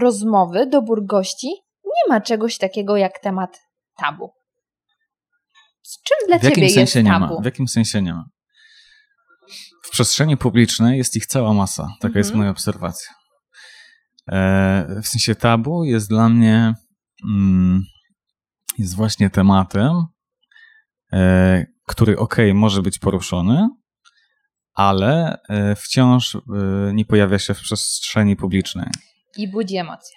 rozmowy, 0.00 0.66
dobór 0.66 1.06
gości, 1.06 1.48
nie 1.84 2.14
ma 2.14 2.20
czegoś 2.20 2.58
takiego 2.58 2.96
jak 2.96 3.18
temat 3.18 3.58
tabu. 3.96 4.30
Z 5.82 6.02
czym 6.02 6.16
dla 6.28 6.38
W 6.38 6.42
jakim 6.42 6.54
Ciebie 6.54 6.68
sensie 6.70 6.98
jest 6.98 7.06
nie 7.08 7.12
tabu? 7.12 7.34
ma? 7.34 7.40
W 7.40 7.44
jakim 7.44 7.68
sensie 7.68 8.02
nie 8.02 8.14
ma? 8.14 8.24
W 9.84 9.90
przestrzeni 9.90 10.36
publicznej 10.36 10.98
jest 10.98 11.16
ich 11.16 11.26
cała 11.26 11.52
masa. 11.54 11.82
Taka 11.82 12.06
Mhm. 12.06 12.18
jest 12.18 12.34
moja 12.34 12.50
obserwacja. 12.50 13.14
E, 14.28 15.00
w 15.02 15.08
sensie 15.08 15.34
tabu 15.34 15.84
jest 15.84 16.08
dla 16.08 16.28
mnie 16.28 16.74
mm, 17.30 17.82
jest 18.78 18.96
właśnie 18.96 19.30
tematem, 19.30 20.04
e, 21.12 21.66
który 21.86 22.18
ok, 22.18 22.36
może 22.54 22.82
być 22.82 22.98
poruszony, 22.98 23.68
ale 24.80 25.38
e, 25.48 25.74
wciąż 25.76 26.34
e, 26.34 26.40
nie 26.94 27.04
pojawia 27.04 27.38
się 27.38 27.54
w 27.54 27.60
przestrzeni 27.60 28.36
publicznej. 28.36 28.86
I 29.36 29.48
budzi 29.48 29.76
emocje. 29.76 30.16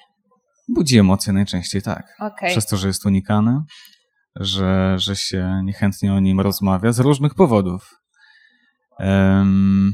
Budzi 0.68 1.00
emocje 1.00 1.34
najczęściej 1.34 1.82
tak. 1.82 2.16
Okej. 2.20 2.50
Przez 2.52 2.66
to, 2.66 2.78
że 2.78 2.88
jest 2.88 3.06
unikany, 3.06 3.62
że, 4.36 4.96
że 5.00 5.16
się 5.16 5.62
niechętnie 5.64 6.14
o 6.14 6.20
nim 6.20 6.40
rozmawia 6.40 6.92
z 6.92 7.00
różnych 7.00 7.36
powodów. 7.36 8.00
Em, 9.00 9.94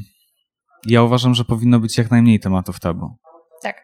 ja 0.86 1.04
uważam, 1.04 1.36
że 1.36 1.46
powinno 1.46 1.80
być 1.80 1.98
jak 1.98 2.12
najmniej 2.12 2.40
tematów 2.40 2.80
tabu. 2.80 3.18
Tak. 3.62 3.76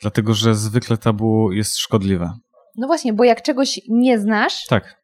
Dlatego, 0.00 0.34
że 0.34 0.54
zwykle 0.54 0.96
tabu 0.98 1.52
jest 1.52 1.78
szkodliwe. 1.78 2.32
No 2.76 2.86
właśnie, 2.86 3.12
bo 3.12 3.24
jak 3.24 3.42
czegoś 3.42 3.80
nie 3.88 4.18
znasz, 4.18 4.64
Tak. 4.68 5.02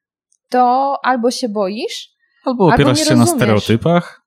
to 0.48 0.94
albo 1.02 1.30
się 1.30 1.48
boisz, 1.48 2.12
Albo 2.44 2.64
Albo 2.64 2.74
opierasz 2.74 2.98
nie 2.98 3.04
się 3.04 3.14
na 3.14 3.20
rozumiesz. 3.20 3.42
stereotypach, 3.42 4.21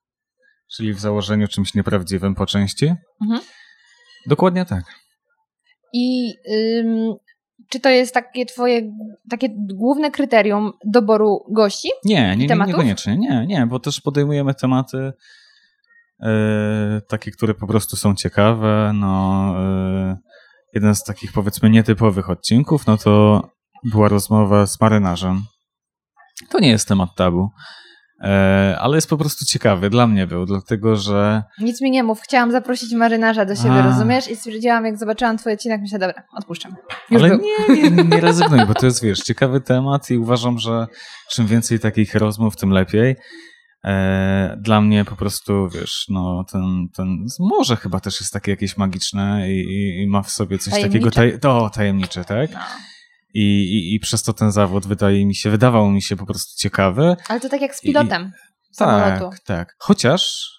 czyli 0.76 0.94
w 0.94 1.00
założeniu 1.00 1.48
czymś 1.48 1.74
nieprawdziwym 1.74 2.34
po 2.34 2.46
części. 2.46 2.94
Mhm. 3.22 3.40
Dokładnie 4.26 4.64
tak. 4.64 4.84
i 5.92 6.34
ym, 6.78 7.14
czy 7.68 7.80
to 7.80 7.88
jest 7.88 8.14
takie 8.14 8.46
twoje 8.46 8.92
takie 9.30 9.48
główne 9.74 10.10
kryterium 10.10 10.72
doboru 10.84 11.44
gości? 11.50 11.88
Nie, 12.04 12.36
nie, 12.36 12.46
nie 12.46 12.56
niekoniecznie. 12.66 13.16
Nie, 13.16 13.46
nie, 13.46 13.66
bo 13.66 13.80
też 13.80 14.00
podejmujemy 14.00 14.54
tematy 14.54 15.12
e, 16.22 17.00
takie, 17.08 17.30
które 17.30 17.54
po 17.54 17.66
prostu 17.66 17.96
są 17.96 18.14
ciekawe. 18.14 18.92
No, 18.94 19.54
e, 19.58 20.16
jeden 20.74 20.94
z 20.94 21.04
takich 21.04 21.32
powiedzmy 21.32 21.70
nietypowych 21.70 22.30
odcinków, 22.30 22.86
no 22.86 22.96
to 22.96 23.42
była 23.92 24.08
rozmowa 24.08 24.66
z 24.66 24.80
marynarzem. 24.80 25.42
To 26.50 26.60
nie 26.60 26.68
jest 26.68 26.88
temat 26.88 27.08
tabu. 27.16 27.48
E, 28.20 28.76
ale 28.80 28.96
jest 28.96 29.08
po 29.08 29.16
prostu 29.16 29.44
ciekawy, 29.44 29.90
dla 29.90 30.06
mnie 30.06 30.26
był, 30.26 30.46
dlatego 30.46 30.96
że 30.96 31.42
Nic 31.60 31.80
mi 31.80 31.90
nie 31.90 32.02
mów, 32.02 32.20
chciałam 32.20 32.52
zaprosić 32.52 32.92
marynarza 32.92 33.44
do 33.44 33.54
siebie, 33.54 33.70
A. 33.74 33.82
rozumiesz? 33.82 34.28
I 34.30 34.36
stwierdziłam, 34.36 34.84
jak 34.86 34.98
zobaczyłam 34.98 35.38
twój 35.38 35.52
odcinek, 35.52 35.80
myślę, 35.80 35.98
dobra, 35.98 36.22
odpuszczam. 36.38 36.76
Już 37.10 37.22
ale 37.22 37.36
był. 37.36 37.46
nie, 37.68 37.90
nie, 37.90 38.04
nie 38.04 38.20
rezygnuj, 38.20 38.66
bo 38.66 38.74
to 38.74 38.86
jest, 38.86 39.02
wiesz, 39.02 39.18
ciekawy 39.18 39.60
temat 39.60 40.10
i 40.10 40.18
uważam, 40.18 40.58
że 40.58 40.86
czym 41.30 41.46
więcej 41.46 41.80
takich 41.80 42.14
rozmów, 42.14 42.56
tym 42.56 42.70
lepiej. 42.70 43.16
E, 43.84 44.56
dla 44.60 44.80
mnie 44.80 45.04
po 45.04 45.16
prostu, 45.16 45.68
wiesz, 45.68 46.06
no 46.08 46.44
ten, 46.52 46.88
ten 46.96 47.26
może 47.40 47.76
chyba 47.76 48.00
też 48.00 48.20
jest 48.20 48.32
takie 48.32 48.50
jakieś 48.50 48.76
magiczne 48.76 49.52
i, 49.52 49.60
i, 49.60 50.02
i 50.02 50.06
ma 50.06 50.22
w 50.22 50.30
sobie 50.30 50.58
coś 50.58 50.74
takiego, 50.74 51.10
Tajemnicze. 51.10 51.38
taj, 51.38 51.40
to 51.40 51.70
tajemnicze, 51.74 52.24
tak? 52.24 52.52
No. 52.52 52.58
I, 53.36 53.42
i, 53.42 53.94
I 53.94 54.00
przez 54.00 54.22
to 54.22 54.32
ten 54.32 54.52
zawód 54.52 54.86
wydaje 54.86 55.26
mi 55.26 55.34
się, 55.34 55.50
wydawał 55.50 55.90
mi 55.90 56.02
się 56.02 56.16
po 56.16 56.26
prostu 56.26 56.60
ciekawy. 56.60 57.16
Ale 57.28 57.40
to 57.40 57.48
tak 57.48 57.60
jak 57.60 57.74
z 57.74 57.80
pilotem 57.80 58.32
samolotu. 58.72 59.30
Tak, 59.30 59.40
tak. 59.40 59.76
Chociaż, 59.78 60.50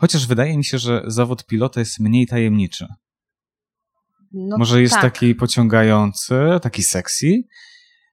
chociaż 0.00 0.26
wydaje 0.26 0.56
mi 0.56 0.64
się, 0.64 0.78
że 0.78 1.02
zawód 1.06 1.46
pilota 1.46 1.80
jest 1.80 2.00
mniej 2.00 2.26
tajemniczy. 2.26 2.86
No, 4.32 4.58
Może 4.58 4.82
jest 4.82 4.94
tak. 4.94 5.02
taki 5.02 5.34
pociągający, 5.34 6.34
taki 6.62 6.82
sexy, 6.82 7.42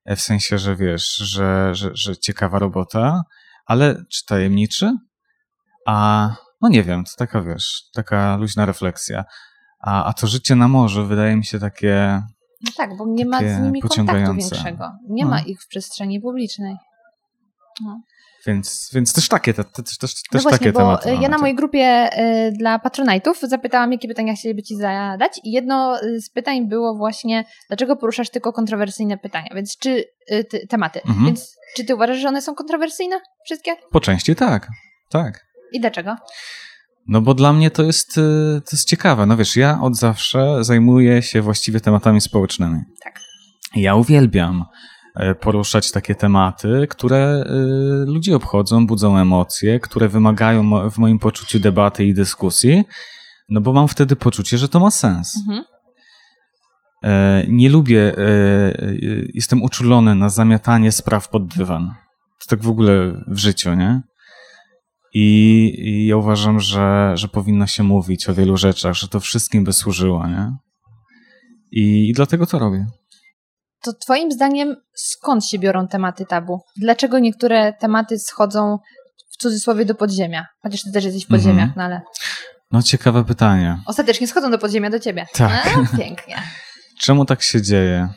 e, 0.06 0.16
w 0.16 0.22
sensie, 0.22 0.58
że 0.58 0.76
wiesz, 0.76 1.16
że, 1.16 1.76
że, 1.76 1.90
że 1.94 2.18
ciekawa 2.18 2.60
robota, 2.60 3.22
ale 3.66 4.04
czy 4.10 4.26
tajemniczy? 4.26 4.98
A 5.88 6.30
no 6.62 6.70
nie 6.70 6.84
wiem, 6.84 7.04
to 7.04 7.12
taka 7.18 7.42
wiesz, 7.42 7.84
taka 7.94 8.38
luźna 8.38 8.66
refleksja. 8.66 9.24
A, 9.80 10.06
a 10.06 10.14
to 10.14 10.28
życie 10.28 10.56
na 10.56 10.68
morzu 10.68 11.08
wydaje 11.08 11.36
mi 11.36 11.46
się 11.46 11.60
takie. 11.60 12.22
No 12.64 12.72
tak, 12.78 12.98
bo 12.98 13.06
nie 13.08 13.26
ma 13.26 13.40
z 13.40 13.60
nimi 13.62 13.82
kontaktu 13.82 14.34
większego. 14.34 14.92
Nie 15.10 15.24
No. 15.24 15.30
ma 15.32 15.42
ich 15.42 15.62
w 15.62 15.68
przestrzeni 15.68 16.22
publicznej. 16.22 16.76
Więc, 18.48 18.90
więc 18.94 19.14
też 19.14 19.28
takie, 19.28 19.54
te, 19.54 19.64
te, 19.64 19.84
też, 19.84 19.98
też 19.98 20.24
No 20.34 20.40
właśnie, 20.40 20.60
takie 20.60 20.72
bo 20.72 20.80
tematy. 20.80 21.10
mamy, 21.10 21.24
ja 21.24 21.30
na 21.30 21.38
mojej 21.38 21.56
grupie 21.56 22.10
y, 22.48 22.52
dla 22.52 22.80
patronajtów 22.80 23.40
zapytałam, 23.40 23.92
jakie 23.92 24.08
pytania 24.08 24.34
chcieliby 24.34 24.64
ci 24.64 24.76
zadać 24.76 25.40
i 25.44 25.52
jedno 25.52 26.04
y, 26.04 26.22
z 26.22 26.30
pytań 26.30 26.68
było 26.68 26.96
właśnie, 26.96 27.46
dlaczego 27.68 27.96
poruszasz 27.96 28.30
tylko 28.30 28.54
kontrowersyjne 28.54 29.18
pytania, 29.18 29.50
więc 29.56 29.78
czy 29.78 30.06
y, 30.32 30.44
ty, 30.44 30.68
tematy. 30.68 31.02
Mhm. 31.08 31.26
Więc 31.26 31.56
czy 31.76 31.86
ty 31.86 31.96
uważasz, 31.96 32.18
że 32.18 32.28
one 32.28 32.42
są 32.42 32.56
kontrowersyjne? 32.56 33.20
Wszystkie? 33.46 33.72
Po 33.92 34.00
części 34.00 34.36
tak, 34.36 34.68
tak. 35.10 35.46
I 35.72 35.80
dlaczego? 35.80 36.16
No 37.08 37.22
bo 37.22 37.34
dla 37.34 37.54
mnie 37.54 37.72
to 37.72 37.84
jest, 37.84 38.18
y, 38.18 38.62
to 38.66 38.70
jest 38.72 38.88
ciekawe. 38.88 39.26
No 39.26 39.38
wiesz, 39.38 39.56
ja 39.56 39.82
od 39.82 39.96
zawsze 39.96 40.64
zajmuję 40.64 41.22
się 41.22 41.42
właściwie 41.42 41.80
tematami 41.80 42.22
społecznymi. 42.22 42.80
Tak. 43.04 43.20
Ja 43.76 43.96
uwielbiam 43.96 44.66
e, 45.16 45.36
poruszać 45.36 45.92
takie 45.92 46.16
tematy, 46.16 46.88
które 46.90 47.44
y, 47.44 48.12
ludzi 48.12 48.34
obchodzą, 48.34 48.88
budzą 48.88 49.18
emocje, 49.18 49.80
które 49.80 50.10
wymagają 50.10 50.90
w 50.90 50.98
moim 50.98 51.20
poczuciu 51.20 51.60
debaty 51.60 52.06
i 52.06 52.14
dyskusji, 52.14 52.84
no 53.50 53.62
bo 53.62 53.74
mam 53.74 53.88
wtedy 53.88 54.16
poczucie, 54.16 54.58
że 54.58 54.70
to 54.70 54.80
ma 54.80 54.92
sens. 54.92 55.38
Mhm. 55.48 55.66
E, 57.04 57.44
Nie 57.48 57.70
lubię, 57.70 58.18
e, 58.18 58.24
jestem 59.34 59.64
uczulony 59.64 60.16
na 60.16 60.30
zamiatanie 60.30 60.92
spraw 60.92 61.30
pod 61.30 61.48
dywan. 61.48 61.94
To 62.40 62.48
tak 62.50 62.64
w 62.64 62.70
ogóle 62.70 63.24
w 63.28 63.38
życiu, 63.38 63.74
nie? 63.74 64.02
I, 65.14 65.26
i 65.80 66.08
ja 66.08 66.18
uważam, 66.18 66.60
że, 66.60 67.12
że 67.18 67.28
powinno 67.28 67.68
się 67.68 67.84
mówić 67.84 68.30
o 68.30 68.34
wielu 68.34 68.58
rzeczach, 68.58 68.94
że 68.94 69.08
to 69.08 69.20
wszystkim 69.20 69.64
by 69.64 69.74
służyło, 69.74 70.28
nie? 70.28 70.52
I, 71.72 72.10
i 72.10 72.14
dlatego 72.14 72.46
to 72.46 72.60
robię. 72.60 72.86
To 73.84 73.94
twoim 73.94 74.32
zdaniem 74.32 74.76
skąd 74.96 75.46
się 75.46 75.60
biorą 75.60 75.88
tematy 75.88 76.26
tabu? 76.26 76.60
Dlaczego 76.78 77.20
niektóre 77.20 77.74
tematy 77.74 78.20
schodzą 78.20 78.78
w 79.34 79.38
cudzysłowie 79.42 79.86
do 79.86 79.96
podziemia? 79.96 80.46
Chociaż 80.64 80.82
ty 80.84 80.92
też 80.92 81.04
jesteś 81.06 81.26
w 81.26 81.28
podziemiach, 81.28 81.70
Mhm. 81.70 81.74
no 81.78 81.84
ale 81.84 82.02
No 82.72 82.82
ciekawe 82.82 83.26
pytanie. 83.26 83.78
ostatecznie 83.86 84.28
schodzą 84.28 84.52
do 84.52 84.58
podziemia 84.58 84.90
do 84.90 85.00
ciebie. 85.00 85.26
Tak. 85.34 85.78
No, 85.78 85.98
pięknie. 85.98 86.36
Czemu 87.04 87.26
tak 87.26 87.42
się 87.42 87.62
dzieje? 87.62 88.10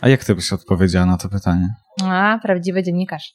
A 0.00 0.08
jak 0.08 0.24
ty 0.24 0.34
byś 0.34 0.52
odpowiedziała 0.52 1.06
na 1.06 1.16
to 1.16 1.28
pytanie? 1.28 1.68
A, 2.04 2.38
prawdziwy 2.42 2.82
dziennikarz. 2.82 3.32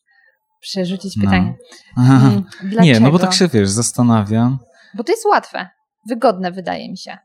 Przerzucić 0.72 1.15
No. 1.18 1.24
pytanie. 1.24 1.53
Dlaczego? 2.63 2.82
Nie, 2.84 2.99
no 2.99 3.11
bo 3.11 3.20
tak 3.20 3.34
się 3.34 3.47
wiesz, 3.47 3.70
zastanawiam. 3.70 4.57
Bo 4.95 5.03
to 5.03 5.11
jest 5.11 5.26
łatwe. 5.26 5.70
Wygodne 6.09 6.51
wydaje 6.51 6.89
mi 6.91 6.97
się. 6.97 7.18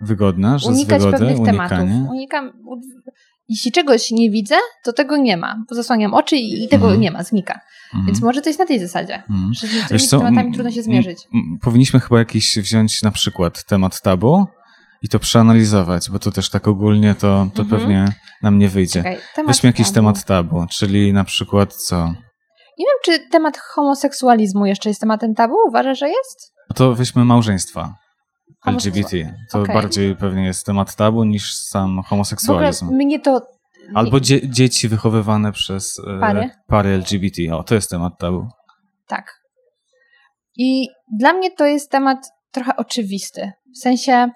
Wygodne, 0.00 0.58
że 0.58 0.68
Unikać 0.68 0.98
wygody, 1.02 1.18
pewnych 1.18 1.38
unikanie. 1.40 1.68
tematów. 1.68 2.10
Unikam, 2.10 2.52
jeśli 3.48 3.72
czegoś 3.72 4.10
nie 4.10 4.30
widzę, 4.30 4.54
to 4.84 4.92
tego 4.92 5.16
nie 5.16 5.36
ma. 5.36 5.56
Bo 5.68 5.74
zasłaniam 5.74 6.14
oczy 6.14 6.36
i 6.36 6.64
i 6.64 6.68
tego 6.68 6.84
Mhm. 6.84 7.00
nie 7.00 7.10
ma, 7.10 7.22
znika. 7.22 7.60
Mhm. 7.86 8.06
Więc 8.06 8.20
może 8.22 8.42
to 8.42 8.48
jest 8.48 8.58
na 8.58 8.66
tej 8.66 8.80
zasadzie. 8.80 9.14
Mhm. 9.30 9.54
Że 9.90 9.98
z 9.98 10.08
co, 10.08 10.18
tematami 10.18 10.52
trudno 10.52 10.70
się 10.70 10.82
zmierzyć. 10.82 11.18
Powinniśmy 11.62 12.00
chyba 12.00 12.18
jakiś 12.18 12.58
wziąć 12.58 13.02
na 13.02 13.10
przykład 13.10 13.64
temat 13.64 14.02
tabu 14.02 14.46
i 15.02 15.08
to 15.08 15.18
przeanalizować, 15.18 16.10
bo 16.10 16.18
to 16.18 16.30
też 16.32 16.50
tak 16.50 16.68
ogólnie 16.68 17.14
to, 17.14 17.46
to 17.54 17.62
Mhm. 17.62 17.68
pewnie 17.80 18.12
nam 18.42 18.58
nie 18.58 18.68
wyjdzie. 18.68 19.02
Czekaj, 19.02 19.46
Weźmy 19.46 19.66
jakiś 19.68 19.86
tabu. 19.86 19.94
temat 19.94 20.24
tabu, 20.24 20.66
czyli 20.70 21.12
na 21.12 21.24
przykład 21.24 21.74
co? 21.74 22.14
Nie 22.78 22.84
wiem, 22.86 22.98
czy 23.04 23.28
temat 23.30 23.58
homoseksualizmu 23.58 24.66
jeszcze 24.66 24.88
jest 24.90 25.00
tematem 25.00 25.34
tabu? 25.34 25.54
Uważasz, 25.68 25.98
że 25.98 26.08
jest? 26.08 26.52
No 26.70 26.74
to 26.76 26.94
weźmy 26.94 27.24
małżeństwa 27.24 27.94
LGBT. 28.66 29.34
To 29.52 29.60
Okej. 29.60 29.74
bardziej 29.74 30.16
pewnie 30.16 30.44
jest 30.44 30.66
temat 30.66 30.96
tabu 30.96 31.24
niż 31.24 31.54
sam 31.54 31.88
W 31.88 31.90
ogóle 31.92 32.08
homoseksualizm. 32.08 32.86
mnie 32.94 33.20
to... 33.20 33.40
Albo 33.94 34.20
dzie- 34.20 34.48
dzieci 34.50 34.88
wychowywane 34.88 35.52
przez 35.52 35.98
e, 35.98 36.20
Pary? 36.20 36.50
pary 36.66 36.88
LGBT. 36.90 37.42
O, 37.56 37.62
to 37.64 37.74
jest 37.74 37.90
temat 37.90 38.18
tabu. 38.18 38.48
Tak. 39.06 39.40
I 40.56 40.88
dla 41.18 41.32
mnie 41.32 41.50
to 41.50 41.66
jest 41.66 41.90
temat 41.90 42.26
trochę 42.50 42.76
oczywisty. 42.76 43.52
W 43.76 43.78
sensie 43.78 44.30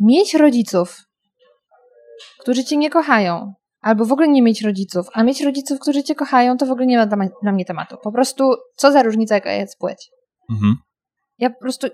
mieć 0.00 0.34
rodziców, 0.34 0.96
którzy 2.40 2.64
cię 2.64 2.76
nie 2.76 2.90
kochają, 2.90 3.54
albo 3.84 4.04
w 4.04 4.12
ogóle 4.12 4.28
nie 4.28 4.42
mieć 4.42 4.62
rodziców, 4.62 5.06
a 5.12 5.22
mieć 5.22 5.42
rodziców, 5.42 5.78
którzy 5.80 6.02
cię 6.02 6.14
kochają, 6.14 6.56
to 6.56 6.66
w 6.66 6.70
ogóle 6.70 6.86
nie 6.86 6.98
ma 6.98 7.06
dla, 7.06 7.16
dla 7.42 7.52
mnie 7.52 7.64
tematu. 7.64 7.96
Po 8.02 8.12
prostu, 8.12 8.44
co 8.76 8.92
za 8.92 9.02
różnica, 9.02 9.34
jaka 9.34 9.52
jest 9.52 9.78
płeć. 9.78 10.10
Mhm. 10.50 10.76
Ja 11.38 11.50
po 11.50 11.60
prostu 11.60 11.86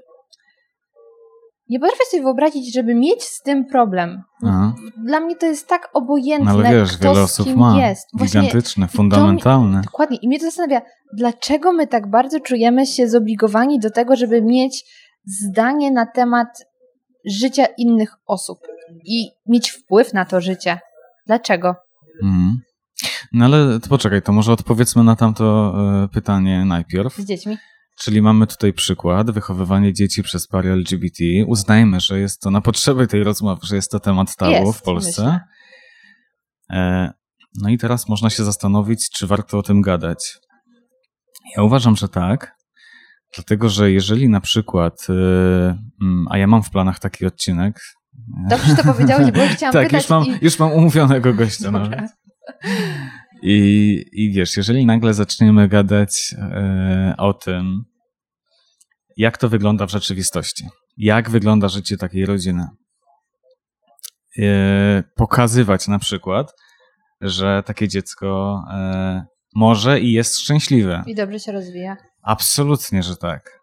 nie 1.68 1.80
potrafię 1.80 2.05
sobie 2.11 2.22
wyobrazić, 2.22 2.74
żeby 2.74 2.95
mieć 2.95 3.24
z 3.24 3.43
tym 3.43 3.66
problem. 3.66 4.22
Aha. 4.47 4.74
Dla 5.05 5.20
mnie 5.20 5.36
to 5.36 5.47
jest 5.47 5.68
tak 5.68 5.88
obojętne, 5.95 6.53
No 6.53 6.59
ale 6.59 6.70
wiesz, 6.70 6.97
kto 6.97 7.09
wiele 7.09 7.22
osób 7.22 7.47
kim 7.47 7.59
ma. 7.59 7.88
jest. 7.88 8.09
Właśnie 8.14 8.41
Gigantyczne, 8.41 8.88
fundamentalne. 8.88 9.80
Dokładnie. 9.84 10.18
I 10.22 10.28
mnie 10.28 10.38
to 10.38 10.45
zastanawia, 10.45 10.82
dlaczego 11.16 11.72
my 11.72 11.86
tak 11.86 12.11
bardzo 12.11 12.41
czujemy 12.41 12.86
się 12.86 13.09
zobligowani 13.09 13.78
do 13.78 13.91
tego, 13.91 14.16
żeby 14.16 14.43
mieć 14.43 14.84
zdanie 15.24 15.91
na 15.91 16.07
temat 16.07 16.49
życia 17.26 17.66
innych 17.78 18.16
osób 18.26 18.59
i 19.05 19.26
mieć 19.47 19.70
wpływ 19.70 20.12
na 20.12 20.24
to 20.24 20.41
życie. 20.41 20.78
Dlaczego? 21.31 21.74
Mhm. 22.22 22.61
No 23.33 23.45
ale 23.45 23.81
to 23.81 23.89
poczekaj, 23.89 24.22
to 24.22 24.33
może 24.33 24.53
odpowiedzmy 24.53 25.05
na 25.05 25.16
tamto 25.16 25.74
e, 26.05 26.09
pytanie 26.09 26.64
najpierw. 26.64 27.16
Z 27.16 27.24
dziećmi. 27.24 27.59
Czyli 28.01 28.22
mamy 28.22 28.47
tutaj 28.47 28.72
przykład, 28.72 29.31
wychowywanie 29.31 29.93
dzieci 29.93 30.22
przez 30.22 30.49
pary 30.49 30.70
LGBT. 30.70 31.24
Uznajmy, 31.47 32.01
że 32.01 32.20
jest 32.20 32.41
to 32.41 32.51
na 32.51 32.61
potrzeby 32.61 33.07
tej 33.07 33.24
rozmowy, 33.24 33.61
że 33.66 33.76
jest 33.76 33.91
to 33.91 34.01
temat 34.01 34.37
tabu 34.37 34.53
Jest, 34.53 34.78
w 34.78 34.83
Polsce. 34.83 35.22
myślę. 35.22 35.41
E, 36.70 37.11
no 37.62 37.68
i 37.68 37.78
teraz 37.78 38.09
można 38.09 38.31
się 38.31 38.45
zastanowić, 38.45 39.11
czy 39.11 39.26
warto 39.26 39.59
o 39.59 39.62
tym 39.62 39.83
gadać. 39.83 40.39
Ja 41.57 41.62
uważam, 41.62 41.97
że 41.97 42.09
tak, 42.09 42.57
dlatego 43.35 43.68
że 43.68 43.93
jeżeli 43.93 44.28
na 44.28 44.41
przykład, 44.41 45.07
e, 45.09 45.12
mm, 46.03 46.26
a 46.31 46.39
ja 46.39 46.47
mam 46.47 46.62
w 46.62 46.70
planach 46.70 46.99
taki 46.99 47.26
odcinek. 47.26 47.81
Dobrze 48.48 48.76
to 48.76 48.84
powiedziałeś, 48.84 49.30
bo 49.30 49.40
chciałam 49.48 49.72
tak, 49.82 49.86
pytać 49.86 50.02
już 50.02 50.11
mam, 50.11 50.26
i... 50.26 50.38
już 50.42 50.58
mam 50.58 50.72
umówionego 50.72 51.34
gościa 51.34 51.70
nawet. 51.70 52.11
I, 53.42 54.04
I 54.12 54.32
wiesz, 54.32 54.56
jeżeli 54.56 54.86
nagle 54.86 55.14
zaczniemy 55.14 55.68
gadać 55.68 56.34
e, 56.38 57.14
o 57.18 57.34
tym, 57.34 57.84
jak 59.16 59.38
to 59.38 59.48
wygląda 59.48 59.86
w 59.86 59.90
rzeczywistości, 59.90 60.68
jak 60.96 61.30
wygląda 61.30 61.68
życie 61.68 61.96
takiej 61.96 62.26
rodziny, 62.26 62.66
e, 64.38 65.02
pokazywać 65.16 65.88
na 65.88 65.98
przykład, 65.98 66.52
że 67.20 67.62
takie 67.66 67.88
dziecko 67.88 68.61
e, 68.72 69.24
może 69.54 70.00
i 70.00 70.12
jest 70.12 70.38
szczęśliwe. 70.38 71.02
I 71.06 71.14
dobrze 71.14 71.40
się 71.40 71.52
rozwija. 71.52 71.96
Absolutnie, 72.22 73.02
że 73.02 73.16
tak. 73.16 73.61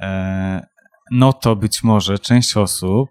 E, 0.00 0.66
no 1.10 1.32
to 1.32 1.56
być 1.56 1.82
może 1.82 2.18
część 2.18 2.56
osób 2.56 3.10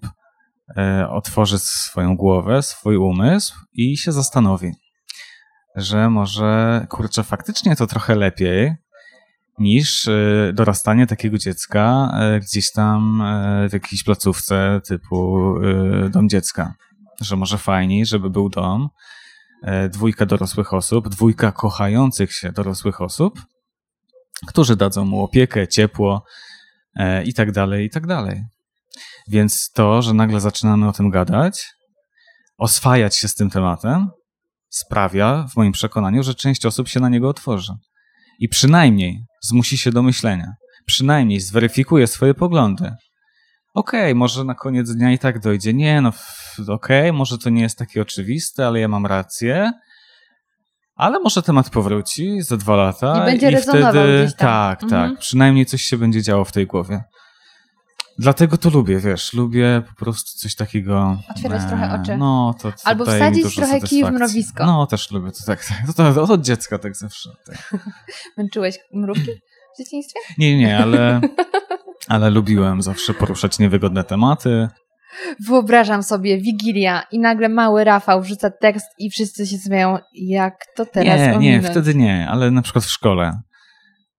otworzy 1.09 1.59
swoją 1.59 2.16
głowę, 2.16 2.61
swój 2.61 2.97
umysł 2.97 3.55
i 3.74 3.97
się 3.97 4.11
zastanowi, 4.11 4.72
że 5.76 6.09
może, 6.09 6.86
kurczę, 6.89 7.24
faktycznie 7.24 7.76
to 7.76 7.88
trochę 7.88 8.16
lepiej 8.16 8.76
niż 9.59 10.07
e, 10.07 10.51
dorastanie 10.53 11.07
takiego 11.07 11.38
dziecka 11.38 12.11
e, 12.20 12.39
gdzieś 12.39 12.72
tam 12.72 13.22
e, 13.22 13.70
w 13.70 13.74
jakiejś 13.74 14.03
placówce 14.03 14.82
typu 14.88 15.53
e, 16.05 16.09
dom 16.09 16.30
dziecka. 16.30 16.74
Że 17.22 17.36
może 17.36 17.57
fajniej, 17.57 18.05
żeby 18.05 18.30
był 18.30 18.49
dom, 18.49 18.89
e, 19.64 19.89
dwójka 19.89 20.26
dorosłych 20.26 20.74
osób, 20.74 21.09
dwójka 21.09 21.51
kochających 21.51 22.34
się 22.34 22.51
dorosłych 22.51 23.01
osób, 23.01 23.41
którzy 24.47 24.76
dadzą 24.76 25.05
mu 25.05 25.24
opiekę, 25.24 25.68
ciepło 25.68 26.26
e, 26.95 27.24
i 27.24 27.34
tak 27.34 27.51
dalej, 27.51 27.86
i 27.86 27.89
tak 27.89 28.07
dalej. 28.07 28.43
Więc 29.27 29.69
to, 29.71 30.01
że 30.01 30.13
nagle 30.13 30.39
zaczynamy 30.39 30.87
o 30.87 30.93
tym 30.93 31.09
gadać, 31.09 31.65
oswajać 32.57 33.17
się 33.17 33.27
z 33.27 33.35
tym 33.35 33.49
tematem, 33.49 34.07
sprawia, 34.69 35.47
w 35.53 35.57
moim 35.57 35.71
przekonaniu, 35.71 36.23
że 36.23 36.35
część 36.35 36.65
osób 36.65 36.87
się 36.87 36.99
na 36.99 37.09
niego 37.09 37.29
otworzy. 37.29 37.73
I 38.39 38.49
przynajmniej 38.49 39.25
zmusi 39.43 39.77
się 39.77 39.91
do 39.91 40.03
myślenia. 40.03 40.47
Przynajmniej 40.85 41.39
zweryfikuje 41.39 42.07
swoje 42.07 42.33
poglądy. 42.33 42.91
Okej, 43.73 44.01
okay, 44.01 44.15
może 44.15 44.43
na 44.43 44.55
koniec 44.55 44.95
dnia 44.95 45.11
i 45.11 45.19
tak 45.19 45.39
dojdzie. 45.39 45.73
Nie, 45.73 46.01
no 46.01 46.09
okej, 46.59 47.09
okay, 47.09 47.13
może 47.13 47.37
to 47.37 47.49
nie 47.49 47.61
jest 47.61 47.77
takie 47.77 48.01
oczywiste, 48.01 48.67
ale 48.67 48.79
ja 48.79 48.87
mam 48.87 49.05
rację. 49.05 49.71
Ale 50.95 51.19
może 51.19 51.41
temat 51.41 51.69
powróci 51.69 52.41
za 52.41 52.57
dwa 52.57 52.75
lata. 52.75 53.23
I 53.23 53.25
będzie 53.25 53.47
i 53.47 53.51
rezonował 53.51 53.91
wtedy, 53.91 54.23
gdzieś 54.23 54.35
tam. 54.35 54.47
Tak, 54.47 54.83
Mhm. 54.83 55.11
tak. 55.11 55.19
Przynajmniej 55.19 55.65
coś 55.65 55.81
się 55.81 55.97
będzie 55.97 56.21
działo 56.21 56.45
w 56.45 56.51
tej 56.51 56.67
głowie. 56.67 57.03
Dlatego 58.18 58.57
to 58.57 58.70
lubię, 58.70 58.99
wiesz, 58.99 59.34
lubię 59.34 59.82
po 59.89 60.05
prostu 60.05 60.38
coś 60.38 60.55
takiego. 60.55 61.18
Otwierać 61.30 61.61
trochę 61.68 62.01
oczy. 62.01 62.18
No, 62.18 62.55
to, 62.61 62.72
to 62.72 62.78
Albo 62.84 63.05
wsadzić 63.05 63.55
trochę 63.55 63.82
kij 63.82 64.03
w 64.03 64.11
mrowisko. 64.11 64.66
No, 64.66 64.88
też 64.88 65.11
lubię 65.11 65.32
to 65.32 65.45
tak. 65.45 65.66
tak. 65.66 65.78
To, 65.88 65.93
to, 65.93 66.28
to 66.28 66.34
od 66.34 66.41
dziecka 66.41 66.80
tak 66.80 66.95
zawsze. 66.95 67.30
Tak. 67.45 67.76
Męczyłeś 68.38 68.80
mrówki 68.93 69.32
w 69.76 69.78
dzieciństwie? 69.78 70.20
Nie, 70.38 70.57
nie, 70.57 70.78
ale, 70.78 71.22
ale 72.07 72.30
lubiłem 72.30 72.82
zawsze 72.82 73.14
poruszać 73.14 73.59
niewygodne 73.59 74.03
tematy. 74.03 74.68
Wyobrażam 75.47 76.03
sobie 76.03 76.38
Wigilia 76.38 77.03
i 77.11 77.20
nagle 77.20 77.49
mały 77.49 77.84
Rafał 77.84 78.22
wrzuca 78.22 78.49
tekst 78.49 78.88
i 78.97 79.09
wszyscy 79.09 79.47
się 79.47 79.57
zmieją, 79.57 79.97
jak 80.14 80.66
to 80.76 80.86
teraz 80.86 81.39
nie, 81.39 81.61
nie, 81.61 81.61
wtedy 81.61 81.95
nie, 81.95 82.28
ale 82.30 82.51
na 82.51 82.61
przykład 82.61 82.86
w 82.86 82.89
szkole. 82.89 83.41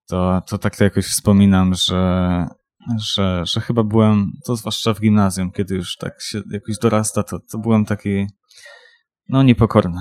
To, 0.09 0.43
to 0.49 0.59
tak 0.59 0.77
to 0.77 0.85
jakoś 0.85 1.07
wspominam, 1.07 1.75
że, 1.75 2.47
że, 2.99 3.43
że 3.47 3.61
chyba 3.61 3.83
byłem, 3.83 4.33
to 4.47 4.57
zwłaszcza 4.57 4.95
w 4.95 5.01
gimnazjum, 5.01 5.53
kiedy 5.53 5.75
już 5.75 5.97
tak 5.97 6.13
się 6.23 6.43
jakoś 6.53 6.79
dorasta, 6.79 7.23
to, 7.23 7.39
to 7.53 7.59
byłem 7.59 7.85
taki, 7.85 8.27
no 9.29 9.43
niepokorny. 9.43 10.01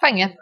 Fajnie. 0.00 0.36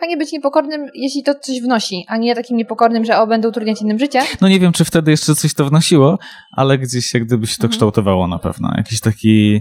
Fajnie 0.00 0.16
być 0.16 0.32
niepokornym, 0.32 0.86
jeśli 0.94 1.22
to 1.22 1.34
coś 1.34 1.60
wnosi, 1.60 2.04
a 2.08 2.16
nie 2.16 2.34
takim 2.34 2.56
niepokornym, 2.56 3.04
że 3.04 3.18
o, 3.18 3.26
będę 3.26 3.48
utrudniać 3.48 3.82
innym 3.82 3.98
życie. 3.98 4.22
No 4.40 4.48
nie 4.48 4.60
wiem, 4.60 4.72
czy 4.72 4.84
wtedy 4.84 5.10
jeszcze 5.10 5.34
coś 5.34 5.54
to 5.54 5.64
wnosiło, 5.64 6.18
ale 6.56 6.78
gdzieś 6.78 7.14
jak 7.14 7.24
gdyby 7.24 7.46
się 7.46 7.56
to 7.56 7.62
Mhm. 7.62 7.70
kształtowało 7.70 8.28
na 8.28 8.38
pewno. 8.38 8.72
Jakiś 8.76 9.00
taki 9.00 9.60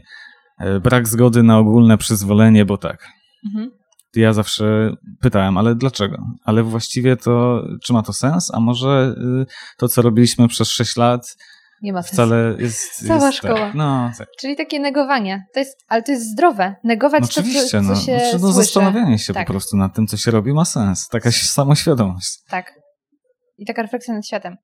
e, 0.59 0.79
brak 0.79 1.07
zgody 1.07 1.43
na 1.43 1.57
ogólne 1.57 1.97
przyzwolenie, 1.97 2.65
bo 2.65 2.77
tak. 2.77 3.07
Mhm. 3.45 3.71
Ja 4.15 4.33
zawsze 4.33 4.95
pytałem, 5.21 5.57
ale 5.57 5.75
dlaczego? 5.75 6.17
Ale 6.43 6.63
właściwie 6.63 7.17
to, 7.17 7.63
czy 7.83 7.93
ma 7.93 8.03
to 8.03 8.13
sens? 8.13 8.51
A 8.53 8.59
może 8.59 9.15
y, 9.41 9.45
to, 9.77 9.87
co 9.87 10.01
robiliśmy 10.01 10.47
przez 10.47 10.69
6 10.69 10.97
lat, 10.97 11.35
Nie 11.81 11.93
ma 11.93 12.01
sensu. 12.01 12.13
wcale 12.15 12.55
jest. 12.59 13.07
Cała 13.07 13.25
jest 13.25 13.37
szkoła. 13.37 13.55
Tak. 13.59 13.73
No, 13.75 14.11
tak. 14.17 14.27
Czyli 14.39 14.55
takie 14.55 14.79
negowanie. 14.79 15.45
To 15.53 15.59
jest, 15.59 15.77
ale 15.87 16.03
to 16.03 16.11
jest 16.11 16.31
zdrowe. 16.31 16.75
Negować 16.83 17.21
no 17.21 17.27
to, 17.27 17.33
co, 17.33 17.67
co 17.69 17.81
no, 17.81 17.95
się 17.95 18.01
Znaczy, 18.01 18.33
no 18.33 18.39
słyszy. 18.39 18.53
zastanowienie 18.53 19.19
się 19.19 19.33
Tak. 19.33 19.47
po 19.47 19.53
prostu 19.53 19.77
nad 19.77 19.95
tym, 19.95 20.07
co 20.07 20.17
się 20.17 20.31
robi, 20.31 20.53
ma 20.53 20.65
sens. 20.65 21.07
Taka 21.07 21.31
samoświadomość. 21.57 22.39
Tak. 22.49 22.82
I 23.63 23.65
taka 23.65 23.81
refleksja 23.81 24.13
nad 24.13 24.27
światem. 24.27 24.57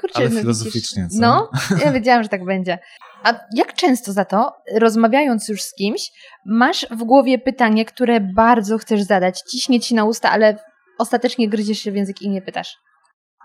Kurczę, 0.00 0.18
Ale 0.18 0.28
no 0.28 0.40
filozoficznie, 0.40 1.02
widzisz? 1.02 1.20
No, 1.20 1.50
ja 1.84 1.92
wiedziałam, 1.92 2.22
że 2.22 2.28
tak 2.28 2.44
będzie. 2.44 2.78
A 3.22 3.34
jak 3.54 3.74
często 3.74 4.12
za 4.12 4.24
to, 4.24 4.52
rozmawiając 4.72 5.48
już 5.48 5.62
z 5.62 5.74
kimś, 5.74 6.12
masz 6.46 6.86
w 6.90 7.04
głowie 7.04 7.38
pytanie, 7.38 7.84
które 7.84 8.20
bardzo 8.20 8.78
chcesz 8.78 9.02
zadać, 9.02 9.40
ciśnie 9.40 9.80
ci 9.80 9.94
na 9.94 10.04
usta, 10.04 10.30
ale 10.30 10.58
ostatecznie 10.98 11.48
gryziesz 11.48 11.78
się 11.78 11.92
w 11.92 11.96
język 11.96 12.22
i 12.22 12.28
nie 12.28 12.42
pytasz? 12.42 12.76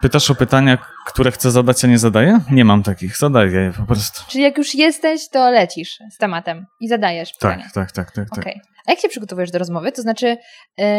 Pytasz 0.02 0.32
o 0.32 0.36
pytania, 0.36 0.78
które 1.06 1.32
chcę 1.32 1.52
zadać, 1.52 1.86
a 1.86 1.88
nie 1.88 1.98
zadaję? 1.98 2.40
Nie 2.52 2.66
mam 2.66 2.84
takich, 2.84 3.18
zadaję 3.18 3.52
je 3.52 3.74
po 3.78 3.84
prostu. 3.84 4.22
Czyli 4.30 4.44
jak 4.44 4.58
już 4.58 4.76
jesteś, 4.76 5.30
to 5.30 5.52
lecisz 5.52 6.00
z 6.12 6.18
tematem 6.18 6.66
i 6.80 6.88
zadajesz. 6.88 7.38
Tak, 7.38 7.60
tak, 7.74 7.92
tak, 7.92 8.12
tak. 8.12 8.30
tak. 8.30 8.40
Okej. 8.40 8.62
A 8.88 8.92
jak 8.92 9.00
się 9.00 9.10
przygotowujesz 9.10 9.52
do 9.52 9.60
rozmowy? 9.60 9.92
To 9.92 10.02
znaczy, 10.02 10.38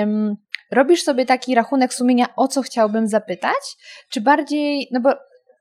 ym, 0.03 0.37
robisz 0.73 1.03
sobie 1.03 1.27
taki 1.27 1.55
rachunek 1.55 1.95
sumienia, 1.95 2.27
o 2.37 2.49
co 2.49 2.63
chciałbym 2.63 3.09
zapytać? 3.09 3.77
Czy 4.13 4.21
bardziej, 4.21 4.89
no 4.93 5.01
bo 5.01 5.15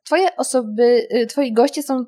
twoje 0.05 0.35
osoby, 0.35 1.07
y, 1.15 1.27
twoi 1.27 1.53
goście 1.53 1.83
są, 1.83 2.05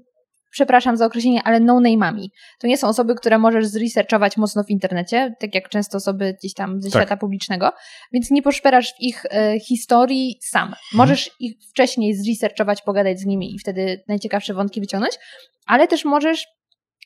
przepraszam 0.53 0.97
za 0.97 1.05
określenie, 1.05 1.43
ale 1.43 1.59
no-name'ami. 1.59 2.27
To 2.59 2.67
nie 2.67 2.77
są 2.77 2.87
osoby, 2.87 3.15
które 3.15 3.37
możesz 3.37 3.65
zresearchować 3.67 4.37
mocno 4.37 4.63
w 4.63 4.69
internecie, 4.69 5.35
tak 5.39 5.55
jak 5.55 5.69
często 5.69 5.97
osoby 5.97 6.35
gdzieś 6.39 6.53
tam 6.53 6.81
ze 6.81 6.89
Tak. 6.91 7.01
świata 7.01 7.17
publicznego, 7.17 7.71
więc 8.13 8.31
nie 8.31 8.41
poszperasz 8.41 8.93
w 8.93 9.01
ich 9.01 9.23
e, 9.31 9.59
historii 9.59 10.37
sam. 10.41 10.73
Możesz 10.93 11.31
ich 11.39 11.53
wcześniej 11.69 12.15
zresearchować, 12.15 12.81
pogadać 12.81 13.19
z 13.19 13.25
nimi 13.25 13.55
i 13.55 13.59
wtedy 13.59 14.03
najciekawsze 14.07 14.53
wątki 14.53 14.81
wyciągnąć, 14.81 15.13
ale 15.65 15.87
też 15.87 16.05
możesz 16.05 16.47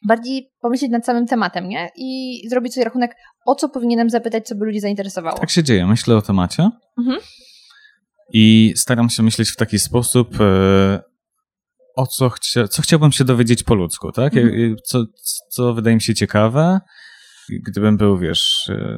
bardziej 0.07 0.51
pomyśleć 0.61 0.91
nad 0.91 1.05
samym 1.05 1.25
tematem, 1.27 1.69
nie? 1.69 1.89
I 1.95 2.41
zrobić 2.49 2.73
sobie 2.73 2.85
rachunek, 2.85 3.15
o 3.45 3.55
co 3.55 3.69
powinienem 3.69 4.09
zapytać, 4.09 4.47
co 4.47 4.55
by 4.55 4.65
ludzi 4.65 4.79
zainteresowało. 4.79 5.37
Tak 5.39 5.49
się 5.49 5.63
dzieje. 5.63 5.87
Myślę 5.87 6.15
o 6.15 6.21
temacie 6.21 6.69
Mhm. 6.99 7.17
i 8.33 8.73
staram 8.75 9.09
się 9.09 9.23
myśleć 9.23 9.49
w 9.49 9.55
taki 9.55 9.79
sposób, 9.79 10.41
e, 10.41 10.99
o 11.97 12.07
co, 12.07 12.29
chcia, 12.29 12.67
co 12.67 12.81
chciałbym 12.81 13.11
się 13.11 13.23
dowiedzieć 13.23 13.63
po 13.63 13.75
ludzku, 13.75 14.11
tak? 14.11 14.37
Mhm. 14.37 14.75
Co, 14.85 15.05
co 15.49 15.73
wydaje 15.73 15.95
mi 15.95 16.01
się 16.01 16.15
ciekawe. 16.15 16.79
Gdybym 17.65 17.97
był, 17.97 18.17
wiesz, 18.17 18.69
e, 18.69 18.97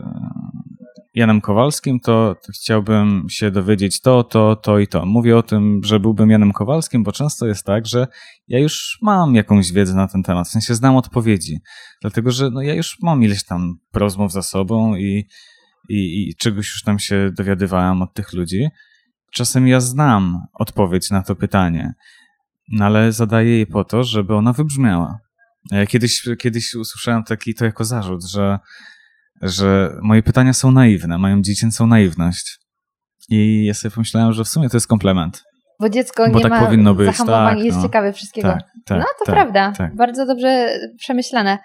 Janem 1.13 1.41
Kowalskim, 1.41 1.99
to, 1.99 2.35
to 2.45 2.51
chciałbym 2.51 3.25
się 3.29 3.51
dowiedzieć 3.51 4.01
to, 4.01 4.23
to, 4.23 4.55
to 4.55 4.79
i 4.79 4.87
to. 4.87 5.05
Mówię 5.05 5.37
o 5.37 5.43
tym, 5.43 5.81
że 5.83 5.99
byłbym 5.99 6.29
Janem 6.29 6.51
Kowalskim, 6.51 7.03
bo 7.03 7.11
często 7.11 7.47
jest 7.47 7.65
tak, 7.65 7.85
że 7.85 8.07
ja 8.47 8.59
już 8.59 8.97
mam 9.01 9.35
jakąś 9.35 9.71
wiedzę 9.71 9.93
na 9.93 10.07
ten 10.07 10.23
temat, 10.23 10.47
w 10.47 10.51
sensie 10.51 10.75
znam 10.75 10.95
odpowiedzi, 10.95 11.59
dlatego 12.01 12.31
że 12.31 12.49
no, 12.49 12.61
ja 12.61 12.73
już 12.73 12.97
mam 13.01 13.23
ileś 13.23 13.43
tam 13.45 13.75
rozmów 13.93 14.31
za 14.31 14.41
sobą 14.41 14.95
i, 14.95 15.27
i, 15.89 16.29
i 16.29 16.35
czegoś 16.35 16.67
już 16.67 16.83
tam 16.83 16.99
się 16.99 17.31
dowiadywałem 17.37 18.01
od 18.01 18.13
tych 18.13 18.33
ludzi. 18.33 18.67
Czasem 19.33 19.67
ja 19.67 19.79
znam 19.79 20.37
odpowiedź 20.53 21.09
na 21.09 21.23
to 21.23 21.35
pytanie, 21.35 21.93
ale 22.79 23.11
zadaję 23.11 23.59
je 23.59 23.65
po 23.65 23.83
to, 23.83 24.03
żeby 24.03 24.35
ona 24.35 24.53
wybrzmiała. 24.53 25.19
E, 25.71 25.87
Kiedyś, 25.87 26.23
kiedyś 26.39 26.75
usłyszałem 26.75 27.23
taki 27.23 27.55
to 27.55 27.65
jako 27.65 27.85
zarzut, 27.85 28.25
że, 28.25 28.59
że 29.41 29.95
moje 30.01 30.23
pytania 30.23 30.53
są 30.53 30.71
naiwne, 30.71 31.17
mają 31.17 31.41
dziecięcą 31.41 31.87
naiwność. 31.87 32.59
I 33.29 33.65
ja 33.65 33.73
sobie 33.73 33.91
pomyślałem, 33.91 34.33
że 34.33 34.43
w 34.43 34.47
sumie 34.47 34.69
to 34.69 34.77
jest 34.77 34.87
komplement. 34.87 35.43
Bo 35.79 35.89
dziecko 35.89 36.29
Bo 36.31 36.37
nie 36.37 36.41
tak 36.43 36.51
ma 36.51 36.65
powinno 36.65 36.93
być, 36.95 37.07
zahamowań 37.07 37.55
tak, 37.55 37.65
jest 37.65 37.77
no. 37.77 37.83
ciekawe 37.83 38.13
wszystkiego. 38.13 38.47
Tak, 38.47 38.63
tak, 38.85 38.99
no 38.99 39.05
to 39.19 39.25
tak, 39.25 39.35
prawda. 39.35 39.73
tak. 39.77 39.95
Bardzo 39.95 40.25
dobrze 40.25 40.79
przemyślane. 40.97 41.57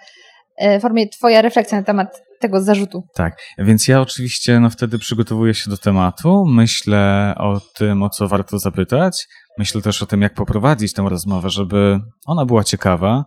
E, 0.59 0.79
W 0.79 0.83
formie 0.83 1.09
twoja 1.09 1.43
refleksja 1.43 1.79
na 1.79 1.85
temat 1.85 2.23
tego 2.41 2.63
zarzutu. 2.63 3.03
Tak, 3.15 3.37
więc 3.59 3.89
ja 3.89 4.01
oczywiście 4.01 4.61
no, 4.61 4.71
wtedy 4.71 4.99
przygotowuję 4.99 5.55
się 5.55 5.71
do 5.71 5.77
tematu, 5.79 6.45
myślę 6.49 7.35
o 7.39 7.61
tym, 7.61 8.03
o 8.03 8.11
co 8.11 8.29
warto 8.29 8.59
zapytać, 8.59 9.27
myślę 9.59 9.83
też 9.83 10.03
o 10.03 10.07
tym, 10.07 10.23
jak 10.23 10.35
poprowadzić 10.35 10.93
tę 10.93 11.03
rozmowę, 11.09 11.51
żeby 11.51 12.01
ona 12.27 12.45
była 12.47 12.65
ciekawa, 12.65 13.25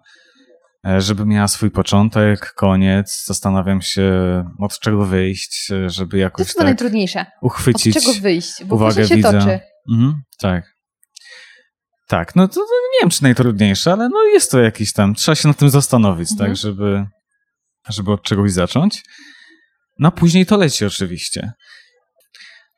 e, 0.88 1.02
żeby 1.02 1.26
miała 1.26 1.48
swój 1.48 1.72
początek, 1.72 2.54
koniec, 2.54 3.26
zastanawiam 3.26 3.82
się 3.82 4.12
od 4.60 4.80
czego 4.80 5.06
wyjść, 5.06 5.72
e, 5.72 5.90
żeby 5.90 6.12
To 6.12 6.18
jakoś 6.18 6.40
jest 6.40 6.52
chyba 6.52 6.60
tak 6.60 6.66
najtrudniejsze. 6.68 7.20
Od 7.20 7.28
uchwycić 7.42 7.94
czego 7.94 8.14
wyjść? 8.14 8.64
Bo 8.66 8.76
uwagę 8.76 9.08
się 9.08 9.16
widza. 9.16 9.32
toczy. 9.32 9.60
Mhm, 9.92 10.22
tak. 10.40 10.78
Tak, 12.08 12.36
no 12.36 12.48
to, 12.48 12.54
to 12.54 12.60
nie 12.62 13.00
wiem, 13.02 13.10
czy 13.10 13.24
najtrudniejsze, 13.24 13.92
ale 13.94 14.10
no 14.10 14.24
jest 14.24 14.52
to 14.52 14.60
jakiś 14.60 14.94
tam, 14.94 15.16
trzeba 15.16 15.36
się 15.36 15.48
nad 15.48 15.58
tym 15.58 15.70
zastanowić, 15.70 16.32
Mhm. 16.32 16.50
tak, 16.50 16.58
żeby, 16.58 17.06
żeby 17.90 18.12
od 18.12 18.24
czegoś 18.24 18.52
zacząć. 18.52 19.04
No 20.00 20.08
a 20.08 20.12
później 20.12 20.46
to 20.46 20.58
leci 20.58 20.86
oczywiście. 20.86 21.52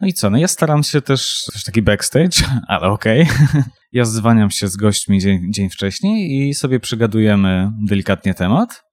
No 0.01 0.07
i 0.07 0.13
co, 0.13 0.29
no 0.29 0.37
ja 0.37 0.47
staram 0.47 0.83
się 0.83 1.01
też, 1.01 1.43
też 1.53 1.63
taki 1.63 1.81
backstage, 1.81 2.47
ale 2.67 2.87
okej. 2.87 3.27
Ja 3.91 4.05
zwaniam 4.05 4.51
się 4.51 4.67
z 4.67 4.75
gośćmi 4.75 5.19
dzień, 5.19 5.53
dzień 5.53 5.69
wcześniej 5.69 6.49
i 6.49 6.53
sobie 6.53 6.79
przygadujemy 6.79 7.71
delikatnie 7.87 8.33
temat, 8.33 8.83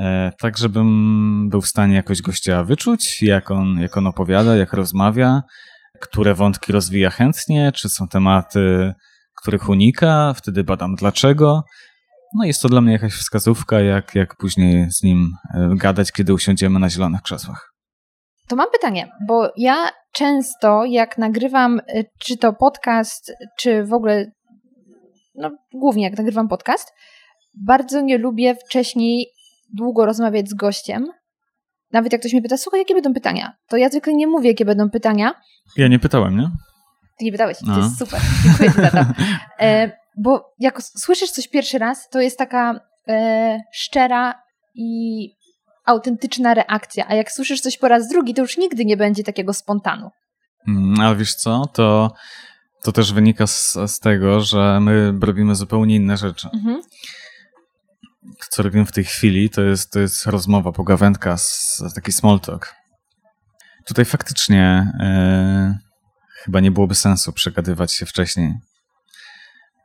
e, 0.00 0.32
tak 0.38 0.58
żebym 0.58 1.48
był 1.50 1.60
w 1.60 1.68
stanie 1.68 1.94
jakoś 1.94 2.22
gościa 2.22 2.64
wyczuć, 2.64 3.22
jak 3.22 3.50
on, 3.50 3.80
jak 3.80 3.96
on 3.96 4.06
opowiada, 4.06 4.56
jak 4.56 4.72
rozmawia, 4.72 5.42
które 6.00 6.34
wątki 6.34 6.72
rozwija 6.72 7.10
chętnie, 7.10 7.72
czy 7.72 7.88
są 7.88 8.08
tematy, 8.08 8.92
których 9.42 9.68
unika, 9.68 10.34
wtedy 10.36 10.64
badam 10.64 10.94
dlaczego. 10.94 11.62
No 12.34 12.44
jest 12.44 12.62
to 12.62 12.68
dla 12.68 12.80
mnie 12.80 12.92
jakaś 12.92 13.12
wskazówka, 13.12 13.80
jak, 13.80 14.14
jak 14.14 14.36
później 14.36 14.90
z 14.92 15.02
nim 15.02 15.32
e, 15.54 15.70
gadać, 15.76 16.12
kiedy 16.12 16.34
usiądziemy 16.34 16.78
na 16.78 16.90
zielonych 16.90 17.22
krzesłach. 17.22 17.67
To 18.48 18.56
mam 18.56 18.66
pytanie, 18.72 19.08
bo 19.26 19.52
ja 19.56 19.88
często 20.12 20.84
jak 20.84 21.18
nagrywam, 21.18 21.80
y, 21.94 22.04
czy 22.18 22.36
to 22.36 22.52
podcast, 22.52 23.32
czy 23.58 23.84
w 23.84 23.92
ogóle, 23.92 24.26
no 25.34 25.50
głównie 25.74 26.04
jak 26.04 26.18
nagrywam 26.18 26.48
podcast, 26.48 26.92
bardzo 27.66 28.00
nie 28.00 28.18
lubię 28.18 28.54
wcześniej 28.54 29.26
długo 29.74 30.06
rozmawiać 30.06 30.48
z 30.48 30.54
gościem, 30.54 31.06
nawet 31.92 32.12
jak 32.12 32.20
ktoś 32.20 32.32
mnie 32.32 32.42
pyta, 32.42 32.56
słuchaj, 32.56 32.80
jakie 32.80 32.94
będą 32.94 33.14
pytania, 33.14 33.52
to 33.68 33.76
ja 33.76 33.88
zwykle 33.88 34.14
nie 34.14 34.26
mówię, 34.26 34.48
jakie 34.48 34.64
będą 34.64 34.90
pytania. 34.90 35.34
Ja 35.76 35.88
nie 35.88 35.98
pytałem, 35.98 36.36
nie? 36.36 36.50
Ty 37.18 37.24
nie 37.24 37.32
pytałeś, 37.32 37.58
to 37.58 37.66
No. 37.66 37.78
jest 37.78 37.98
super, 37.98 38.20
dziękuję 38.44 38.70
ci 38.72 38.80
za 38.80 38.90
to. 38.90 38.98
E, 39.60 39.90
bo 40.16 40.52
jak 40.58 40.82
słyszysz 40.82 41.30
coś 41.30 41.48
pierwszy 41.48 41.78
raz, 41.78 42.08
to 42.08 42.20
jest 42.20 42.38
taka 42.38 42.80
e, 43.08 43.60
szczera 43.72 44.42
i 44.74 45.20
autentyczna 45.88 46.54
reakcja, 46.54 47.04
a 47.08 47.14
jak 47.14 47.32
słyszysz 47.32 47.60
coś 47.60 47.78
po 47.78 47.88
raz 47.88 48.08
drugi, 48.08 48.34
to 48.34 48.42
już 48.42 48.56
nigdy 48.56 48.84
nie 48.84 48.96
będzie 48.96 49.24
takiego 49.24 49.52
spontanu. 49.54 50.10
Mm, 50.68 51.00
Ale 51.00 51.16
wiesz 51.16 51.34
co, 51.34 51.66
to, 51.66 52.12
to 52.82 52.92
też 52.92 53.12
wynika 53.12 53.46
z, 53.46 53.78
z 53.86 53.98
tego, 53.98 54.40
że 54.40 54.80
my 54.80 55.12
robimy 55.22 55.54
zupełnie 55.54 55.96
inne 55.96 56.16
rzeczy. 56.16 56.48
Mhm. 56.54 56.82
Co 58.50 58.62
robimy 58.62 58.84
w 58.84 58.92
tej 58.92 59.04
chwili, 59.04 59.50
to 59.50 59.62
jest, 59.62 59.92
to 59.92 60.00
jest 60.00 60.26
rozmowa, 60.26 60.72
pogawędka, 60.72 61.36
z, 61.36 61.82
taki 61.94 62.12
small 62.12 62.40
talk. 62.40 62.74
Tutaj 63.86 64.04
faktycznie 64.04 64.92
e, 65.00 65.78
chyba 66.44 66.60
nie 66.60 66.70
byłoby 66.70 66.94
sensu 66.94 67.32
przegadywać 67.32 67.94
się 67.94 68.06
wcześniej. 68.06 68.54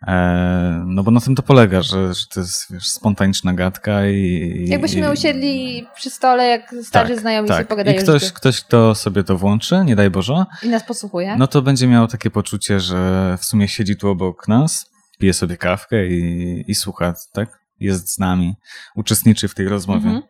E, 0.08 0.84
no 0.88 1.04
bo 1.04 1.12
na 1.12 1.20
tym 1.20 1.36
to 1.36 1.44
polega, 1.44 1.82
że, 1.82 2.14
że 2.14 2.26
to 2.34 2.40
jest 2.40 2.74
wiesz, 2.74 2.88
spontaniczna 2.88 3.54
gadka 3.54 4.08
i... 4.08 4.66
Jakbyśmy 4.68 5.08
i- 5.08 5.12
usiedli 5.12 5.88
przy 5.96 6.10
stole, 6.10 6.48
jak 6.48 6.76
starzy 6.84 7.20
znajomi 7.20 7.48
sobie 7.48 7.60
tak. 7.60 7.68
pogadają 7.68 7.98
I 8.00 8.04
ktoś, 8.04 8.32
ktoś, 8.32 8.62
kto 8.62 8.96
sobie 8.96 9.24
to 9.24 9.38
włączy, 9.38 9.82
nie 9.86 9.96
daj 9.96 10.10
Boże, 10.10 10.46
i 10.64 10.70
nas 10.70 10.84
posłuchuje. 10.84 11.36
no 11.38 11.48
to 11.48 11.62
będzie 11.62 11.88
miał 11.88 12.08
takie 12.08 12.30
poczucie, 12.30 12.80
że 12.80 13.38
w 13.42 13.46
sumie 13.46 13.68
siedzi 13.68 13.96
tu 13.98 14.10
obok 14.10 14.48
nas, 14.48 14.86
pije 15.20 15.34
sobie 15.34 15.58
kawkę 15.58 16.08
i, 16.08 16.64
i 16.68 16.76
słucha, 16.76 17.14
tak? 17.34 17.60
Jest 17.80 18.14
z 18.14 18.20
nami, 18.20 18.56
uczestniczy 18.96 19.48
w 19.48 19.56
tej 19.56 19.68
rozmowie. 19.68 20.06
Mhm. 20.10 20.24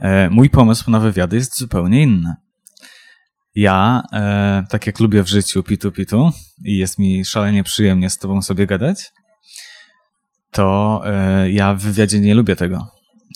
E, 0.00 0.30
mój 0.30 0.50
pomysł 0.50 0.90
na 0.90 1.00
wywiady 1.00 1.36
jest 1.36 1.58
zupełnie 1.58 2.02
inny. 2.02 2.34
Ja, 3.54 4.02
e, 4.12 4.64
tak 4.68 4.86
jak 4.86 5.00
lubię 5.00 5.22
w 5.22 5.28
życiu 5.28 5.62
pitu 5.62 5.92
pitu 5.92 6.30
i 6.64 6.78
jest 6.78 6.98
mi 6.98 7.24
szalenie 7.24 7.64
przyjemnie 7.64 8.10
z 8.10 8.18
tobą 8.18 8.42
sobie 8.42 8.66
gadać, 8.66 9.12
to 10.50 11.00
e, 11.04 11.50
ja 11.50 11.74
w 11.74 11.80
wywiadzie 11.80 12.20
nie 12.20 12.34
lubię 12.34 12.56
tego. 12.56 12.86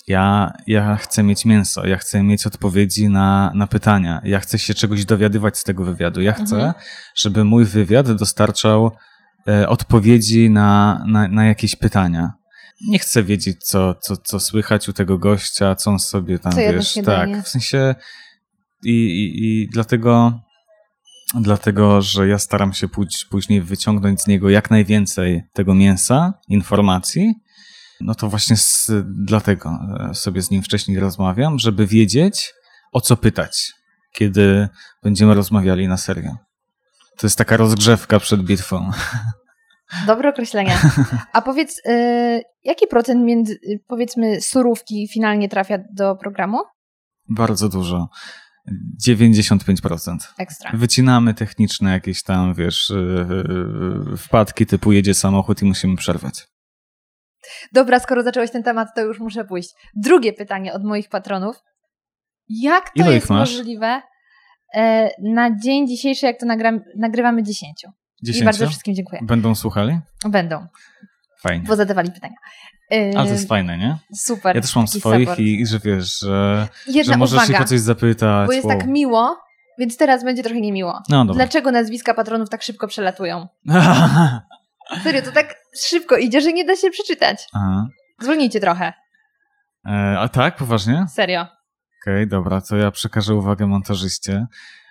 Ja, 0.07 0.53
ja 0.67 0.95
chcę 0.95 1.23
mieć 1.23 1.45
mięso, 1.45 1.87
ja 1.87 1.97
chcę 1.97 2.23
mieć 2.23 2.47
odpowiedzi 2.47 3.09
na, 3.09 3.51
na 3.55 3.67
pytania, 3.67 4.21
ja 4.23 4.39
chcę 4.39 4.59
się 4.59 4.73
czegoś 4.73 5.05
dowiadywać 5.05 5.57
z 5.57 5.63
tego 5.63 5.83
wywiadu. 5.85 6.21
Ja 6.21 6.33
chcę, 6.33 6.55
Mhm. 6.55 6.73
żeby 7.15 7.43
mój 7.43 7.65
wywiad 7.65 8.11
dostarczał 8.11 8.91
e, 9.47 9.69
odpowiedzi 9.69 10.49
na, 10.49 11.03
na, 11.07 11.27
na 11.27 11.45
jakieś 11.45 11.75
pytania. 11.75 12.33
Nie 12.87 12.99
chcę 12.99 13.23
wiedzieć, 13.23 13.63
co, 13.63 13.95
co, 13.95 14.17
co 14.17 14.39
słychać 14.39 14.89
u 14.89 14.93
tego 14.93 15.17
gościa, 15.17 15.75
co 15.75 15.91
on 15.91 15.99
sobie 15.99 16.39
tam 16.39 16.51
Co 16.51 16.57
wiesz. 16.57 16.99
Tak, 17.05 17.43
w 17.43 17.47
sensie 17.47 17.95
i, 18.83 18.91
i, 18.91 19.45
i 19.45 19.67
dlatego, 19.67 20.39
dlatego, 21.33 22.01
że 22.01 22.27
ja 22.27 22.39
staram 22.39 22.73
się 22.73 22.87
póź, 22.87 23.25
później 23.25 23.61
wyciągnąć 23.61 24.21
z 24.21 24.27
niego 24.27 24.49
jak 24.49 24.71
najwięcej 24.71 25.43
tego 25.53 25.75
mięsa, 25.75 26.33
informacji. 26.47 27.33
No 28.01 28.15
to 28.15 28.29
właśnie 28.29 28.57
z, 28.57 28.91
dlatego 29.05 29.79
e, 30.09 30.13
sobie 30.13 30.41
z 30.41 30.51
nim 30.51 30.63
wcześniej 30.63 30.99
rozmawiam, 30.99 31.59
żeby 31.59 31.87
wiedzieć, 31.87 32.53
o 32.91 33.01
co 33.01 33.17
pytać, 33.17 33.73
kiedy 34.13 34.67
będziemy 35.03 35.33
rozmawiali 35.33 35.87
na 35.87 35.97
serio. 35.97 36.35
To 37.17 37.27
jest 37.27 37.37
taka 37.37 37.57
rozgrzewka 37.57 38.19
przed 38.19 38.43
bitwą. 38.43 38.91
Dobre 40.07 40.29
określenie. 40.29 40.77
A 41.33 41.41
powiedz, 41.41 41.81
y, 41.85 42.41
jaki 42.63 42.87
procent 42.87 43.25
między, 43.25 43.59
powiedzmy, 43.87 44.41
surówki 44.41 45.07
finalnie 45.13 45.49
trafia 45.49 45.77
do 45.93 46.15
programu? 46.15 46.57
Bardzo 47.29 47.69
dużo. 47.69 48.09
95%. 49.07 50.17
Ekstra. 50.37 50.71
Wycinamy 50.73 51.33
techniczne 51.33 51.91
jakieś 51.91 52.23
tam, 52.23 52.53
wiesz, 52.53 52.89
yy, 54.09 54.17
wpadki 54.17 54.65
typu 54.65 54.91
jedzie 54.91 55.13
samochód 55.13 55.61
i 55.61 55.65
musimy 55.65 55.95
przerwać. 55.95 56.47
Dobra, 57.73 57.99
skoro 57.99 58.23
zacząłeś 58.23 58.51
ten 58.51 58.63
temat, 58.63 58.87
to 58.95 59.01
już 59.01 59.19
muszę 59.19 59.45
pójść. 59.45 59.69
Drugie 59.95 60.33
pytanie 60.33 60.73
od 60.73 60.83
moich 60.83 61.09
patronów. 61.09 61.63
Jak 62.49 62.89
to 62.89 62.91
Ile 62.95 63.13
jest 63.13 63.29
możliwe 63.29 64.01
e, 64.75 65.09
na 65.23 65.59
dzień 65.59 65.87
dzisiejszy, 65.87 66.25
jak 66.25 66.39
to 66.39 66.45
nagram, 66.45 66.79
nagrywamy 66.97 67.43
10? 67.43 67.85
I 68.21 68.25
10? 68.25 68.45
bardzo 68.45 68.67
wszystkim 68.67 68.95
dziękuję. 68.95 69.21
Będą 69.23 69.55
słuchali? 69.55 69.99
Będą, 70.29 70.67
Fajnie. 71.41 71.65
bo 71.67 71.75
zadawali 71.75 72.11
pytania. 72.11 72.35
E, 72.91 73.11
Ale 73.17 73.27
to 73.27 73.33
jest 73.33 73.47
fajne, 73.47 73.77
nie? 73.77 73.97
Super. 74.15 74.55
Ja 74.55 74.61
też 74.61 74.75
mam 74.75 74.87
swoich 74.87 75.29
support. 75.29 75.39
i, 75.39 75.65
że 75.67 75.79
wiesz, 75.79 76.19
że, 76.19 76.67
Jedna 76.87 77.13
że 77.13 77.17
możesz 77.17 77.37
uwaga, 77.37 77.53
ich 77.53 77.61
o 77.61 77.65
coś 77.65 77.79
zapytać. 77.79 78.47
bo 78.47 78.53
jest 78.53 78.65
wow. 78.67 78.77
tak 78.77 78.87
miło, 78.87 79.37
więc 79.79 79.97
teraz 79.97 80.23
będzie 80.23 80.43
trochę 80.43 80.61
niemiło. 80.61 81.01
No 81.09 81.25
dobra. 81.25 81.45
Dlaczego 81.45 81.71
nazwiska 81.71 82.13
patronów 82.13 82.49
tak 82.49 82.63
szybko 82.63 82.87
przelatują? 82.87 83.47
Serio, 85.03 85.21
to 85.21 85.31
tak 85.31 85.55
szybko 85.87 86.17
idzie, 86.17 86.41
że 86.41 86.53
nie 86.53 86.65
da 86.65 86.75
się 86.75 86.89
przeczytać. 86.89 87.47
Aha. 87.53 87.87
Zwolnijcie 88.21 88.59
trochę. 88.59 88.93
E, 89.85 90.19
a 90.19 90.29
tak, 90.29 90.55
poważnie? 90.55 91.05
Serio. 91.13 91.47
Okej, 92.03 92.27
dobra, 92.27 92.61
to 92.61 92.77
ja 92.77 92.91
przekażę 92.91 93.35
uwagę 93.35 93.67
montażyście. 93.67 94.45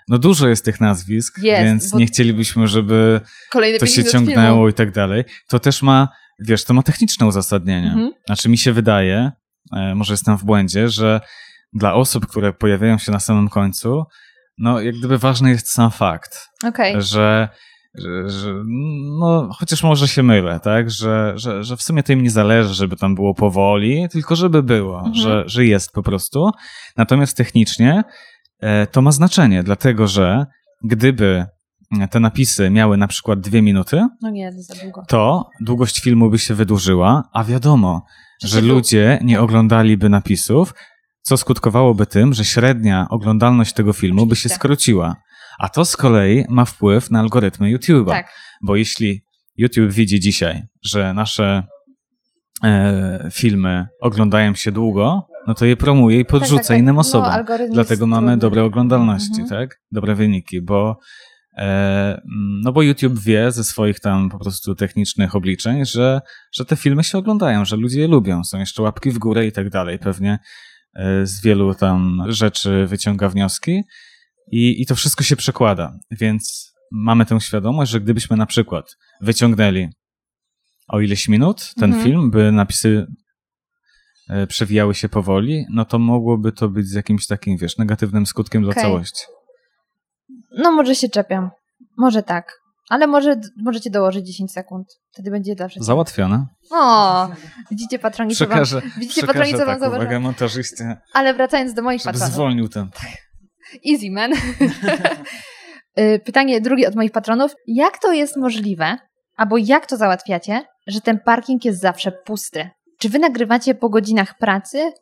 No 0.08 0.18
dużo 0.18 0.48
jest 0.48 0.64
tych 0.64 0.80
nazwisk, 0.80 1.38
Jest, 1.38 1.64
więc 1.64 1.94
nie 1.94 2.06
chcielibyśmy, 2.06 2.68
żeby 2.68 3.20
to 3.80 3.86
się 3.86 4.04
ciągnęło 4.04 4.56
filmu. 4.56 4.68
i 4.68 4.72
tak 4.72 4.90
dalej. 4.90 5.24
To 5.48 5.58
też 5.58 5.82
ma, 5.82 6.08
wiesz, 6.38 6.64
to 6.64 6.74
ma 6.74 6.82
techniczne 6.82 7.26
uzasadnienie. 7.26 7.88
Mhm. 7.88 8.12
Znaczy 8.26 8.48
mi 8.48 8.58
się 8.58 8.72
wydaje, 8.72 9.32
e, 9.72 9.94
może 9.94 10.12
jestem 10.12 10.38
w 10.38 10.44
błędzie, 10.44 10.88
że 10.88 11.20
dla 11.72 11.94
osób, 11.94 12.26
które 12.26 12.52
pojawiają 12.52 12.98
się 12.98 13.12
na 13.12 13.20
samym 13.20 13.48
końcu, 13.48 14.04
no 14.58 14.80
jak 14.80 14.94
gdyby 14.94 15.18
ważny 15.18 15.50
jest 15.50 15.68
sam 15.68 15.90
fakt, 15.90 16.48
Okej. 16.64 17.02
że, 17.02 17.48
że, 17.94 18.30
że 18.30 18.54
no 19.20 19.48
chociaż 19.58 19.82
może 19.82 20.08
się 20.08 20.22
mylę, 20.22 20.60
tak, 20.60 20.90
że, 20.90 21.32
że, 21.36 21.64
że 21.64 21.76
w 21.76 21.82
sumie 21.82 22.02
to 22.02 22.12
im 22.12 22.22
nie 22.22 22.30
zależy, 22.30 22.74
żeby 22.74 22.96
tam 22.96 23.14
było 23.14 23.34
powoli, 23.34 24.06
tylko 24.12 24.36
żeby 24.36 24.62
było, 24.62 24.96
Mhm. 24.98 25.14
że, 25.14 25.42
że 25.46 25.64
jest 25.64 25.92
po 25.92 26.02
prostu. 26.02 26.50
Natomiast 26.96 27.36
technicznie 27.36 28.04
e, 28.60 28.86
to 28.86 29.02
ma 29.02 29.12
znaczenie, 29.12 29.62
dlatego 29.62 30.06
że 30.06 30.46
gdyby 30.84 31.46
te 32.10 32.20
napisy 32.20 32.70
miały 32.70 32.96
na 32.96 33.06
przykład 33.08 33.40
dwie 33.40 33.62
minuty, 33.62 34.06
No 34.22 34.30
nie, 34.30 34.52
to 34.52 34.62
za 34.62 34.74
długo. 34.82 35.02
to 35.08 35.50
długość 35.60 36.00
filmu 36.00 36.30
by 36.30 36.38
się 36.38 36.54
wydłużyła, 36.54 37.28
a 37.32 37.44
wiadomo, 37.44 38.02
Że 38.42 38.48
że 38.48 38.60
ludzie 38.60 39.18
nie 39.24 39.40
oglądaliby 39.40 40.08
napisów, 40.08 40.74
co 41.22 41.36
skutkowałoby 41.36 42.06
tym, 42.06 42.34
że 42.34 42.44
średnia 42.44 43.06
oglądalność 43.10 43.72
tego 43.72 43.92
filmu 43.92 44.26
by 44.26 44.36
się 44.36 44.48
skróciła. 44.48 45.16
A 45.58 45.68
to 45.68 45.84
z 45.84 45.96
kolei 45.96 46.44
ma 46.48 46.64
wpływ 46.64 47.10
na 47.10 47.20
algorytmy 47.20 47.72
YouTube'a. 47.78 48.08
Tak. 48.10 48.32
Bo 48.62 48.76
jeśli 48.76 49.22
YouTube 49.56 49.90
widzi 49.92 50.20
dzisiaj, 50.20 50.62
że 50.84 51.14
nasze 51.14 51.62
e, 52.64 53.28
filmy 53.32 53.86
oglądają 54.00 54.54
się 54.54 54.72
długo, 54.72 55.26
no 55.46 55.54
to 55.54 55.64
je 55.66 55.76
promuje 55.76 56.20
i 56.20 56.24
podrzuca 56.24 56.56
tak, 56.62 56.66
tak. 56.68 56.78
innym 56.78 56.94
No, 56.94 57.00
osobom. 57.00 57.30
algorytm 57.30 57.72
Dlatego 57.72 58.06
mamy 58.06 58.36
dobre 58.36 58.64
oglądalności, 58.64 59.40
Mhm. 59.40 59.48
tak? 59.48 59.80
Dobre 59.92 60.14
wyniki, 60.14 60.62
bo 60.62 60.98
no 62.62 62.72
bo 62.72 62.82
YouTube 62.82 63.18
wie 63.18 63.52
ze 63.52 63.64
swoich 63.64 64.00
tam 64.00 64.30
po 64.30 64.38
prostu 64.38 64.74
technicznych 64.74 65.34
obliczeń, 65.34 65.84
że, 65.86 66.20
że 66.52 66.64
te 66.64 66.76
filmy 66.76 67.04
się 67.04 67.18
oglądają, 67.18 67.64
że 67.64 67.76
ludzie 67.76 68.00
je 68.00 68.08
lubią, 68.08 68.44
są 68.44 68.58
jeszcze 68.58 68.82
łapki 68.82 69.10
w 69.10 69.18
górę 69.18 69.46
i 69.46 69.52
tak 69.52 69.70
dalej. 69.70 69.98
Pewnie 69.98 70.38
e, 70.94 71.26
z 71.26 71.42
wielu 71.42 71.74
tam 71.74 72.22
rzeczy 72.28 72.86
wyciąga 72.86 73.28
wnioski 73.28 73.82
i, 74.52 74.82
i 74.82 74.86
to 74.86 74.94
wszystko 74.94 75.24
się 75.24 75.36
przekłada. 75.36 75.98
Więc 76.10 76.72
mamy 76.92 77.26
tę 77.26 77.40
świadomość, 77.40 77.92
że 77.92 78.00
gdybyśmy 78.00 78.36
na 78.36 78.46
przykład 78.46 78.96
wyciągnęli 79.20 79.88
o 80.88 81.00
ileś 81.00 81.28
minut 81.28 81.72
ten 81.76 81.90
Mhm. 81.90 82.04
film, 82.04 82.30
by 82.30 82.52
napisy 82.52 83.06
e, 84.30 84.46
przewijały 84.46 84.94
się 84.94 85.08
powoli, 85.08 85.64
no 85.70 85.84
to 85.84 85.98
mogłoby 85.98 86.52
to 86.52 86.68
być 86.68 86.86
z 86.86 86.94
jakimś 86.94 87.26
takim, 87.26 87.56
wiesz, 87.56 87.78
negatywnym 87.78 88.26
skutkiem 88.26 88.62
dla 88.62 88.70
Okej. 88.70 88.82
całości. 88.82 89.22
No 90.56 90.72
może 90.72 90.94
się 90.94 91.08
czepiam. 91.08 91.50
Może 91.98 92.22
tak. 92.22 92.52
Ale 92.88 93.06
może 93.06 93.40
możecie 93.64 93.90
dołożyć 93.90 94.26
10 94.26 94.52
sekund. 94.52 94.86
Wtedy 95.12 95.30
będzie 95.30 95.54
dla 95.54 95.68
wszystkich. 95.68 95.86
Załatwione. 95.86 96.46
O, 96.70 97.28
widzicie 97.70 97.98
patroni, 97.98 98.34
co 98.36 98.46
wam... 98.46 98.64
Widzicie 98.98 99.26
patroni, 99.26 99.54
co 99.54 99.66
wam 99.66 99.80
tak, 99.80 100.20
montażyście, 100.22 100.96
Ale 101.12 101.34
wracając 101.34 101.74
do 101.74 101.82
moich 101.82 102.02
patronów. 102.02 102.34
zwolnił 102.34 102.68
ten. 102.68 102.88
Easy, 103.92 104.10
man. 104.10 104.32
Y, 105.98 106.20
Pytanie 106.24 106.60
drugie 106.60 106.88
od 106.88 106.94
moich 106.94 107.12
patronów. 107.12 107.54
Jak 107.66 107.98
to 107.98 108.12
jest 108.12 108.36
możliwe, 108.36 108.96
albo 109.36 109.56
jak 109.56 109.86
to 109.86 109.96
załatwiacie, 109.96 110.62
że 110.86 111.00
ten 111.00 111.20
parking 111.20 111.64
jest 111.64 111.80
zawsze 111.80 112.12
pusty? 112.12 112.70
Czy 112.98 113.08
wy 113.08 113.18
nagrywacie 113.18 113.74
po 113.74 113.88
godzinach 113.88 114.38
pracy? 114.38 114.92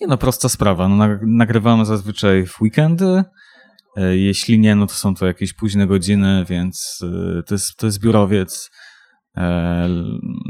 Nie 0.00 0.06
no, 0.06 0.18
prosta 0.18 0.48
sprawa. 0.48 0.88
No, 0.88 0.96
nag- 0.96 1.18
nagrywamy 1.26 1.84
zazwyczaj 1.84 2.46
w 2.46 2.60
weekendy. 2.60 3.24
E, 3.96 4.16
Jeśli 4.16 4.58
nie, 4.58 4.74
no 4.74 4.86
to 4.86 4.94
są 4.94 5.14
to 5.14 5.26
jakieś 5.26 5.52
późne 5.52 5.86
godziny, 5.86 6.44
więc 6.48 7.00
e, 7.38 7.42
to 7.42 7.54
jest, 7.54 7.76
to 7.76 7.86
jest 7.86 8.00
biurowiec. 8.00 8.70
E, 9.36 9.88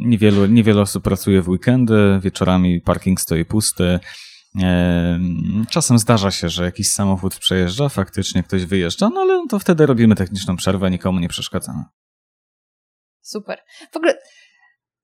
Niewielu, 0.04 0.46
niewiele 0.46 0.80
osób 0.80 1.04
pracuje 1.04 1.42
w 1.42 1.48
weekendy, 1.48 2.20
wieczorami 2.22 2.80
parking 2.80 3.20
stoi 3.20 3.44
pusty. 3.44 3.98
Czasem 5.70 5.98
zdarza 5.98 6.30
się, 6.30 6.48
że 6.48 6.64
jakiś 6.64 6.92
samochód 6.92 7.38
przejeżdża, 7.38 7.88
faktycznie 7.88 8.42
ktoś 8.42 8.64
wyjeżdża, 8.64 9.08
no 9.08 9.20
ale 9.20 9.46
to 9.48 9.58
wtedy 9.58 9.86
robimy 9.86 10.14
techniczną 10.14 10.56
przerwę, 10.56 10.90
nikomu 10.90 11.20
nie 11.20 11.28
przeszkadzamy. 11.28 11.84
Super. 13.22 13.58
W 13.92 13.96
ogóle 13.96 14.14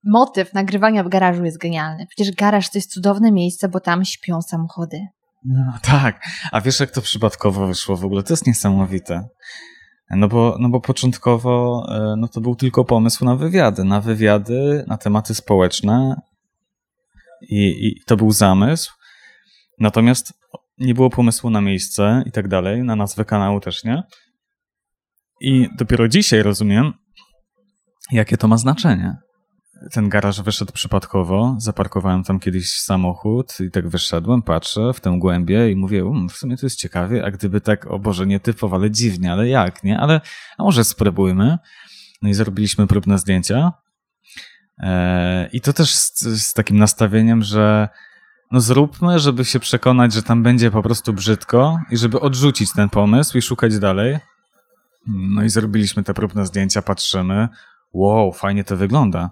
motyw 0.04 0.54
nagrywania 0.54 1.04
w 1.04 1.08
garażu 1.08 1.44
jest 1.44 1.58
genialny. 1.58 2.06
Przecież 2.06 2.34
garaż 2.34 2.70
to 2.70 2.78
jest 2.78 2.92
cudowne 2.92 3.32
miejsce, 3.32 3.68
bo 3.68 3.80
tam 3.80 4.04
śpią 4.04 4.42
samochody. 4.42 5.06
No, 5.44 5.78
tak, 5.82 6.24
a 6.52 6.60
wiesz 6.60 6.80
jak 6.80 6.90
to 6.90 7.02
przypadkowo 7.02 7.66
wyszło 7.66 7.96
w 7.96 8.04
ogóle? 8.04 8.22
To 8.22 8.32
jest 8.32 8.46
niesamowite. 8.46 9.28
No 10.10 10.28
bo, 10.28 10.56
no 10.60 10.68
bo 10.68 10.80
początkowo 10.80 11.86
e, 11.88 12.16
no 12.18 12.28
to 12.28 12.40
był 12.40 12.54
tylko 12.54 12.84
pomysł 12.84 13.24
na 13.24 13.36
wywiady, 13.36 13.84
na 13.84 14.00
wywiady, 14.00 14.84
na 14.86 14.98
tematy 14.98 15.34
społeczne 15.34 16.20
i, 17.48 17.86
i 17.86 18.00
to 18.06 18.16
był 18.16 18.30
zamysł. 18.30 18.92
Natomiast 19.78 20.32
nie 20.78 20.94
było 20.94 21.10
pomysłu 21.10 21.50
na 21.50 21.60
miejsce 21.60 22.22
i 22.26 22.32
tak 22.32 22.48
dalej, 22.48 22.84
na 22.84 22.96
nazwę 22.96 23.24
kanału 23.24 23.60
też 23.60 23.84
nie. 23.84 24.02
I 25.40 25.68
dopiero 25.78 26.08
dzisiaj 26.08 26.42
rozumiem, 26.42 26.92
jakie 28.12 28.36
to 28.36 28.48
ma 28.48 28.56
znaczenie. 28.56 29.16
Ten 29.90 30.08
garaż 30.08 30.42
wyszedł 30.42 30.72
przypadkowo, 30.72 31.56
zaparkowałem 31.58 32.24
tam 32.24 32.40
kiedyś 32.40 32.72
samochód 32.72 33.60
i 33.60 33.70
tak 33.70 33.88
wyszedłem, 33.88 34.42
patrzę 34.42 34.92
w 34.92 35.00
tę 35.00 35.16
głębię 35.18 35.70
i 35.70 35.76
mówię, 35.76 36.04
um, 36.04 36.28
w 36.28 36.32
sumie 36.32 36.56
to 36.56 36.66
jest 36.66 36.78
ciekawie, 36.78 37.24
a 37.24 37.30
gdyby 37.30 37.60
tak, 37.60 37.86
o 37.86 37.98
Boże, 37.98 38.26
nie 38.26 38.40
typowo, 38.40 38.76
ale 38.76 38.90
dziwnie, 38.90 39.32
ale 39.32 39.48
jak, 39.48 39.84
nie? 39.84 40.00
Ale 40.00 40.20
a 40.58 40.62
może 40.62 40.84
spróbujmy. 40.84 41.58
No 42.22 42.28
i 42.28 42.34
zrobiliśmy 42.34 42.86
próbne 42.86 43.18
zdjęcia. 43.18 43.72
Eee, 44.78 45.48
I 45.52 45.60
to 45.60 45.72
też 45.72 45.94
z, 45.94 46.22
z 46.22 46.52
takim 46.52 46.78
nastawieniem, 46.78 47.42
że 47.42 47.88
no 48.50 48.60
zróbmy, 48.60 49.18
żeby 49.18 49.44
się 49.44 49.60
przekonać, 49.60 50.12
że 50.12 50.22
tam 50.22 50.42
będzie 50.42 50.70
po 50.70 50.82
prostu 50.82 51.12
brzydko 51.12 51.80
i 51.90 51.96
żeby 51.96 52.20
odrzucić 52.20 52.72
ten 52.72 52.88
pomysł 52.88 53.38
i 53.38 53.42
szukać 53.42 53.78
dalej. 53.78 54.18
No 55.06 55.42
i 55.42 55.48
zrobiliśmy 55.48 56.02
te 56.02 56.14
próbne 56.14 56.46
zdjęcia, 56.46 56.82
patrzymy. 56.82 57.48
Wow, 57.92 58.32
fajnie 58.32 58.64
to 58.64 58.76
wygląda. 58.76 59.30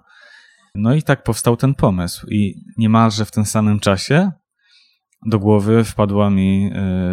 No 0.75 0.93
i 0.95 1.03
tak 1.03 1.23
powstał 1.23 1.57
ten 1.57 1.75
pomysł. 1.75 2.27
I 2.29 2.63
niemalże 2.77 3.25
w 3.25 3.31
tym 3.31 3.45
samym 3.45 3.79
czasie 3.79 4.31
do 5.25 5.39
głowy 5.39 5.83
wpadła 5.83 6.29
mi, 6.29 6.63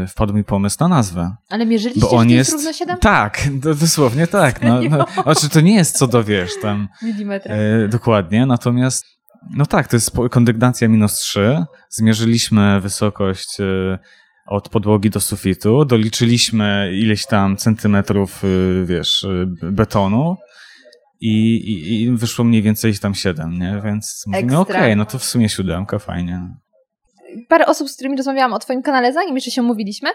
yy, 0.01 0.07
wpadł 0.07 0.35
mi 0.35 0.45
pomysł 0.45 0.77
na 0.81 0.89
nazwę. 0.89 1.37
Ale 1.51 1.67
mierzyliście, 1.67 2.01
Bo 2.01 2.11
on 2.11 2.31
jest. 2.31 2.53
równo 2.53 2.73
7 2.73 2.99
Tak, 2.99 3.49
do, 3.53 3.75
dosłownie 3.75 4.27
tak. 4.27 4.63
No, 4.63 4.81
no, 4.91 5.07
znaczy, 5.23 5.49
to 5.49 5.61
nie 5.61 5.75
jest 5.75 5.99
co 5.99 6.07
do 6.07 6.25
wiesz 6.25 6.51
tam. 6.63 6.89
milimetrów? 7.03 7.53
E, 7.85 7.89
dokładnie, 7.89 8.47
natomiast 8.47 9.07
no 9.51 9.67
tak, 9.67 9.89
to 9.89 9.97
jest 9.97 10.11
kondygnacja 10.31 10.89
minus 10.89 11.15
3. 11.15 11.65
Zmierzyliśmy 11.91 12.81
wysokość 12.81 13.61
e, 13.61 13.99
od 14.47 14.69
podłogi 14.69 15.11
do 15.11 15.21
sufitu, 15.21 15.85
doliczyliśmy 15.85 16.91
ileś 16.95 17.27
tam 17.27 17.57
centymetrów, 17.57 18.43
e, 18.45 18.85
wiesz, 18.87 19.25
e, 19.25 19.47
betonu 19.73 20.37
i, 21.21 21.55
i, 21.57 22.03
i 22.03 22.11
wyszło 22.11 22.45
mniej 22.45 22.63
więcej 22.63 22.99
tam 22.99 23.15
7, 23.15 23.59
nie? 23.59 23.81
Więc 23.85 24.25
mówimy, 24.27 24.45
Ekstra. 24.45 24.61
okej, 24.61 24.97
no 24.97 25.05
to 25.05 25.19
w 25.19 25.25
sumie 25.25 25.49
siódemka, 25.49 25.99
fajnie. 25.99 26.57
Parę 27.49 27.67
osób, 27.67 27.89
z 27.89 27.95
którymi 27.95 28.17
rozmawiałam 28.17 28.53
o 28.53 28.59
twoim 28.59 28.83
kanale, 28.83 29.13
zanim 29.13 29.35
jeszcze 29.35 29.51
się 29.51 29.63
umówiliśmy, 29.63 30.09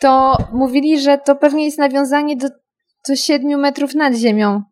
to 0.00 0.36
mówili, 0.52 1.00
że 1.00 1.18
to 1.18 1.36
pewnie 1.36 1.64
jest 1.64 1.78
nawiązanie 1.78 2.36
do, 2.36 2.48
do 3.08 3.16
7 3.16 3.60
metrów 3.60 3.94
nad 3.94 4.14
ziemią. 4.14 4.62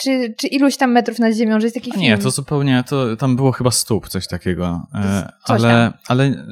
Czy, 0.00 0.34
czy 0.38 0.46
iluś 0.46 0.76
tam 0.76 0.92
metrów 0.92 1.18
nad 1.18 1.34
ziemią, 1.34 1.60
że 1.60 1.66
jest 1.66 1.74
taki 1.76 1.90
film. 1.90 2.02
nie, 2.02 2.18
to 2.18 2.30
zupełnie, 2.30 2.84
to 2.88 3.16
tam 3.16 3.36
było 3.36 3.52
chyba 3.52 3.70
stóp, 3.70 4.08
coś 4.08 4.26
takiego. 4.26 4.86
E, 4.94 5.32
Coś 5.46 5.60
ale 5.60 5.68
tam. 5.90 5.92
ale 6.08 6.24
e, 6.24 6.44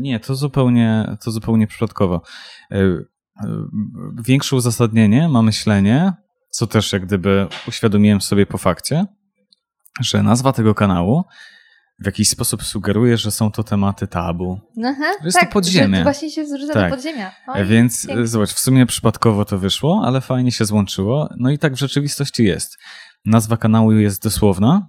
nie, 0.00 0.20
to 0.20 0.34
zupełnie, 0.34 1.16
to 1.24 1.30
zupełnie 1.30 1.66
przypadkowo. 1.66 2.22
E, 2.72 2.78
Większe 4.24 4.56
uzasadnienie 4.56 5.28
ma 5.28 5.42
myślenie, 5.42 6.12
co 6.56 6.66
też 6.66 6.92
jak 6.92 7.06
gdyby 7.06 7.46
uświadomiłem 7.68 8.20
sobie 8.20 8.46
po 8.46 8.58
fakcie, 8.58 9.06
że 10.00 10.22
nazwa 10.22 10.52
tego 10.52 10.74
kanału 10.74 11.24
w 11.98 12.06
jakiś 12.06 12.28
sposób 12.28 12.62
sugeruje, 12.62 13.16
że 13.16 13.30
są 13.30 13.50
to 13.50 13.62
tematy 13.64 14.06
tabu. 14.06 14.60
Aha, 14.84 15.12
Że 15.20 15.24
jest 15.24 15.36
to 15.36 15.40
tak, 15.40 15.52
podziemie. 15.52 15.96
Że 15.96 16.02
właśnie 16.02 16.30
się 16.30 16.46
zrzuca 16.46 16.72
Tak. 16.72 16.90
do 16.90 16.96
podziemia. 16.96 17.32
Oj, 17.46 17.66
Więc 17.66 18.06
pięknie. 18.06 18.22
e, 18.22 18.26
zobacz, 18.26 18.50
w 18.52 18.58
sumie 18.58 18.86
przypadkowo 18.86 19.44
to 19.44 19.58
wyszło, 19.58 20.02
ale 20.04 20.20
fajnie 20.20 20.52
się 20.52 20.64
złączyło. 20.64 21.28
No 21.38 21.50
i 21.50 21.58
tak 21.58 21.72
w 21.74 21.78
rzeczywistości 21.78 22.44
jest. 22.44 22.78
Nazwa 23.24 23.56
kanału 23.56 23.92
jest 23.92 24.22
dosłowna, 24.22 24.88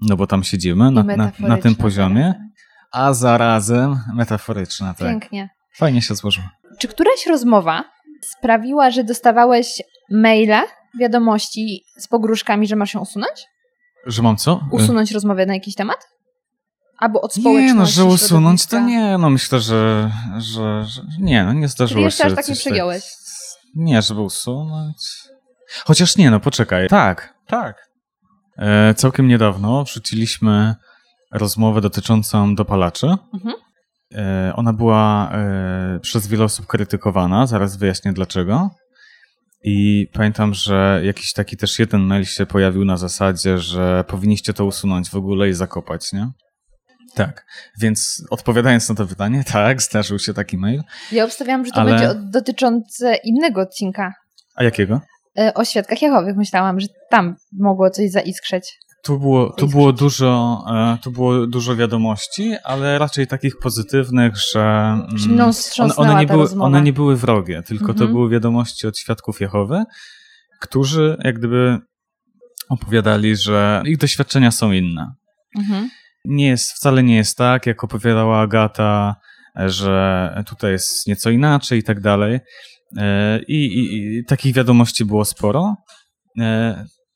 no 0.00 0.16
bo 0.16 0.26
tam 0.26 0.44
siedzimy 0.44 0.90
na, 0.90 1.02
na, 1.02 1.32
na 1.38 1.56
tym 1.56 1.74
poziomie, 1.74 2.22
zarazem. 2.22 2.50
a 2.92 3.14
zarazem 3.14 3.98
metaforyczna, 4.14 4.94
tak. 4.94 5.08
Pięknie. 5.08 5.50
Fajnie 5.76 6.02
się 6.02 6.14
złożyło. 6.14 6.46
Czy 6.78 6.88
któraś 6.88 7.26
rozmowa 7.26 7.84
sprawiła, 8.22 8.90
że 8.90 9.04
dostawałeś 9.04 9.82
maile, 10.10 10.60
wiadomości 10.98 11.84
z 11.96 12.08
pogróżkami, 12.08 12.66
że 12.66 12.76
masz 12.76 12.94
ją 12.94 13.00
usunąć? 13.00 13.46
Że 14.06 14.22
mam 14.22 14.36
co? 14.36 14.60
Usunąć 14.72 15.12
rozmowę 15.12 15.46
na 15.46 15.54
jakiś 15.54 15.74
temat? 15.74 16.08
Albo 16.98 17.20
od 17.20 17.36
nie, 17.36 17.74
no, 17.74 17.86
że 17.86 18.04
usunąć 18.04 18.66
to 18.66 18.80
nie, 18.80 19.18
no 19.18 19.30
myślę, 19.30 19.60
że, 19.60 20.10
że, 20.38 20.84
że 20.84 21.02
nie, 21.20 21.44
no 21.44 21.52
nie 21.52 21.68
zdarzyło 21.68 21.96
Czyli 21.96 22.04
jeszcze 22.04 22.22
się. 22.22 22.28
aż 22.28 22.34
tak 22.34 22.48
nie 22.48 22.54
przegiąłeś? 22.54 23.04
Nie, 23.74 24.02
żeby 24.02 24.20
usunąć. 24.20 24.96
Chociaż 25.84 26.16
nie, 26.16 26.30
no 26.30 26.40
poczekaj. 26.40 26.88
Tak, 26.88 27.34
tak. 27.46 27.88
E, 28.58 28.94
całkiem 28.94 29.28
niedawno 29.28 29.84
wrzuciliśmy 29.84 30.74
rozmowę 31.32 31.80
dotyczącą 31.80 32.54
dopalaczy. 32.54 33.06
Mhm. 33.34 33.54
E, 34.14 34.52
ona 34.56 34.72
była 34.72 35.30
e, 35.32 36.00
przez 36.00 36.26
wiele 36.26 36.44
osób 36.44 36.66
krytykowana, 36.66 37.46
zaraz 37.46 37.76
wyjaśnię 37.76 38.12
dlaczego. 38.12 38.70
I 39.64 40.06
pamiętam, 40.12 40.54
że 40.54 41.00
jakiś 41.04 41.32
taki 41.32 41.56
też 41.56 41.78
jeden 41.78 42.00
mail 42.00 42.24
się 42.24 42.46
pojawił 42.46 42.84
na 42.84 42.96
zasadzie, 42.96 43.58
że 43.58 44.04
powinniście 44.08 44.52
to 44.54 44.64
usunąć 44.64 45.10
w 45.10 45.14
ogóle 45.16 45.48
i 45.48 45.52
zakopać, 45.54 46.12
nie? 46.12 46.30
Tak, 47.14 47.46
więc 47.80 48.24
odpowiadając 48.30 48.88
na 48.88 48.94
to 48.94 49.06
pytanie, 49.06 49.44
tak, 49.52 49.82
zdarzył 49.82 50.18
się 50.18 50.34
taki 50.34 50.58
mail. 50.58 50.82
Ja 51.12 51.24
obstawiałam, 51.24 51.64
że 51.64 51.70
to 51.72 51.80
Ale- 51.80 51.90
będzie 51.90 52.14
dotyczące 52.30 53.16
innego 53.24 53.60
odcinka 53.60 54.12
A 54.54 54.64
jakiego? 54.64 55.00
e, 55.38 55.54
o 55.54 55.64
świadkach 55.64 56.02
Jehowych. 56.02 56.36
Myślałam, 56.36 56.80
że 56.80 56.86
tam 57.10 57.36
mogło 57.52 57.90
coś 57.90 58.10
zaiskrzeć. 58.10 58.78
Tu 59.08 59.18
było, 59.18 59.50
tu 59.50 59.66
było 59.68 59.92
dużo, 59.92 60.64
e, 60.70 60.98
tu 61.02 61.10
było 61.10 61.46
dużo 61.46 61.76
wiadomości, 61.76 62.54
ale 62.64 62.98
raczej 62.98 63.26
takich 63.26 63.58
pozytywnych, 63.58 64.34
że 64.52 64.60
mm, 64.60 65.52
one, 65.78 65.96
one, 65.96 66.20
nie 66.20 66.26
były, 66.26 66.42
rozmowa. 66.42 66.66
one 66.66 66.82
nie 66.82 66.92
były 66.92 67.16
wrogie, 67.16 67.62
tylko 67.62 67.86
to 67.86 67.92
Mhm. 67.92 68.12
były 68.12 68.30
wiadomości 68.30 68.86
od 68.86 68.98
świadków 68.98 69.40
Jehowy, 69.40 69.84
którzy 70.60 71.16
jak 71.24 71.38
gdyby 71.38 71.78
opowiadali, 72.68 73.36
że 73.36 73.82
ich 73.86 73.98
doświadczenia 73.98 74.50
są 74.50 74.72
inne. 74.72 75.12
Mhm. 75.58 75.90
Nie 76.24 76.46
jest, 76.48 76.72
wcale 76.72 77.02
nie 77.02 77.16
jest 77.16 77.36
tak, 77.36 77.66
jak 77.66 77.84
opowiadała 77.84 78.40
Agata, 78.40 79.14
e, 79.60 79.70
że 79.70 80.42
tutaj 80.46 80.72
jest 80.72 81.06
nieco 81.06 81.30
inaczej 81.30 81.78
i 81.78 81.82
tak 81.82 82.00
dalej. 82.00 82.40
E, 82.96 83.40
I, 83.48 83.66
i, 83.66 84.18
i 84.18 84.24
takich 84.24 84.54
wiadomości 84.54 85.04
było 85.04 85.24
sporo. 85.24 85.74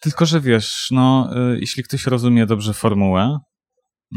Tylko, 0.02 0.26
że 0.26 0.40
wiesz, 0.40 0.88
no, 0.90 1.30
e, 1.36 1.58
jeśli 1.58 1.82
ktoś 1.82 2.06
rozumie 2.06 2.46
dobrze 2.46 2.74
formułę, 2.74 3.38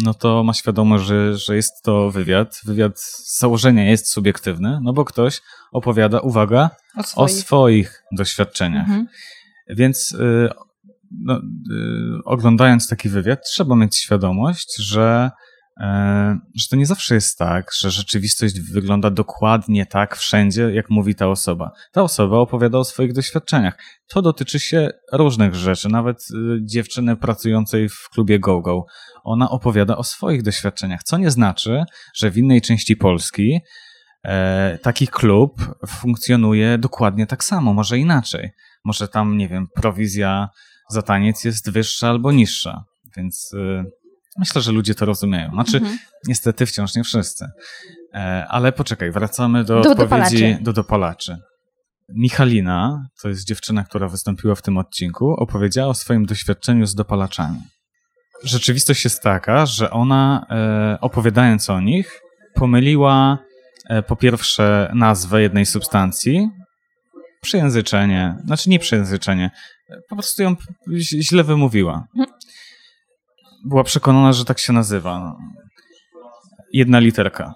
no 0.04 0.14
to 0.14 0.44
ma 0.44 0.54
świadomość, 0.54 1.06
że, 1.06 1.38
że 1.38 1.56
jest 1.56 1.72
to 1.84 2.12
wywiad. 2.12 2.62
Wywiad 2.66 3.00
z 3.00 3.40
założenia 3.40 3.90
jest 3.90 4.10
subiektywny, 4.12 4.80
no 4.82 4.94
bo 4.94 5.06
ktoś 5.06 5.42
opowiada, 5.72 6.20
uwaga, 6.20 6.70
O 6.96 7.00
o 7.00 7.04
swoich. 7.04 7.32
swoich 7.32 8.04
doświadczeniach. 8.12 8.88
Mhm. 8.88 9.08
Więc 9.70 10.12
y, 10.12 10.50
no, 11.26 11.36
y, 11.38 11.42
oglądając 12.26 12.88
taki 12.88 13.10
wywiad, 13.10 13.40
trzeba 13.46 13.76
mieć 13.76 13.98
świadomość, 13.98 14.76
że, 14.78 15.32
że 16.56 16.68
to 16.70 16.76
nie 16.76 16.86
zawsze 16.86 17.16
jest 17.16 17.38
tak, 17.38 17.72
że 17.80 17.92
rzeczywistość 17.92 18.60
wygląda 18.60 19.10
dokładnie 19.10 19.86
tak 19.86 20.16
wszędzie, 20.16 20.72
jak 20.74 20.90
mówi 20.90 21.16
ta 21.16 21.28
osoba. 21.28 21.72
Ta 21.92 22.02
osoba 22.02 22.38
opowiada 22.38 22.78
o 22.78 22.84
swoich 22.84 23.14
doświadczeniach. 23.14 23.78
To 24.08 24.22
dotyczy 24.22 24.60
się 24.60 24.90
różnych 25.12 25.56
rzeczy, 25.56 25.90
nawet 25.90 26.18
y, 26.32 26.60
dziewczyny 26.66 27.16
pracującej 27.16 27.90
w 27.90 28.10
klubie 28.10 28.40
GoGo. 28.40 28.86
Ona 29.24 29.50
opowiada 29.50 29.98
o 29.98 30.04
swoich 30.04 30.44
doświadczeniach, 30.44 31.04
co 31.04 31.18
nie 31.18 31.32
znaczy, 31.32 31.84
że 32.16 32.32
w 32.32 32.38
innej 32.38 32.62
części 32.62 32.96
Polski 32.96 33.60
e, 34.24 34.78
taki 34.82 35.08
klub 35.08 35.76
funkcjonuje 35.88 36.78
dokładnie 36.78 37.28
tak 37.28 37.44
samo, 37.44 37.74
może 37.74 37.98
inaczej. 37.98 38.50
Może 38.86 39.08
tam, 39.08 39.38
nie 39.38 39.48
wiem, 39.48 39.68
prowizja 39.76 40.50
za 40.90 41.02
taniec 41.02 41.44
jest 41.44 41.72
wyższa 41.72 42.10
albo 42.10 42.32
niższa. 42.32 42.84
Więc 43.18 43.54
y, 43.54 44.05
myślę, 44.38 44.62
że 44.62 44.72
ludzie 44.72 44.96
to 44.96 45.06
rozumieją. 45.06 45.52
Znaczy, 45.52 45.78
Mhm. 45.78 45.98
niestety 46.28 46.66
wciąż 46.66 46.96
nie 46.96 47.04
wszyscy. 47.04 47.46
E, 48.14 48.46
ale 48.50 48.72
poczekaj, 48.72 49.12
wracamy 49.12 49.64
do, 49.64 49.82
Do 49.82 49.92
odpowiedzi 49.92 49.98
dopalaczy. 50.10 50.58
do 50.62 50.74
dopalaczy. 50.74 51.38
Michalina, 52.10 53.08
to 53.22 53.30
jest 53.30 53.48
dziewczyna, 53.48 53.84
która 53.84 54.08
wystąpiła 54.08 54.56
w 54.56 54.62
tym 54.62 54.78
odcinku, 54.78 55.32
opowiedziała 55.34 55.88
o 55.90 55.94
swoim 55.94 56.26
doświadczeniu 56.26 56.86
z 56.86 56.96
dopalaczami. 56.96 57.60
Rzeczywistość 58.44 59.04
jest 59.04 59.22
taka, 59.22 59.66
że 59.66 59.92
ona, 59.92 60.46
e, 60.50 60.98
opowiadając 61.02 61.70
o 61.70 61.82
nich, 61.82 62.22
pomyliła 62.54 63.38
e, 63.90 64.04
po 64.04 64.16
pierwsze 64.16 64.92
nazwę 64.96 65.42
jednej 65.42 65.66
substancji, 65.66 66.50
przejęzyczenie, 67.42 68.36
znaczy 68.46 68.70
nie 68.70 68.80
przejęzyczenie, 68.80 69.52
po 70.10 70.16
prostu 70.16 70.44
ją 70.44 70.56
źle 71.00 71.44
wymówiła. 71.44 72.08
Była 73.66 73.84
przekonana, 73.84 74.34
że 74.34 74.46
tak 74.46 74.60
się 74.60 74.74
nazywa. 74.74 75.36
Jedna 76.74 77.00
literka. 77.00 77.54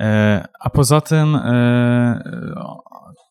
E, 0.00 0.44
A 0.60 0.70
poza 0.70 1.00
tym 1.00 1.36
e, 1.36 2.22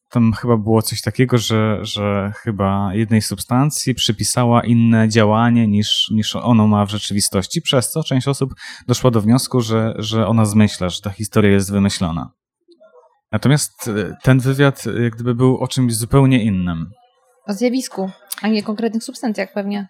tam 0.10 0.34
chyba 0.34 0.58
było 0.58 0.82
coś 0.82 1.02
takiego, 1.02 1.38
że, 1.38 1.80
że 1.82 2.32
chyba 2.36 2.94
jednej 2.94 3.22
substancji 3.22 3.96
przypisała 3.96 4.64
inne 4.64 5.10
działanie 5.10 5.68
niż, 5.68 6.10
niż 6.12 6.36
ono 6.36 6.68
ma 6.68 6.86
w 6.86 6.90
rzeczywistości, 6.90 7.62
przez 7.62 7.90
co 7.90 8.04
część 8.04 8.28
osób 8.28 8.54
doszła 8.88 9.12
do 9.12 9.22
wniosku, 9.22 9.62
że, 9.62 9.94
że 9.98 10.28
ona 10.28 10.46
zmyśla, 10.46 10.90
że 10.90 11.02
ta 11.02 11.10
historia 11.10 11.52
jest 11.52 11.72
wymyślona. 11.72 12.32
Natomiast 13.32 13.88
e, 13.88 14.16
ten 14.24 14.40
wywiad 14.40 14.86
jak 15.04 15.14
gdyby 15.14 15.36
był 15.36 15.58
o 15.58 15.68
czymś 15.68 15.96
zupełnie 15.96 16.44
innym. 16.44 16.90
O 17.48 17.54
zjawisku, 17.54 18.10
a 18.42 18.48
nie 18.48 18.64
konkretnych 18.64 19.04
substancjach 19.04 19.54
pewnie. 19.54 19.88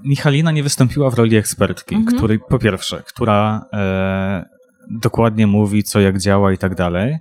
Michalina 0.00 0.50
nie 0.50 0.62
wystąpiła 0.62 1.10
w 1.10 1.14
roli 1.14 1.36
ekspertki, 1.36 1.94
Mhm. 1.94 2.16
której 2.16 2.38
po 2.48 2.58
pierwsze, 2.58 3.02
która 3.06 3.66
e, 3.72 4.44
dokładnie 4.90 5.46
mówi, 5.46 5.84
co 5.84 6.00
jak 6.00 6.18
działa 6.18 6.52
i 6.52 6.58
tak 6.58 6.74
dalej. 6.74 7.18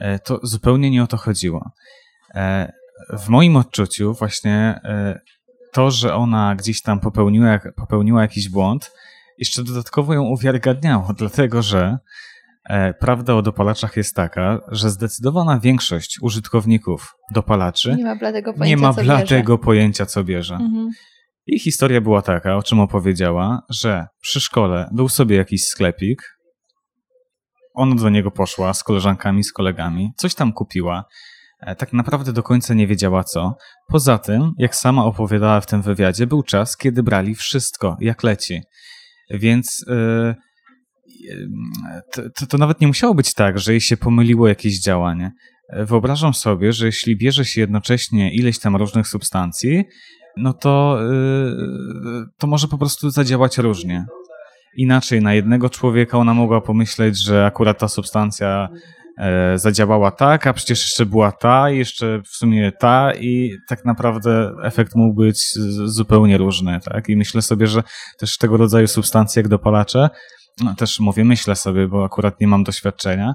E, 0.00 0.18
to 0.18 0.40
zupełnie 0.42 0.90
nie 0.90 1.02
o 1.02 1.06
to 1.06 1.16
chodziło. 1.16 1.70
E, 2.34 2.72
w 3.18 3.28
moim 3.28 3.56
odczuciu 3.56 4.14
właśnie 4.14 4.80
e, 4.84 5.20
to, 5.72 5.90
że 5.90 6.14
ona 6.14 6.54
gdzieś 6.54 6.82
tam 6.82 7.00
popełniła, 7.00 7.58
popełniła 7.76 8.22
jakiś 8.22 8.48
błąd, 8.48 8.92
jeszcze 9.38 9.64
dodatkowo 9.64 10.14
ją 10.14 10.22
uwiarygadniało, 10.22 11.12
dlatego 11.18 11.62
że 11.62 11.98
prawda 13.00 13.34
o 13.34 13.42
dopalaczach 13.42 13.96
jest 13.96 14.16
taka, 14.16 14.60
że 14.68 14.90
zdecydowana 14.90 15.60
większość 15.60 16.18
użytkowników 16.22 17.14
dopalaczy 17.34 17.96
Nie 17.96 18.04
ma 18.04 18.16
bladego 18.16 18.52
pojęcia, 18.54 18.82
ma 18.82 18.94
co 18.94 19.02
bladego 19.02 19.58
pojęcia, 19.58 20.06
co 20.06 20.24
bierze. 20.24 20.54
bierze. 20.54 20.64
Mhm. 20.64 20.90
I 21.46 21.58
historia 21.58 22.00
była 22.00 22.22
taka, 22.22 22.56
o 22.56 22.62
czym 22.62 22.80
opowiedziała, 22.80 23.62
że 23.70 24.06
przy 24.20 24.40
szkole 24.40 24.88
był 24.92 25.08
sobie 25.08 25.36
jakiś 25.36 25.64
sklepik. 25.64 26.22
Ona 27.74 27.94
do 27.94 28.08
niego 28.08 28.30
poszła 28.30 28.74
z 28.74 28.84
koleżankami, 28.84 29.44
z 29.44 29.52
kolegami, 29.52 30.10
coś 30.16 30.34
tam 30.34 30.52
kupiła. 30.52 31.04
E, 31.60 31.76
Tak 31.76 31.92
naprawdę 31.92 32.32
do 32.32 32.42
końca 32.42 32.74
nie 32.74 32.86
wiedziała 32.86 33.24
co. 33.24 33.54
Poza 33.88 34.18
tym, 34.18 34.52
jak 34.58 34.76
sama 34.76 35.04
opowiadała 35.04 35.60
w 35.60 35.66
tym 35.66 35.82
wywiadzie, 35.82 36.26
był 36.26 36.42
czas, 36.42 36.76
kiedy 36.76 37.02
brali 37.02 37.34
wszystko, 37.34 37.96
jak 38.00 38.22
leci. 38.22 38.60
Więc 39.30 39.84
e, 39.88 40.34
to, 42.12 42.46
to, 42.46 42.58
nawet 42.58 42.80
nie 42.80 42.86
musiało 42.86 43.14
być 43.14 43.34
tak, 43.34 43.58
że 43.58 43.72
jej 43.72 43.80
się 43.80 43.96
pomyliło 43.96 44.48
jakieś 44.48 44.80
działanie. 44.80 45.32
E, 45.68 45.84
Wyobrażam 45.84 46.34
sobie, 46.34 46.72
że 46.72 46.86
jeśli 46.86 47.16
bierze 47.16 47.44
się 47.44 47.60
jednocześnie 47.60 48.34
ileś 48.34 48.58
tam 48.58 48.76
różnych 48.76 49.08
substancji, 49.08 49.84
no 50.36 50.52
to, 50.52 50.98
yy, 51.02 52.26
to 52.38 52.46
może 52.46 52.68
po 52.68 52.78
prostu 52.78 53.10
zadziałać 53.10 53.58
różnie. 53.58 54.06
Inaczej 54.76 55.22
na 55.22 55.34
jednego 55.34 55.70
człowieka 55.70 56.18
ona 56.18 56.34
mogła 56.34 56.60
pomyśleć, 56.60 57.22
że 57.22 57.46
akurat 57.46 57.78
ta 57.78 57.88
substancja 57.88 58.68
e, 59.18 59.58
zadziałała 59.58 60.10
tak, 60.10 60.46
a 60.46 60.52
przecież 60.52 60.82
jeszcze 60.82 61.06
była 61.06 61.32
ta, 61.32 61.70
jeszcze 61.70 62.22
w 62.22 62.28
sumie 62.28 62.72
ta 62.72 63.14
i 63.14 63.56
tak 63.68 63.84
naprawdę 63.84 64.52
efekt 64.62 64.94
mógł 64.94 65.14
być 65.14 65.52
zupełnie 65.84 66.38
różny, 66.38 66.80
tak? 66.84 67.08
I 67.08 67.16
myślę 67.16 67.42
sobie, 67.42 67.66
że 67.66 67.82
też 68.18 68.38
tego 68.38 68.56
rodzaju 68.56 68.86
substancje 68.86 69.40
jak 69.40 69.48
dopalacze, 69.48 70.08
no 70.64 70.74
też 70.74 71.00
mówię, 71.00 71.24
myślę 71.24 71.56
sobie, 71.56 71.88
bo 71.88 72.04
akurat 72.04 72.40
nie 72.40 72.46
mam 72.46 72.64
doświadczenia, 72.64 73.34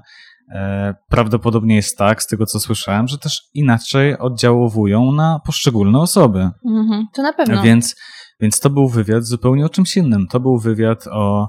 e, 0.54 0.94
prawdopodobnie 1.08 1.76
jest 1.76 1.98
tak, 1.98 2.22
z 2.22 2.26
tego 2.26 2.46
co 2.46 2.60
słyszałem, 2.60 3.08
że 3.08 3.18
też 3.18 3.42
inaczej 3.54 4.18
oddziałowują 4.18 5.12
na 5.12 5.40
poszczególne 5.46 5.98
osoby. 5.98 6.50
Mhm. 6.66 7.06
To 7.14 7.22
na 7.22 7.32
pewno. 7.32 7.62
Więc, 7.62 7.96
więc 8.40 8.60
to 8.60 8.70
był 8.70 8.88
wywiad 8.88 9.24
zupełnie 9.24 9.66
o 9.66 9.68
czymś 9.68 9.96
innym. 9.96 10.26
To 10.30 10.40
był 10.40 10.58
wywiad 10.58 11.06
o, 11.12 11.48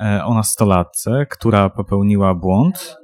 e, 0.00 0.24
o 0.24 0.34
nastolatce, 0.34 1.26
która 1.30 1.70
popełniła 1.70 2.34
błąd 2.34 2.96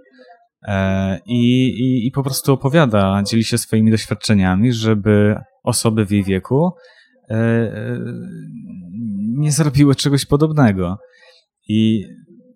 e, 0.63 1.19
i, 1.27 1.65
i, 1.65 2.07
i 2.07 2.11
po 2.11 2.23
prostu 2.23 2.53
opowiada, 2.53 3.23
dzieli 3.23 3.45
się 3.45 3.59
swoimi 3.59 3.91
doświadczeniami, 3.91 4.73
żeby 4.73 5.37
osoby 5.65 6.07
w 6.07 6.11
jej 6.11 6.25
wieku 6.25 6.73
nie 9.39 9.53
zrobiły 9.53 9.95
czegoś 9.95 10.27
podobnego. 10.27 10.99
I 11.69 12.05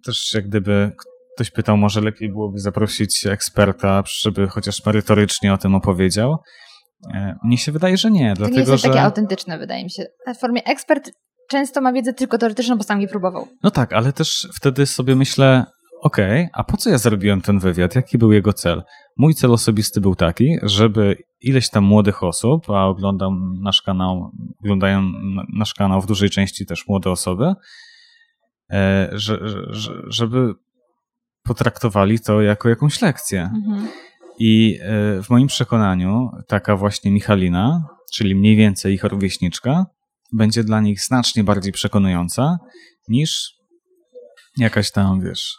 też 0.04 0.34
jak 0.34 0.48
gdyby 0.48 0.92
ktoś 1.34 1.50
pytał, 1.50 1.76
może 1.76 2.00
lepiej 2.00 2.28
byłoby 2.28 2.58
zaprosić 2.58 3.26
eksperta, 3.26 4.02
żeby 4.20 4.48
chociaż 4.48 4.86
merytorycznie 4.86 5.54
o 5.54 5.58
tym 5.58 5.74
opowiedział. 5.74 6.36
E, 7.14 7.36
Mnie 7.44 7.58
się 7.58 7.72
wydaje, 7.72 7.96
że 7.96 8.10
nie, 8.10 8.30
to 8.30 8.36
dlatego 8.36 8.60
nie 8.60 8.70
jest 8.70 8.82
że... 8.82 8.88
takie 8.88 9.02
autentyczne, 9.02 9.58
wydaje 9.58 9.84
mi 9.84 9.90
się. 9.90 10.04
W 10.34 10.40
formie 10.40 10.64
ekspert 10.64 11.10
często 11.50 11.80
ma 11.80 11.92
wiedzę 11.92 12.12
tylko 12.12 12.38
teoretyczną, 12.38 12.76
bo 12.76 12.82
sam 12.82 12.98
nie 12.98 13.08
próbował. 13.08 13.48
No 13.62 13.70
tak, 13.70 13.92
ale 13.92 14.12
też 14.12 14.48
wtedy 14.54 14.86
sobie 14.86 15.16
myślę, 15.16 15.64
okej, 16.02 16.48
a 16.52 16.64
po 16.64 16.76
co 16.76 16.90
ja 16.90 16.98
zrobiłem 16.98 17.40
ten 17.40 17.58
wywiad? 17.58 17.94
Jaki 17.94 18.18
był 18.18 18.32
jego 18.32 18.52
cel? 18.52 18.82
Mój 19.16 19.34
cel 19.34 19.52
osobisty 19.52 20.00
był 20.00 20.14
taki, 20.14 20.56
żeby 20.62 21.16
ileś 21.40 21.70
tam 21.70 21.84
młodych 21.84 22.22
osób, 22.22 22.70
a 22.70 22.86
oglądam 22.86 23.60
nasz 23.62 23.82
kanał, 23.82 24.30
oglądają 24.60 25.02
nasz 25.58 25.74
kanał 25.74 26.00
w 26.00 26.06
dużej 26.06 26.30
części 26.30 26.66
też 26.66 26.88
młode 26.88 27.10
osoby, 27.10 27.52
że, 29.12 29.38
że, 29.70 29.92
żeby 30.06 30.54
potraktowali 31.42 32.20
to 32.20 32.42
jako 32.42 32.68
jakąś 32.68 33.02
lekcję. 33.02 33.50
Mhm. 33.54 33.88
I 34.38 34.78
e, 34.82 35.22
w 35.22 35.30
moim 35.30 35.46
przekonaniu 35.46 36.30
taka 36.48 36.76
właśnie 36.76 37.10
Michalina, 37.10 37.88
czyli 38.12 38.34
mniej 38.34 38.56
więcej 38.56 38.94
ich 38.94 39.04
rówieśniczka, 39.04 39.86
będzie 40.32 40.64
dla 40.64 40.80
nich 40.80 41.00
znacznie 41.00 41.44
bardziej 41.44 41.72
przekonująca 41.72 42.58
niż 43.08 43.54
jakaś 44.58 44.90
tam, 44.90 45.20
wiesz, 45.20 45.56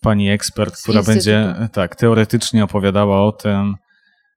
pani 0.00 0.30
ekspert, 0.30 0.82
która 0.82 1.02
będzie 1.02 1.54
tak 1.72 1.96
teoretycznie 1.96 2.64
opowiadała 2.64 3.26
o 3.26 3.32
tym, 3.32 3.76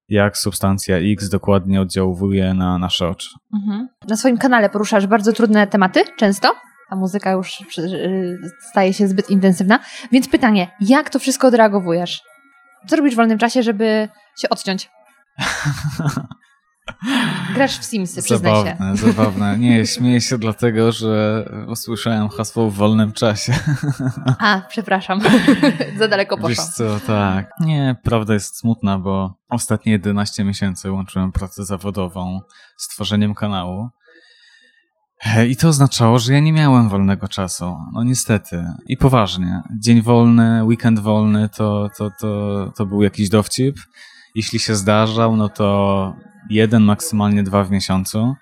jak 0.09 0.37
substancja 0.37 0.97
X 0.97 1.29
dokładnie 1.29 1.81
oddziałuje 1.81 2.53
na 2.53 2.77
nasze 2.77 3.07
oczy. 3.07 3.29
Mhm. 3.53 3.87
Na 4.07 4.17
swoim 4.17 4.37
kanale 4.37 4.69
poruszasz 4.69 5.07
bardzo 5.07 5.33
trudne 5.33 5.67
tematy, 5.67 6.03
często. 6.17 6.55
A 6.89 6.95
muzyka 6.95 7.31
już 7.31 7.61
y, 7.77 8.39
staje 8.69 8.93
się 8.93 9.07
zbyt 9.07 9.29
intensywna. 9.29 9.79
Więc 10.11 10.27
pytanie, 10.29 10.71
jak 10.79 11.09
to 11.09 11.19
wszystko 11.19 11.47
odreagowujesz? 11.47 12.21
Co 12.87 12.95
robisz 12.95 13.13
w 13.13 13.17
wolnym 13.17 13.37
czasie, 13.37 13.63
żeby 13.63 14.09
się 14.41 14.49
odciąć? 14.49 14.89
Grasz 17.55 17.77
w 17.79 17.83
Simsy, 17.83 18.23
przyznaj 18.23 18.53
się. 18.53 18.63
Zabawne, 18.63 18.97
zabawne. 18.97 19.57
Nie, 19.57 19.85
śmieję 19.85 20.21
się 20.21 20.37
dlatego, 20.37 20.91
że 20.91 21.45
usłyszałem 21.67 22.29
hasło 22.29 22.69
w 22.69 22.73
wolnym 22.73 23.13
czasie. 23.13 23.53
A, 24.39 24.61
przepraszam. 24.69 25.21
Za 25.99 26.07
daleko 26.07 26.37
Wiesz 26.37 26.57
poszłam. 26.57 26.67
co, 26.73 26.99
tak. 27.07 27.49
Nie, 27.59 27.95
prawda 28.03 28.33
jest 28.33 28.59
smutna, 28.59 28.99
bo 28.99 29.33
ostatnie 29.49 29.91
11 29.91 30.43
miesięcy 30.43 30.91
łączyłem 30.91 31.31
pracę 31.31 31.65
zawodową 31.65 32.39
z 32.77 32.87
tworzeniem 32.87 33.35
kanału. 33.35 33.89
I 35.49 35.55
to 35.55 35.67
oznaczało, 35.67 36.19
że 36.19 36.33
ja 36.33 36.39
nie 36.39 36.53
miałem 36.53 36.89
wolnego 36.89 37.27
czasu. 37.27 37.77
No 37.93 38.03
niestety. 38.03 38.65
I 38.87 38.97
poważnie. 38.97 39.61
Dzień 39.79 40.01
wolny, 40.01 40.63
weekend 40.63 40.99
wolny 40.99 41.49
to, 41.49 41.89
to, 41.97 42.11
to, 42.19 42.73
to 42.77 42.85
był 42.85 43.03
jakiś 43.03 43.29
dowcip. 43.29 43.79
Jeśli 44.35 44.59
się 44.59 44.75
zdarzał, 44.75 45.35
no 45.35 45.49
to 45.49 46.13
jeden, 46.49 46.83
maksymalnie 46.83 47.43
dwa 47.43 47.63
w 47.63 47.71
miesiącu. 47.71 48.35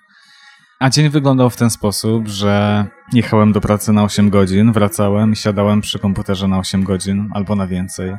A 0.80 0.90
dzień 0.90 1.08
wyglądał 1.08 1.50
w 1.50 1.56
ten 1.56 1.70
sposób, 1.70 2.28
że 2.28 2.86
jechałem 3.12 3.52
do 3.52 3.60
pracy 3.60 3.92
na 3.92 4.04
8 4.04 4.30
godzin, 4.30 4.72
wracałem 4.72 5.32
i 5.32 5.36
siadałem 5.36 5.80
przy 5.80 5.98
komputerze 5.98 6.48
na 6.48 6.58
8 6.58 6.84
godzin 6.84 7.28
albo 7.34 7.56
na 7.56 7.66
więcej. 7.66 8.16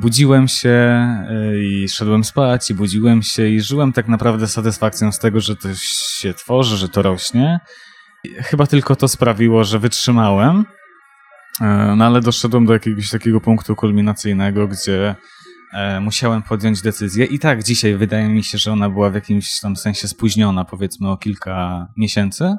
Budziłem 0.00 0.48
się 0.48 1.06
y, 1.30 1.64
i 1.64 1.88
szedłem 1.88 2.24
spać, 2.24 2.70
i 2.70 2.74
budziłem 2.74 3.22
się 3.22 3.48
i 3.48 3.60
żyłem 3.60 3.92
tak 3.92 4.08
naprawdę 4.08 4.46
satysfakcją 4.46 5.12
z 5.12 5.18
tego, 5.18 5.40
że 5.40 5.56
to 5.56 5.68
się 6.20 6.34
tworzy, 6.34 6.76
że 6.76 6.88
to 6.88 7.02
rośnie. 7.02 7.60
Chyba 8.38 8.66
tylko 8.66 8.96
to 8.96 9.08
sprawiło, 9.08 9.64
że 9.64 9.78
wytrzymałem, 9.78 10.64
Y, 11.60 11.96
no 11.96 12.04
ale 12.04 12.20
doszedłem 12.20 12.66
do 12.66 12.72
jakiegoś 12.72 13.10
takiego 13.10 13.40
punktu 13.40 13.76
kulminacyjnego, 13.76 14.68
gdzie 14.68 15.14
e, 15.72 16.00
musiałem 16.00 16.42
podjąć 16.42 16.82
decyzję. 16.82 17.24
I 17.24 17.38
tak 17.38 17.62
dzisiaj 17.62 17.96
wydaje 17.96 18.28
mi 18.28 18.44
się, 18.44 18.58
że 18.58 18.72
ona 18.72 18.90
była 18.90 19.10
w 19.10 19.14
jakimś 19.14 19.60
tam 19.60 19.76
sensie 19.76 20.08
spóźniona, 20.08 20.64
powiedzmy 20.64 21.10
o 21.10 21.16
kilka 21.16 21.86
miesięcy, 21.96 22.56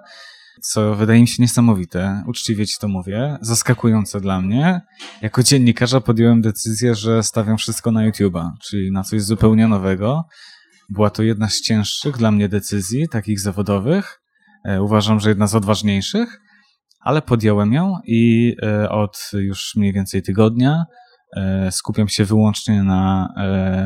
co 0.61 0.95
wydaje 0.95 1.21
mi 1.21 1.27
się 1.27 1.43
niesamowite. 1.43 2.23
Uczciwie 2.27 2.67
ci 2.67 2.77
to 2.79 2.87
mówię. 2.87 3.37
Zaskakujące 3.41 4.21
dla 4.21 4.41
mnie. 4.41 4.81
Jako 5.21 5.43
dziennikarza 5.43 6.01
podjąłem 6.01 6.41
decyzję, 6.41 6.95
że 6.95 7.23
stawiam 7.23 7.57
wszystko 7.57 7.91
na 7.91 8.09
YouTube'a, 8.09 8.49
czyli 8.61 8.91
na 8.91 9.03
coś 9.03 9.21
zupełnie 9.21 9.67
nowego. 9.67 10.25
Była 10.91 11.09
to 11.09 11.23
jedna 11.23 11.49
z 11.49 11.61
cięższych 11.61 12.17
dla 12.17 12.31
mnie 12.31 12.49
decyzji, 12.49 13.09
takich 13.09 13.39
zawodowych. 13.39 14.21
E, 14.65 14.81
Uważam, 14.81 15.19
że 15.19 15.29
jedna 15.29 15.47
z 15.47 15.55
odważniejszych, 15.55 16.41
ale 16.99 17.21
podjąłem 17.21 17.73
ją 17.73 17.97
i 18.05 18.55
e, 18.63 18.89
od 18.89 19.29
już 19.33 19.75
mniej 19.75 19.93
więcej 19.93 20.21
tygodnia 20.21 20.85
e, 21.37 21.71
skupiam 21.71 22.07
się 22.07 22.25
wyłącznie 22.25 22.83
na, 22.83 23.33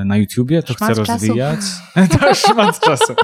na 0.06 0.18
YouTubie, 0.18 0.64
to 0.64 0.74
Szmat 0.74 0.92
chcę 0.92 1.04
rozwijać. 1.04 1.60
tak, 2.20 2.36
szmat 2.36 2.80
czasu. 2.80 3.16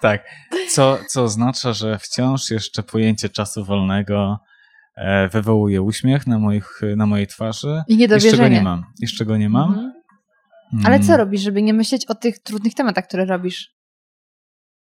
Tak, 0.00 0.24
co, 0.70 0.98
co 1.08 1.22
oznacza, 1.22 1.72
że 1.72 1.98
wciąż 1.98 2.50
jeszcze 2.50 2.82
pojęcie 2.82 3.28
czasu 3.28 3.64
wolnego 3.64 4.38
wywołuje 5.32 5.82
uśmiech 5.82 6.26
na, 6.26 6.38
moich, 6.38 6.80
na 6.96 7.06
mojej 7.06 7.26
twarzy. 7.26 7.82
I 7.88 7.98
Jeszcze 7.98 8.08
go 8.08 8.16
niedowierzenie. 8.16 8.56
nie 8.56 8.62
mam. 8.62 8.84
Jeszcze 9.00 9.24
go 9.24 9.36
nie 9.36 9.48
mam. 9.48 9.68
Mhm. 9.68 10.01
Ale 10.84 10.94
Mm. 10.94 11.06
co 11.06 11.16
robisz, 11.16 11.40
żeby 11.42 11.62
nie 11.62 11.74
myśleć 11.74 12.06
o 12.06 12.14
tych 12.14 12.38
trudnych 12.38 12.74
tematach, 12.74 13.06
które 13.06 13.24
robisz? 13.24 13.70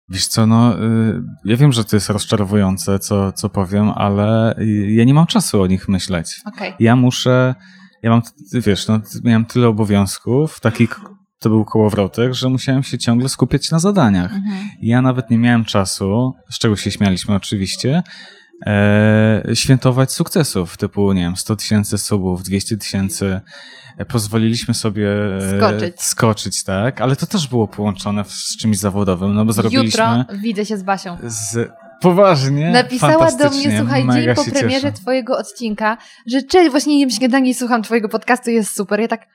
Wiesz 0.10 0.28
co, 0.28 0.48
no 0.48 0.84
y, 0.86 1.22
ja 1.46 1.58
wiem, 1.58 1.72
że 1.72 1.86
to 1.86 1.96
jest 1.96 2.10
rozczarowujące, 2.10 3.00
co, 3.00 3.32
co 3.32 3.50
powiem, 3.50 3.90
ale 3.90 4.56
ja 4.88 5.04
nie 5.04 5.14
mam 5.14 5.28
czasu 5.28 5.62
o 5.62 5.68
nich 5.68 5.88
myśleć. 5.90 6.42
Okej. 6.46 6.74
Ja 6.80 6.96
muszę, 6.96 7.56
ja 8.04 8.10
mam, 8.10 8.22
wiesz, 8.54 8.88
no, 8.88 9.00
miałem 9.24 9.46
tyle 9.46 9.68
obowiązków, 9.68 10.60
taki 10.60 10.88
k- 10.88 11.02
to 11.40 11.50
był 11.50 11.66
kołowrotek, 11.66 12.34
że 12.34 12.50
musiałem 12.50 12.84
się 12.84 12.98
ciągle 12.98 13.30
skupiać 13.30 13.72
na 13.72 13.80
zadaniach. 13.80 14.34
Mhm. 14.34 14.70
Ja 14.82 15.02
nawet 15.02 15.30
nie 15.30 15.38
miałem 15.38 15.66
czasu, 15.66 16.34
z 16.52 16.60
czego 16.60 16.76
się 16.76 16.92
śmialiśmy 16.92 17.36
oczywiście, 17.36 18.04
e, 18.66 19.44
świętować 19.54 20.12
sukcesów 20.12 20.78
typu, 20.78 21.14
nie 21.14 21.22
wiem, 21.22 21.36
100 21.36 21.56
tysięcy 21.56 21.98
subów, 21.98 22.44
200 22.44 22.78
tysięcy. 22.78 23.42
E, 23.98 24.06
Pozwoliliśmy 24.06 24.74
sobie 24.74 25.10
e, 25.38 25.58
Skoczyć. 25.58 26.02
skoczyć, 26.02 26.64
tak, 26.64 27.02
ale 27.02 27.16
to 27.16 27.26
też 27.26 27.48
było 27.48 27.68
połączone 27.68 28.24
z 28.28 28.58
czymś 28.58 28.78
zawodowym, 28.78 29.34
no 29.34 29.46
bo 29.46 29.54
zrobiliśmy 29.54 30.04
Jutro 30.18 30.38
widzę 30.38 30.66
się 30.66 30.78
z 30.78 30.84
Basią. 30.84 31.18
z... 31.24 31.70
Poważnie? 32.02 32.72
Napisała 32.72 33.32
do 33.32 33.50
mnie, 33.50 33.78
słuchaj, 33.80 34.08
dzień 34.14 34.36
po 34.36 34.44
premierze 34.44 34.82
cieszę. 34.82 34.92
twojego 34.92 35.38
odcinka, 35.38 35.98
że 36.28 36.42
cześć, 36.44 36.72
właśnie 36.72 37.00
jem 37.00 37.10
śniadanie 37.10 37.50
i 37.50 37.54
słucham 37.54 37.84
twojego 37.84 38.10
podcastu, 38.10 38.50
jest 38.50 38.76
super. 38.76 39.00
Ja 39.00 39.08
tak, 39.08 39.28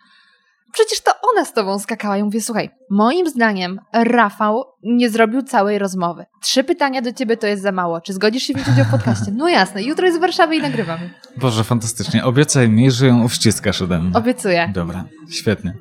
przecież 0.75 1.01
to 1.01 1.11
ona 1.33 1.45
z 1.45 1.53
tobą 1.53 1.79
skakała. 1.79 2.17
Ja 2.17 2.25
mówię, 2.25 2.41
słuchaj, 2.41 2.71
moim 2.91 3.29
zdaniem 3.29 3.81
Rafał 3.93 4.65
nie 4.83 5.11
zrobił 5.11 5.43
całej 5.43 5.79
rozmowy. 5.79 6.25
Trzy 6.43 6.65
pytania 6.65 7.03
do 7.03 7.13
ciebie 7.13 7.37
to 7.37 7.47
jest 7.47 7.63
za 7.63 7.73
mało. 7.73 8.01
Czy 8.01 8.13
zgodzisz 8.13 8.43
się 8.43 8.55
wziąć 8.55 8.69
udział 8.69 8.85
w 8.85 8.91
podcaście? 8.91 9.33
No 9.33 9.49
jasne, 9.49 9.83
jutro 9.83 10.07
jest 10.07 10.19
w 10.19 10.21
Warszawie 10.21 10.59
i 10.59 10.63
nagrywamy. 10.63 11.11
Boże, 11.37 11.65
fantastycznie. 11.65 12.25
Obiecaj 12.25 12.69
mi, 12.69 12.91
że 12.91 13.07
ją 13.07 13.25
uściskasz 13.25 13.83
ode 13.83 13.99
mnie. 13.99 14.11
Obiecuję. 14.15 14.71
Dobra, 14.75 15.05
świetnie. 15.31 15.75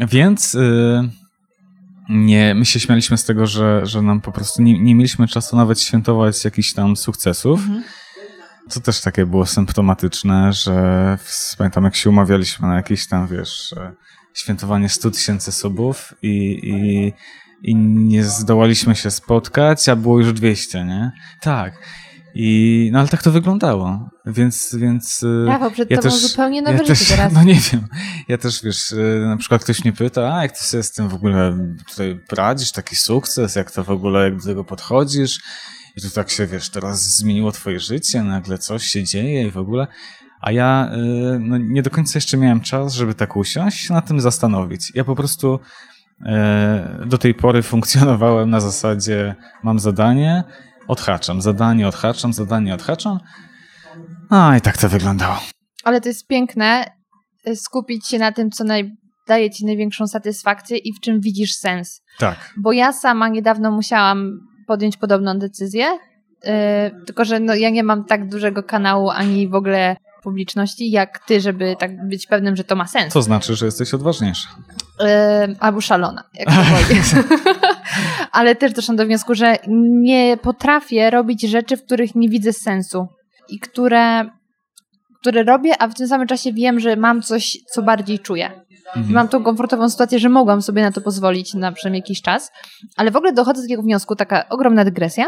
Więc 0.00 0.54
y, 0.54 1.08
nie, 2.08 2.54
my 2.54 2.64
się 2.64 2.80
śmialiśmy 2.80 3.18
z 3.18 3.24
tego, 3.24 3.46
że, 3.46 3.86
że 3.86 4.02
nam 4.02 4.20
po 4.20 4.32
prostu 4.32 4.62
nie, 4.62 4.78
nie 4.78 4.94
mieliśmy 4.94 5.28
czasu 5.28 5.56
nawet 5.56 5.80
świętować 5.80 6.44
jakichś 6.44 6.72
tam 6.72 6.96
sukcesów. 6.96 7.60
Mhm. 7.60 7.82
Co 8.68 8.80
też 8.80 9.00
takie 9.00 9.26
było 9.26 9.46
symptomatyczne, 9.46 10.52
że 10.52 11.18
w- 11.24 11.56
pamiętam 11.58 11.84
jak 11.84 11.96
się 11.96 12.10
umawialiśmy 12.10 12.68
na 12.68 12.76
jakieś 12.76 13.06
tam, 13.06 13.26
wiesz, 13.28 13.72
e, 13.72 13.92
świętowanie 14.34 14.88
100 14.88 15.10
tysięcy 15.10 15.52
subów 15.52 16.14
i, 16.22 16.60
i, 16.64 17.12
i 17.70 17.74
nie 17.76 18.24
zdołaliśmy 18.24 18.96
się 18.96 19.10
spotkać, 19.10 19.88
a 19.88 19.96
było 19.96 20.18
już 20.20 20.32
200, 20.32 20.84
nie? 20.84 21.12
Tak. 21.42 21.74
I, 22.34 22.90
no 22.92 22.98
ale 22.98 23.08
tak 23.08 23.22
to 23.22 23.30
wyglądało. 23.32 24.10
Więc, 24.26 24.74
więc 24.78 25.22
e, 25.44 25.46
Rafał, 25.46 25.70
przed 25.70 25.90
ja 25.90 25.96
tobą 25.96 26.10
też- 26.10 26.20
zupełnie 26.30 26.62
nowe 26.62 26.72
ja 26.72 26.78
życie 26.78 26.88
też, 26.94 27.08
teraz. 27.08 27.32
No 27.36 27.42
nie 27.42 27.54
wiem. 27.72 27.86
Ja 28.28 28.38
też, 28.38 28.62
wiesz, 28.62 28.92
y, 28.92 29.24
na 29.28 29.36
przykład 29.36 29.64
ktoś 29.64 29.84
mnie 29.84 29.92
pyta, 29.92 30.34
a 30.34 30.42
jak 30.42 30.52
ty 30.58 30.64
sobie 30.64 30.82
z 30.82 30.92
tym 30.92 31.08
w 31.08 31.14
ogóle 31.14 31.58
tutaj 31.88 32.20
radzisz, 32.32 32.72
taki 32.72 32.96
sukces, 32.96 33.54
jak 33.56 33.70
to 33.70 33.84
w 33.84 33.90
ogóle, 33.90 34.24
jak 34.24 34.36
do 34.36 34.44
tego 34.44 34.64
podchodzisz 34.64 35.40
i 35.98 36.00
tu 36.00 36.10
tak 36.10 36.30
się, 36.30 36.46
wiesz, 36.46 36.70
teraz 36.70 37.16
zmieniło 37.16 37.52
twoje 37.52 37.80
życie, 37.80 38.22
nagle 38.22 38.58
coś 38.58 38.84
się 38.84 39.04
dzieje 39.04 39.46
i 39.46 39.50
w 39.50 39.58
ogóle. 39.58 39.86
A 40.40 40.52
ja 40.52 40.90
y, 40.94 41.38
no, 41.40 41.58
nie 41.58 41.82
do 41.82 41.90
końca 41.90 42.12
jeszcze 42.14 42.36
miałem 42.36 42.60
czas, 42.60 42.94
żeby 42.94 43.14
tak 43.14 43.36
usiąść, 43.36 43.90
nad 43.90 44.08
tym 44.08 44.20
zastanowić. 44.20 44.92
Ja 44.94 45.04
po 45.04 45.16
prostu 45.16 45.60
y, 46.20 47.06
do 47.06 47.18
tej 47.18 47.34
pory 47.34 47.62
funkcjonowałem 47.62 48.50
na 48.50 48.60
zasadzie 48.60 49.34
mam 49.62 49.78
zadanie, 49.78 50.44
odhaczam, 50.88 51.42
zadanie, 51.42 51.88
odhaczam, 51.88 52.32
zadanie, 52.32 52.74
odhaczam. 52.74 53.18
A 54.30 54.56
i 54.56 54.60
tak 54.60 54.76
to 54.76 54.88
wyglądało. 54.88 55.40
Ale 55.84 56.00
to 56.00 56.08
jest 56.08 56.26
piękne 56.26 56.90
y, 57.48 57.56
skupić 57.56 58.08
się 58.08 58.18
na 58.18 58.32
tym, 58.32 58.50
co 58.50 58.64
naj... 58.64 58.96
daje 59.28 59.50
ci 59.50 59.66
największą 59.66 60.06
satysfakcję 60.06 60.78
i 60.78 60.92
w 60.92 61.00
czym 61.00 61.20
widzisz 61.20 61.52
sens. 61.54 62.02
Tak. 62.18 62.54
Bo 62.56 62.72
ja 62.72 62.92
sama 62.92 63.28
niedawno 63.28 63.70
musiałam 63.70 64.47
podjąć 64.68 64.96
podobną 64.96 65.38
decyzję, 65.38 65.86
yy, 66.44 66.50
tylko 67.06 67.24
że 67.24 67.40
no, 67.40 67.54
ja 67.54 67.70
nie 67.70 67.84
mam 67.84 68.04
tak 68.04 68.28
dużego 68.28 68.62
kanału 68.62 69.10
ani 69.10 69.48
w 69.48 69.54
ogóle 69.54 69.96
publiczności 70.22 70.90
jak 70.90 71.18
ty, 71.18 71.40
żeby 71.40 71.76
tak 71.78 72.08
być 72.08 72.26
pewnym, 72.26 72.56
że 72.56 72.64
to 72.64 72.76
ma 72.76 72.86
sens. 72.86 73.12
To 73.12 73.22
znaczy, 73.22 73.54
że 73.54 73.66
jesteś 73.66 73.94
odważniejsza. 73.94 74.48
Yy, 75.00 75.06
albo 75.60 75.80
szalona, 75.80 76.24
jak 76.34 76.48
to 76.48 76.62
woli. 76.62 77.00
Ale 78.32 78.56
też 78.56 78.72
doszłam 78.72 78.96
do 78.96 79.06
wniosku, 79.06 79.34
że 79.34 79.56
nie 80.02 80.36
potrafię 80.42 81.10
robić 81.10 81.42
rzeczy, 81.42 81.76
w 81.76 81.84
których 81.84 82.14
nie 82.14 82.28
widzę 82.28 82.52
sensu 82.52 83.08
i 83.48 83.58
które, 83.58 84.30
które 85.20 85.42
robię, 85.42 85.72
a 85.78 85.88
w 85.88 85.94
tym 85.94 86.08
samym 86.08 86.26
czasie 86.26 86.52
wiem, 86.52 86.80
że 86.80 86.96
mam 86.96 87.22
coś, 87.22 87.56
co 87.74 87.82
bardziej 87.82 88.18
czuję. 88.18 88.67
I 88.96 89.12
mam 89.12 89.28
tą 89.28 89.44
komfortową 89.44 89.90
sytuację, 89.90 90.18
że 90.18 90.28
mogłam 90.28 90.62
sobie 90.62 90.82
na 90.82 90.92
to 90.92 91.00
pozwolić 91.00 91.54
na 91.54 91.72
przynajmniej 91.72 92.00
jakiś 92.00 92.22
czas, 92.22 92.50
ale 92.96 93.10
w 93.10 93.16
ogóle 93.16 93.32
dochodzę 93.32 93.60
do 93.60 93.64
takiego 93.64 93.82
wniosku, 93.82 94.16
taka 94.16 94.48
ogromna 94.48 94.84
dygresja, 94.84 95.26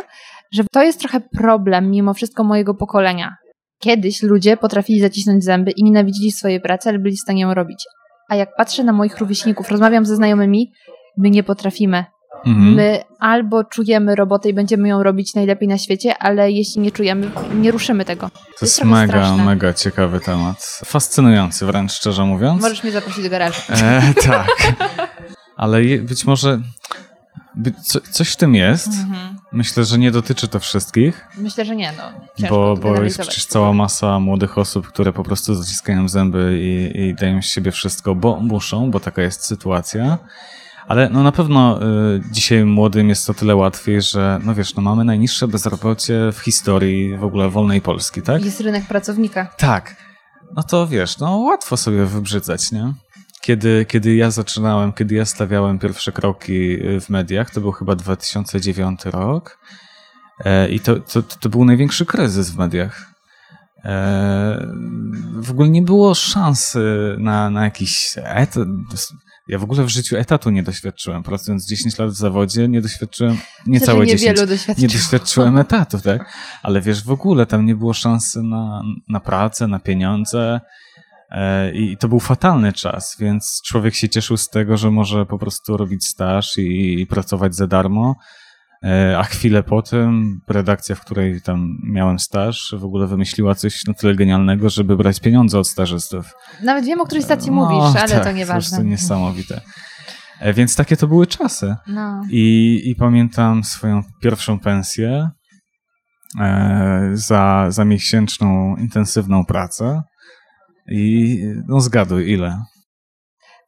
że 0.53 0.63
to 0.73 0.83
jest 0.83 1.01
trochę 1.01 1.21
problem 1.21 1.91
mimo 1.91 2.15
wszystko 2.15 2.45
mojego 2.45 2.75
pokolenia. 2.75 3.37
Kiedyś 3.79 4.23
ludzie 4.23 4.57
potrafili 4.57 5.01
zacisnąć 5.01 5.45
zęby 5.45 5.71
i 5.71 5.85
nienawidzili 5.85 6.33
swojej 6.33 6.61
pracy, 6.61 6.89
ale 6.89 6.99
byli 6.99 7.17
w 7.17 7.21
stanie 7.21 7.43
ją 7.43 7.55
robić. 7.55 7.85
A 8.29 8.37
jak 8.37 8.57
patrzę 8.57 8.85
na 8.85 8.93
moich 8.93 9.19
rówieśników, 9.19 9.71
rozmawiam 9.71 10.07
ze 10.07 10.17
znajomymi, 10.17 10.73
my 11.19 11.31
nie 11.31 11.43
potrafimy. 11.43 12.05
Mhm. 12.47 12.75
My 12.75 13.05
albo 13.19 13.65
czujemy 13.65 14.15
robotę 14.17 14.49
i 14.49 14.55
będziemy 14.55 14.89
ją 14.89 15.03
robić 15.03 15.35
najlepiej 15.35 15.69
na 15.69 15.79
świecie, 15.79 16.19
ale 16.19 16.51
jeśli 16.51 16.81
nie 16.81 16.91
czujemy, 16.91 17.31
nie 17.55 17.71
ruszymy 17.71 18.05
tego. 18.05 18.31
To 18.31 18.67
jest 18.67 18.77
trochę 18.77 18.91
mega, 18.91 19.13
straszne. 19.13 19.45
mega 19.45 19.75
ciekawy 19.75 20.21
temat. 20.21 20.81
Fascynujący 20.85 21.67
wręcz, 21.67 21.93
szczerze 21.93 22.25
mówiąc. 22.25 22.63
Możesz 22.63 22.83
mnie 22.83 22.93
zaprosić 22.93 23.25
do 23.25 23.31
garażu. 23.31 23.61
E, 23.71 24.03
tak. 24.27 24.49
Ale 25.57 25.85
je, 25.85 25.99
być 25.99 26.25
może 26.25 26.61
by, 27.55 27.73
co, 27.73 28.01
coś 28.01 28.33
w 28.33 28.37
tym 28.37 28.55
jest. 28.55 28.87
Mhm. 28.87 29.37
Myślę, 29.53 29.85
że 29.85 29.99
nie 29.99 30.11
dotyczy 30.11 30.49
to 30.49 30.61
wszystkich, 30.61 31.29
Myślę, 31.37 31.65
że 31.65 31.77
nie, 31.77 31.93
no. 31.99 32.03
Ciężko 32.39 32.55
bo, 32.55 32.77
to 32.77 32.83
bo 32.83 33.03
jest 33.03 33.21
przecież 33.21 33.47
cała 33.47 33.73
masa 33.73 34.21
młodych 34.21 34.59
osób, 34.59 34.89
które 34.89 35.13
po 35.13 35.23
prostu 35.23 35.55
zaciskają 35.55 36.09
zęby 36.09 36.59
i, 36.63 37.01
i 37.01 37.15
dają 37.15 37.43
z 37.43 37.45
siebie 37.45 37.73
wszystko, 37.73 38.15
bo 38.15 38.41
muszą, 38.41 38.91
bo 38.91 39.01
taka 39.01 39.23
jest 39.23 39.45
sytuacja. 39.45 40.19
Ale 40.91 41.09
no 41.11 41.23
na 41.23 41.33
pewno 41.33 41.83
y, 41.83 42.23
dzisiaj 42.31 42.65
młodym 42.65 43.09
jest 43.09 43.27
to 43.27 43.35
tyle 43.35 43.57
łatwiej, 43.57 44.03
że 44.03 44.41
no 44.45 44.55
wiesz, 44.55 44.75
no 44.75 44.83
mamy 44.83 45.05
najniższe 45.05 45.49
bezrobocie 45.49 46.33
w 46.33 46.39
historii 46.39 47.17
w 47.17 47.25
ogóle 47.25 47.51
wolnej 47.51 47.81
Polski, 47.81 48.23
tak? 48.23 48.45
Jest 48.45 48.61
rynek 48.61 48.87
pracownika. 48.87 49.47
Tak. 49.59 49.97
No 50.57 50.63
to 50.63 50.87
wiesz, 50.87 51.19
no 51.19 51.37
łatwo 51.37 51.77
sobie 51.77 52.07
wybrzydzać, 52.07 52.73
nie? 52.73 52.95
Kiedy, 53.41 53.87
kiedy 53.89 54.15
ja 54.15 54.31
zaczynałem, 54.31 54.93
kiedy 54.93 55.15
ja 55.15 55.25
stawiałem 55.25 55.79
pierwsze 55.79 56.13
kroki 56.13 56.87
y, 56.87 57.01
w 57.01 57.11
mediach, 57.11 57.51
to 57.51 57.61
był 57.61 57.73
chyba 57.73 57.97
2009 57.97 59.05
rok 59.05 59.59
e, 60.45 60.69
i 60.69 60.81
to, 60.81 61.01
to, 61.01 61.23
to 61.23 61.49
był 61.49 61.65
największy 61.65 62.07
kryzys 62.07 62.51
w 62.51 62.59
mediach. 62.59 63.15
E, 63.85 64.73
w 65.37 65.51
ogóle 65.51 65.69
nie 65.69 65.83
było 65.83 66.15
szansy 66.15 67.17
na, 67.19 67.51
na 67.51 67.65
jakiś 67.65 68.15
etat. 68.17 68.67
Ja 69.51 69.59
w 69.59 69.65
ogóle 69.65 69.85
w 69.85 69.89
życiu 69.89 70.17
etatu 70.17 70.51
nie 70.51 70.63
doświadczyłem. 70.63 71.23
Pracując 71.23 71.67
10 71.67 71.99
lat 71.99 72.11
w 72.11 72.15
zawodzie, 72.15 72.69
nie 72.69 72.81
doświadczyłem 72.81 73.39
niecałe 73.67 73.99
Myślę, 73.99 74.19
że 74.19 74.19
10 74.19 74.39
niewielu 74.39 74.61
nie 74.79 74.89
doświadczyłem 74.89 75.59
etatu, 75.59 76.01
tak? 76.01 76.33
Ale 76.63 76.81
wiesz, 76.81 77.05
w 77.05 77.11
ogóle 77.11 77.47
tam 77.47 77.67
nie 77.67 77.77
było 77.77 77.93
szansy 77.93 78.43
na, 78.43 78.83
na 79.09 79.21
pracę, 79.21 79.67
na 79.67 79.79
pieniądze 79.79 80.61
e, 81.31 81.73
i 81.73 81.97
to 81.97 82.09
był 82.09 82.21
fatalny 82.21 82.73
czas, 82.73 83.17
więc 83.21 83.63
człowiek 83.67 83.95
się 83.95 84.09
cieszył 84.09 84.37
z 84.37 84.49
tego, 84.49 84.77
że 84.77 84.91
może 84.91 85.27
po 85.27 85.39
prostu 85.39 85.77
robić 85.77 86.07
staż 86.07 86.59
i, 86.59 87.01
i 87.01 87.07
pracować 87.07 87.55
za 87.55 87.67
darmo, 87.67 88.17
a 89.19 89.23
chwilę 89.23 89.63
potem 89.63 90.41
redakcja, 90.49 90.95
w 90.95 91.01
której 91.01 91.43
tam 91.43 91.79
miałem 91.85 92.19
staż, 92.19 92.75
w 92.79 92.85
ogóle 92.85 93.07
wymyśliła 93.07 93.55
coś 93.55 93.87
na 93.87 93.95
tyle 93.95 94.15
genialnego, 94.15 94.71
żeby 94.71 94.97
brać 94.97 95.21
pieniądze 95.21 95.59
od 95.59 95.69
stażystów. 95.69 96.33
Nawet 96.63 96.85
wiem, 96.85 97.01
o 97.01 97.05
której 97.07 97.23
stacji 97.23 97.51
No, 97.51 97.57
mówisz, 97.57 98.01
ale 98.03 98.09
tak, 98.09 98.25
to 98.25 98.33
nieważne. 98.33 98.77
prostu 98.77 98.91
niesamowite. 98.91 99.61
E, 100.41 100.53
Więc 100.53 100.77
takie 100.77 100.97
to 100.97 101.07
były 101.07 101.27
czasy. 101.27 101.77
No. 101.87 102.23
I, 102.31 102.81
I 102.85 102.95
pamiętam 102.97 103.65
swoją 103.65 104.03
pierwszą 104.23 104.59
pensję 104.59 105.31
e, 106.41 107.11
za, 107.13 107.67
za 107.69 107.85
miesięczną 107.85 108.77
intensywną 108.77 109.45
pracę. 109.45 110.03
I 110.93 111.39
no 111.69 111.81
zgaduj, 111.81 112.31
ile? 112.33 112.63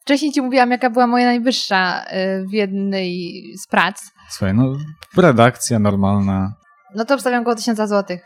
Wcześniej 0.01 0.32
ci 0.32 0.43
mówiłam, 0.43 0.70
jaka 0.70 0.90
była 0.90 1.06
moja 1.06 1.26
najwyższa 1.26 2.05
y, 2.05 2.47
w 2.51 2.52
jednej 2.52 3.43
z 3.62 3.66
prac. 3.66 4.02
Słuchaj, 4.30 4.54
no 4.54 4.76
redakcja 5.16 5.78
normalna. 5.78 6.54
No 6.94 7.04
to 7.04 7.14
obstawiam 7.14 7.42
około 7.42 7.56
1000 7.56 7.78
zł. 7.78 8.18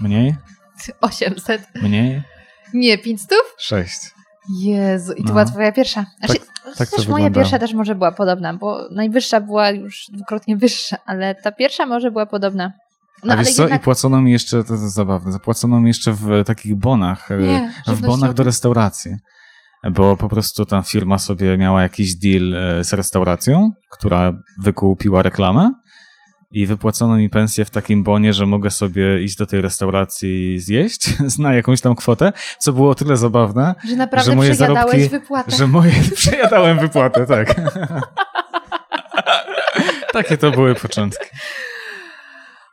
Mniej? 0.00 0.34
800. 1.00 1.62
Mniej? 1.82 2.22
Nie, 2.74 2.98
500? 2.98 3.38
Sześć. 3.58 4.00
Jezu, 4.58 5.12
i 5.12 5.16
to 5.16 5.22
No. 5.28 5.32
była 5.32 5.44
twoja 5.44 5.72
pierwsza. 5.72 6.06
Znaczy, 6.18 6.40
tak 6.78 6.88
to 6.90 6.96
też 6.96 7.08
moja 7.08 7.30
pierwsza 7.30 7.58
też 7.58 7.74
może 7.74 7.94
była 7.94 8.12
podobna, 8.12 8.54
bo 8.54 8.88
najwyższa 8.90 9.40
była 9.40 9.70
już 9.70 10.06
dwukrotnie 10.12 10.56
wyższa, 10.56 10.96
ale 11.06 11.34
ta 11.34 11.52
pierwsza 11.52 11.86
może 11.86 12.10
była 12.10 12.26
podobna. 12.26 12.72
No 13.24 13.32
A 13.32 13.36
ale 13.36 13.44
wiesz 13.44 13.54
co, 13.54 13.62
jednak... 13.62 13.80
i 13.80 13.84
płacono 13.84 14.22
mi 14.22 14.32
jeszcze, 14.32 14.64
to 14.64 14.72
jest 14.72 14.94
zabawne, 14.94 15.32
zapłacono 15.32 15.80
mi 15.80 15.88
jeszcze 15.88 16.12
w 16.12 16.44
takich 16.46 16.74
bonach, 16.76 17.30
e, 17.30 17.38
Nie, 17.38 17.72
w 17.86 18.00
bonach 18.00 18.34
do 18.34 18.42
restauracji. 18.42 19.16
Bo 19.90 20.16
po 20.16 20.28
prostu 20.28 20.64
ta 20.66 20.82
firma 20.82 21.18
sobie 21.18 21.58
miała 21.58 21.82
jakiś 21.82 22.14
deal 22.16 22.54
e, 22.54 22.84
z 22.84 22.92
restauracją, 22.92 23.70
która 23.90 24.32
wykupiła 24.62 25.22
reklamę 25.22 25.70
i 26.50 26.66
wypłacono 26.66 27.16
mi 27.16 27.30
pensję 27.30 27.64
w 27.64 27.70
takim 27.70 28.02
bonie, 28.04 28.32
że 28.32 28.46
mogę 28.46 28.70
sobie 28.70 29.22
iść 29.22 29.36
do 29.36 29.46
tej 29.46 29.60
restauracji 29.60 30.58
zjeść 30.60 31.06
na 31.38 31.54
jakąś 31.54 31.80
tam 31.80 31.94
kwotę, 31.94 32.32
co 32.58 32.72
było 32.72 32.90
o 32.90 32.94
tyle 32.94 33.16
zabawne, 33.16 33.74
Że 33.88 33.96
naprawdę 33.96 34.30
że 34.30 34.36
moje 34.36 34.54
przejadałeś 34.54 35.02
zarobki- 35.02 35.10
wypłatę. 35.10 35.56
że 35.56 35.66
moje 35.66 35.92
przejadałem 36.16 36.78
wypłatę, 36.78 37.26
tak. 37.26 37.54
Takie 40.12 40.38
to 40.38 40.50
były 40.50 40.74
początki. 40.74 41.26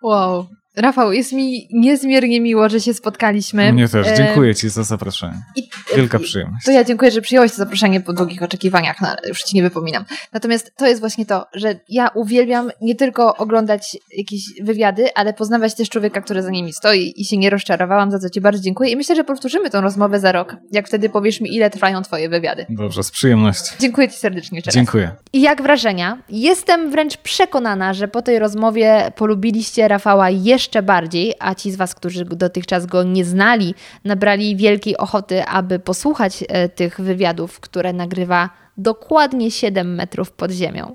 Wow. 0.01 0.47
Rafał, 0.75 1.13
jest 1.13 1.33
mi 1.33 1.67
niezmiernie 1.71 2.41
miło, 2.41 2.69
że 2.69 2.79
się 2.81 2.93
spotkaliśmy. 2.93 3.73
Mnie 3.73 3.87
też. 3.87 4.07
E, 4.07 4.15
Dziękuję 4.17 4.55
Ci 4.55 4.69
za 4.69 4.83
zaproszenie. 4.83 5.41
I, 5.55 5.69
Wielka 5.95 6.19
przyjemność. 6.19 6.65
To 6.65 6.71
ja 6.71 6.83
dziękuję, 6.83 7.11
że 7.11 7.21
przyjąłeś 7.21 7.51
to 7.51 7.57
zaproszenie 7.57 8.01
po 8.01 8.13
długich 8.13 8.43
oczekiwaniach, 8.43 9.01
no, 9.01 9.07
ale 9.07 9.17
już 9.27 9.43
ci 9.43 9.55
nie 9.55 9.61
wypominam. 9.61 10.05
Natomiast 10.33 10.71
to 10.75 10.87
jest 10.87 10.99
właśnie 10.99 11.25
to, 11.25 11.45
że 11.53 11.79
ja 11.89 12.07
uwielbiam 12.15 12.71
nie 12.81 12.95
tylko 12.95 13.37
oglądać 13.37 13.97
jakieś 14.17 14.41
wywiady, 14.61 15.07
ale 15.15 15.33
poznawać 15.33 15.75
też 15.75 15.89
człowieka, 15.89 16.21
który 16.21 16.43
za 16.43 16.49
nimi 16.49 16.73
stoi 16.73 17.13
i 17.15 17.25
się 17.25 17.37
nie 17.37 17.49
rozczarowałam, 17.49 18.11
za 18.11 18.19
co 18.19 18.29
ci 18.29 18.41
bardzo 18.41 18.63
dziękuję 18.63 18.91
i 18.91 18.95
myślę, 18.95 19.15
że 19.15 19.23
powtórzymy 19.23 19.69
tą 19.69 19.81
rozmowę 19.81 20.19
za 20.19 20.31
rok, 20.31 20.55
jak 20.71 20.87
wtedy 20.87 21.09
powiesz 21.09 21.41
mi, 21.41 21.55
ile 21.55 21.69
trwają 21.69 22.01
twoje 22.01 22.29
wywiady. 22.29 22.65
Dobrze, 22.69 23.03
z 23.03 23.11
przyjemnością. 23.11 23.75
Dziękuję 23.79 24.09
ci 24.09 24.17
serdecznie 24.17 24.57
jeszcze 24.57 24.69
raz. 24.69 24.75
Dziękuję. 24.75 25.11
I 25.33 25.41
jak 25.41 25.61
wrażenia? 25.61 26.17
Jestem 26.29 26.91
wręcz 26.91 27.17
przekonana, 27.17 27.93
że 27.93 28.07
po 28.07 28.21
tej 28.21 28.39
rozmowie 28.39 29.11
polubiliście 29.15 29.87
Rafała 29.87 30.29
jeszcze 30.29 30.60
bardziej, 30.83 31.33
a 31.39 31.55
ci 31.55 31.71
z 31.71 31.75
Was, 31.75 31.95
którzy 31.95 32.25
dotychczas 32.25 32.85
go 32.85 33.03
nie 33.03 33.25
znali, 33.25 33.75
nabrali 34.05 34.55
wielkiej 34.55 34.97
ochoty, 34.97 35.45
aby 35.45 35.79
posłuchać 35.79 36.43
e, 36.47 36.69
tych 36.69 37.01
wywiadów, 37.01 37.59
które 37.59 37.93
nagrywa 37.93 38.49
dokładnie 38.77 39.51
7 39.51 39.95
metrów 39.95 40.31
pod 40.31 40.51
ziemią. 40.51 40.93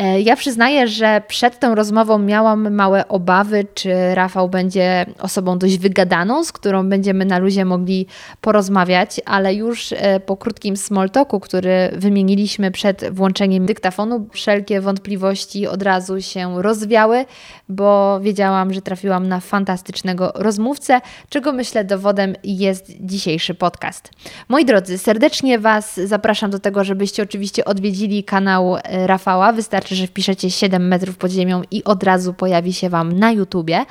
E, 0.00 0.20
Ja 0.20 0.36
przyznaję, 0.36 0.88
że 0.88 1.22
przed 1.28 1.58
tą 1.58 1.74
rozmową 1.74 2.18
miałam 2.18 2.74
małe 2.74 3.08
obawy, 3.08 3.66
czy 3.74 4.14
Rafał 4.14 4.48
będzie 4.48 5.06
osobą 5.18 5.58
dość 5.58 5.78
wygadaną, 5.78 6.44
z 6.44 6.52
którą 6.52 6.88
będziemy 6.88 7.24
na 7.24 7.38
luzie 7.38 7.64
mogli 7.64 8.06
porozmawiać, 8.40 9.20
ale 9.24 9.54
już 9.54 9.92
e, 9.92 10.20
po 10.20 10.36
krótkim 10.36 10.76
small 10.76 11.10
talku, 11.10 11.40
który 11.40 11.90
wymieniliśmy 11.92 12.70
przed 12.70 13.14
włączeniem 13.14 13.66
dyktafonu, 13.66 14.26
wszelkie 14.32 14.80
wątpliwości 14.80 15.66
od 15.66 15.82
razu 15.82 16.22
się 16.22 16.62
rozwiały, 16.62 17.24
bo 17.68 18.20
wiedziałam, 18.20 18.72
że 18.72 18.82
trafiłam 18.82 19.28
na 19.28 19.40
fantastycznego 19.40 20.32
rozmówcę, 20.34 21.00
czego 21.28 21.52
myślę 21.52 21.84
dowodem 21.84 22.34
jest 22.44 22.92
dzisiejszy 23.00 23.54
podcast. 23.54 24.10
Moi 24.48 24.64
drodzy, 24.64 24.98
serdecznie 24.98 25.58
Was 25.58 26.00
zapraszam 26.04 26.50
do 26.50 26.58
tego, 26.58 26.84
żebyście 26.84 27.22
oczywiście 27.22 27.64
odwiedzili 27.64 28.24
kanał 28.24 28.76
e, 28.76 29.06
Rafała. 29.06 29.52
Wystarczy, 29.52 29.89
że 29.96 30.06
wpiszecie 30.06 30.50
7 30.50 30.88
metrów 30.88 31.16
pod 31.16 31.30
ziemią 31.30 31.62
i 31.70 31.84
od 31.84 32.02
razu 32.02 32.34
pojawi 32.34 32.72
się 32.72 32.90
Wam 32.90 33.18
na 33.18 33.32
YouTubie. 33.32 33.84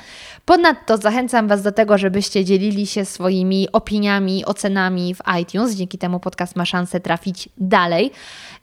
Ponadto 0.44 0.96
zachęcam 0.96 1.48
Was 1.48 1.62
do 1.62 1.72
tego, 1.72 1.98
żebyście 1.98 2.44
dzielili 2.44 2.86
się 2.86 3.04
swoimi 3.04 3.72
opiniami, 3.72 4.44
ocenami 4.44 5.14
w 5.14 5.18
iTunes. 5.40 5.74
Dzięki 5.74 5.98
temu 5.98 6.20
podcast 6.20 6.56
ma 6.56 6.64
szansę 6.64 7.00
trafić 7.00 7.48
dalej. 7.58 8.12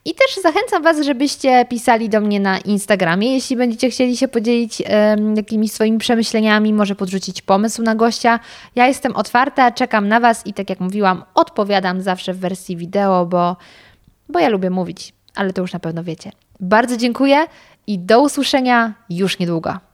I 0.05 0.13
też 0.13 0.43
zachęcam 0.43 0.83
Was, 0.83 1.05
żebyście 1.05 1.65
pisali 1.69 2.09
do 2.09 2.21
mnie 2.21 2.39
na 2.39 2.57
Instagramie, 2.57 3.33
jeśli 3.33 3.55
będziecie 3.55 3.89
chcieli 3.89 4.17
się 4.17 4.27
podzielić 4.27 4.83
em, 4.85 5.35
jakimiś 5.35 5.71
swoimi 5.71 5.97
przemyśleniami, 5.97 6.73
może 6.73 6.95
podrzucić 6.95 7.41
pomysł 7.41 7.83
na 7.83 7.95
gościa. 7.95 8.39
Ja 8.75 8.87
jestem 8.87 9.15
otwarta, 9.15 9.71
czekam 9.71 10.07
na 10.07 10.19
Was 10.19 10.47
i 10.47 10.53
tak 10.53 10.69
jak 10.69 10.79
mówiłam, 10.79 11.23
odpowiadam 11.35 12.01
zawsze 12.01 12.33
w 12.33 12.39
wersji 12.39 12.77
wideo, 12.77 13.25
bo, 13.25 13.55
bo 14.29 14.39
ja 14.39 14.49
lubię 14.49 14.69
mówić, 14.69 15.13
ale 15.35 15.53
to 15.53 15.61
już 15.61 15.73
na 15.73 15.79
pewno 15.79 16.03
wiecie. 16.03 16.31
Bardzo 16.59 16.97
dziękuję 16.97 17.45
i 17.87 17.99
do 17.99 18.21
usłyszenia 18.21 18.93
już 19.09 19.39
niedługo. 19.39 19.86